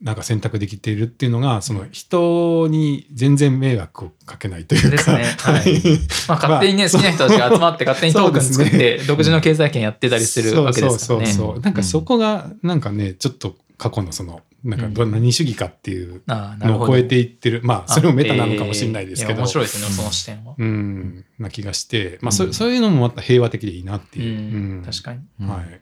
[0.00, 5.82] なんか選択できているっていうのがその人に全然迷惑をかけないというか、ですねはい
[6.28, 11.26] まあ、勝手にね、好きな人たちが集まって勝手にトークン作って、独自の経済圏やってたりするわけですからね。
[11.26, 15.12] そうそうそうそうなんかそこがなんかねちょっと過去のそのなんかどうん。
[15.12, 17.60] 何主義かっていうのを超えていってる。
[17.62, 20.54] まあそれもメタなのかもしれないですけど、面白いですね、その視点は。
[20.58, 21.24] うん。
[21.38, 22.54] な気がして、まあそうん。
[22.54, 24.22] そういうのもまた平和的でいいなってう。
[24.22, 25.20] いう、ん、確かに。
[25.40, 25.48] うん。
[25.48, 25.80] はい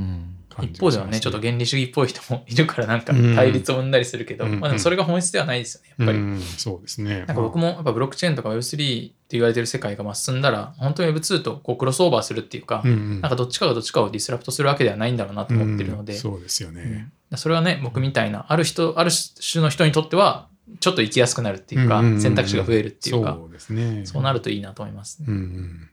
[0.00, 6.18] うん一方ではね、ちょっと原理主義っぽい人もいるから、なんか対立を生んだりするけど、うんまあでもそれが本質ではないですよね、やっぱり。
[6.18, 7.18] うん、そうですね。
[7.18, 16.82] なんか僕もやっぱブロックチェーンとか Web3 って言われてる世界がまあ進んだら、本当に Web2 とこうクロスオーバーするっていうか、うんうんなんかどっちかがどっちかをディスラプトするわけではないんだろうなと思ってるので、うんそうですよね。
[16.82, 20.48] うんそれはね、僕みたいな、ある人、ある種の人にとっては、
[20.80, 24.06] ちょっと生きやすくなるっていうか、んんん選択肢が増えるっていうか、そうですね。
[24.06, 25.26] そうなるといいなと思いますね。
[25.28, 25.90] うんうん。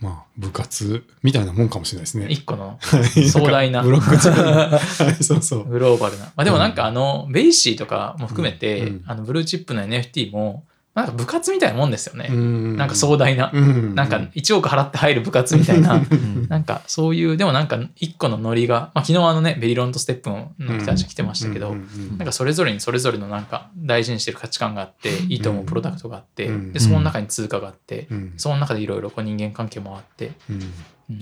[0.00, 2.26] まあ、部活みたいなもんかもしれないですね。
[2.30, 5.06] 一個の はい壮大なブロックチェーン。
[5.10, 5.68] はい、そうそう。
[5.68, 6.24] グローバルな。
[6.24, 10.64] まあでもなんかあの、 BAYC とかも含めて、あの、ブルーチップの NFT も、
[10.94, 12.28] なんか部活みたいなもんですよね。
[12.30, 12.76] うん。
[12.76, 13.50] なんか壮大な。
[13.54, 13.94] うん。
[13.94, 15.94] なんか1億払って入る部活みたいな。
[15.94, 16.48] うん。
[16.48, 21.76] なんかそういう、でもなんか一個のノリが、まあ、昨日あのね、ベリロンとステップの人たち来てましたけど、
[22.18, 26.72] なんかそれぞれにそれぞれのなんか大事にしてる価値観があって、いいと思うプロダクトがあって、うん。
[26.72, 28.34] で、その中に通貨があって、うん。
[28.36, 30.32] その中でいろいろこう人間関係もあって、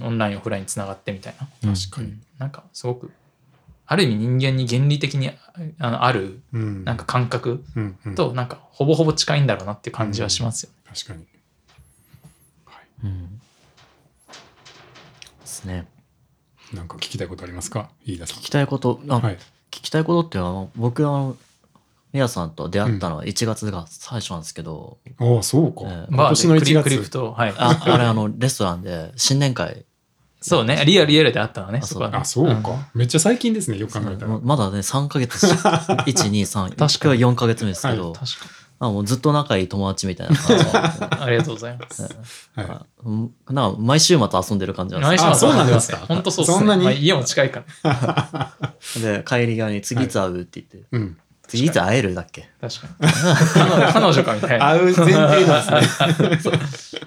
[0.01, 1.75] オンライン、オフラインつながってみたいな。
[1.75, 2.09] 確かに。
[2.09, 2.21] うん。
[2.39, 3.11] なんかすごく、
[3.91, 5.31] ある意味人間に原理的に
[5.79, 6.85] あのあるうん。
[6.85, 8.15] なんか感覚うんうん。
[8.15, 10.77] となんかほぼほぼ近いんだろうなっていう感じはしますよね。
[10.95, 11.25] 確かに。
[13.05, 13.39] うん。
[15.41, 15.87] ですね。
[16.75, 17.89] なんか聞きたいことありますか？
[18.05, 18.37] 飯田さん。
[18.39, 19.37] 聞きたいこと、あはい。
[19.71, 21.37] 聞きたいことっていうのは、僕あの、
[22.13, 25.83] ミヤさんと出会ったのは1月が最初なんですけど、ああそうか。
[25.85, 26.15] ええ。
[26.15, 27.55] 今年の1クリクリプ月と、はい。
[27.57, 29.85] ああれあの、レストランで新年会、
[30.41, 32.19] そうね、リアルリアルであったのね、あそこはね。
[32.19, 32.63] あそううん。
[32.63, 34.39] かめっちゃ最近ですねよく考えたら。
[34.43, 37.21] まだね、3ヶ月し、 1、2、3、確かに。
[37.21, 38.47] 今日4ヶ月目ですけど、確か
[38.81, 40.65] あもうずっと仲いい友達みたいな感じ。
[40.65, 42.09] ありがとうございます。
[42.57, 45.97] なんか毎週末遊んでる感じなんです毎週末あそうなんですか。
[46.07, 46.59] 本当そうっすね。
[46.59, 46.85] そんなに？
[46.85, 48.53] まあ家も近いから。
[49.03, 51.17] で、帰り際に次いつ会うって言って、うん
[51.49, 52.49] 次いつ会えるだっけ？
[52.61, 53.93] 確かに。
[53.93, 54.69] 彼女かみたいな。
[54.69, 55.31] 会う前提なん
[56.31, 57.01] ですね。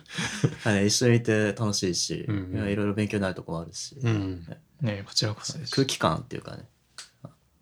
[0.64, 2.36] はいね一緒にいて楽しいし、うん。
[2.60, 4.46] うんいろいろ勉強になるとこもあるし、うん。
[4.82, 5.04] ね。
[5.08, 5.76] こちらこそです。
[5.76, 6.64] 空気感っていうかね、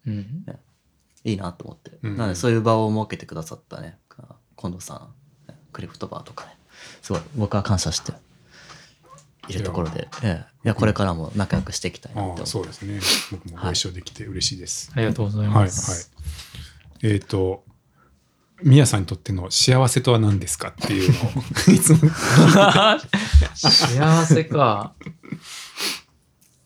[0.07, 0.45] うん。
[1.25, 1.91] いいなと思って。
[2.01, 2.17] うん。
[2.17, 3.97] なので、そういう場を設けてくださったね、
[4.57, 5.09] 近藤さん、
[5.73, 6.57] クリプトバーとかね、
[7.01, 8.13] すごい僕は感謝して
[9.49, 10.49] いるところで、ええ。
[10.65, 12.49] いやこれからも仲良くしていきたいなって思ああって。
[12.49, 12.99] そうですね。
[13.31, 14.91] 僕もご一緒できて嬉しいです。
[14.95, 15.65] ありがとうございはいはい。
[15.65, 16.11] ます。
[17.03, 17.63] えっと
[18.63, 21.31] みやさんにとっての幸せとは何ですかっていうのを
[21.71, 21.99] いつも
[23.55, 24.93] 幸せか。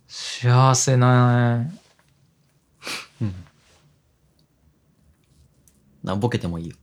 [0.07, 1.71] 幸せな、
[6.03, 6.75] なボケてもいいよ。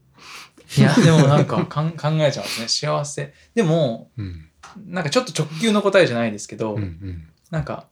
[0.78, 2.68] いや、でもなんか かん考えちゃうんですね。
[2.68, 3.34] 幸せ。
[3.54, 4.46] でも、うん
[4.86, 7.88] なんかちょっと直球の答えじゃないですけど、うんうんなんか、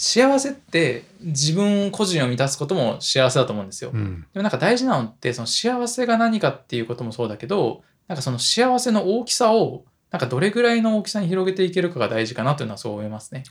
[0.00, 3.90] 幸せって自分個人を満たすことも幸せだと思うんですよ。
[3.92, 4.24] うん。
[4.32, 13.42] でもなんか大事なのって、その幸せが何かっていうこともそうだけど、なんかその幸せの大きさを、なんかどれぐらいの大きさに広げていけるかが大事かなというのはそう思いますね。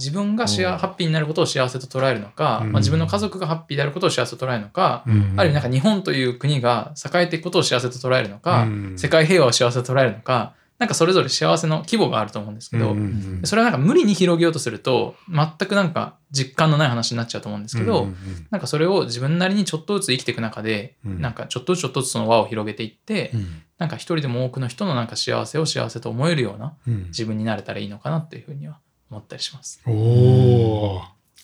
[0.00, 2.72] 自分がシェうんアハッピーになることを幸せと捉えるのか、うん。
[2.72, 5.34] まあ、自分の家族がハッピーであることを幸せと捉えるのか、うん。
[5.36, 8.98] ある意味なんか日本という国が栄えていくことを幸せと捉えるのか、うん。
[8.98, 13.06] 世界平和を幸せと捉えるのか、なんかそれぞれ幸せの規模があると思うんですけど、うんうんう
[13.40, 13.40] ん。
[13.44, 18.16] それはなんか無理に広げようとすると、全くなんか実感のない話になっちゃうと思うんですけど、うんうん
[18.50, 21.20] なんかそれを自分なりにちょっとずつ生きていく中で、うん。
[21.20, 23.62] なんかちょっとずつちょっとずつその輪を広げていって、うん。
[23.78, 27.04] なんか一人でも多くの人のなんか幸せを幸せと思えるようなうん。
[27.06, 29.80] 自分になれたらいいのかなっていうふうには思ったりします。
[29.86, 31.02] おお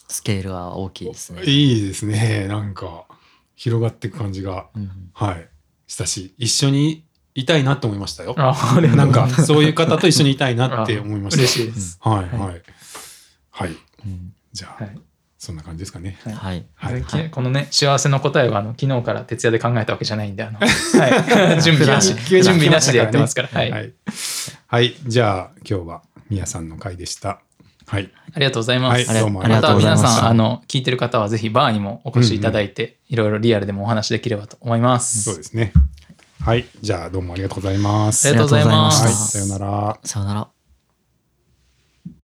[0.09, 1.45] スケールは大きいですね。
[1.45, 2.49] いいですね。
[2.49, 3.05] なんか
[3.55, 4.67] 広がっていく感じが。
[4.75, 5.49] うんはい。
[5.87, 6.35] したし。
[6.39, 7.05] 一緒に
[7.39, 8.35] いたいなと思いましたよ。
[8.37, 9.47] あなんございます。
[9.47, 11.43] そういう方と一緒にいたいなって思いました。
[11.43, 11.99] 嬉しいです。
[12.01, 12.37] はい。
[12.37, 12.63] ははい。
[13.51, 13.71] はい。
[13.71, 14.33] うん。
[14.53, 15.01] じゃあはい。
[15.39, 16.19] そんな感じですかね。
[16.25, 16.67] はい。
[17.31, 20.67] このね、幸せの答えはあの昨日から徹夜で考えたわけじゃないんで、あの、 は
[21.57, 23.49] い、準備なし、準備なしでやってますから。
[23.49, 23.71] はい。
[23.71, 23.93] はい、
[24.67, 27.41] はい、じゃあ今日はみやさんの回でした。
[27.87, 28.11] はい。
[28.35, 29.09] ありがとうございます。
[29.09, 29.21] はい。
[29.21, 35.23] どうもありまたがとうございました皆さん、あの、聞いてる方はぜひバーにもお越しいただいて、いろいろリアルでもお話できればと思います。
[35.23, 35.73] そうですね
[36.41, 39.13] はいじゃあどうもありがとうございますありがとうございまはい。
[39.13, 40.58] さようならさよなら。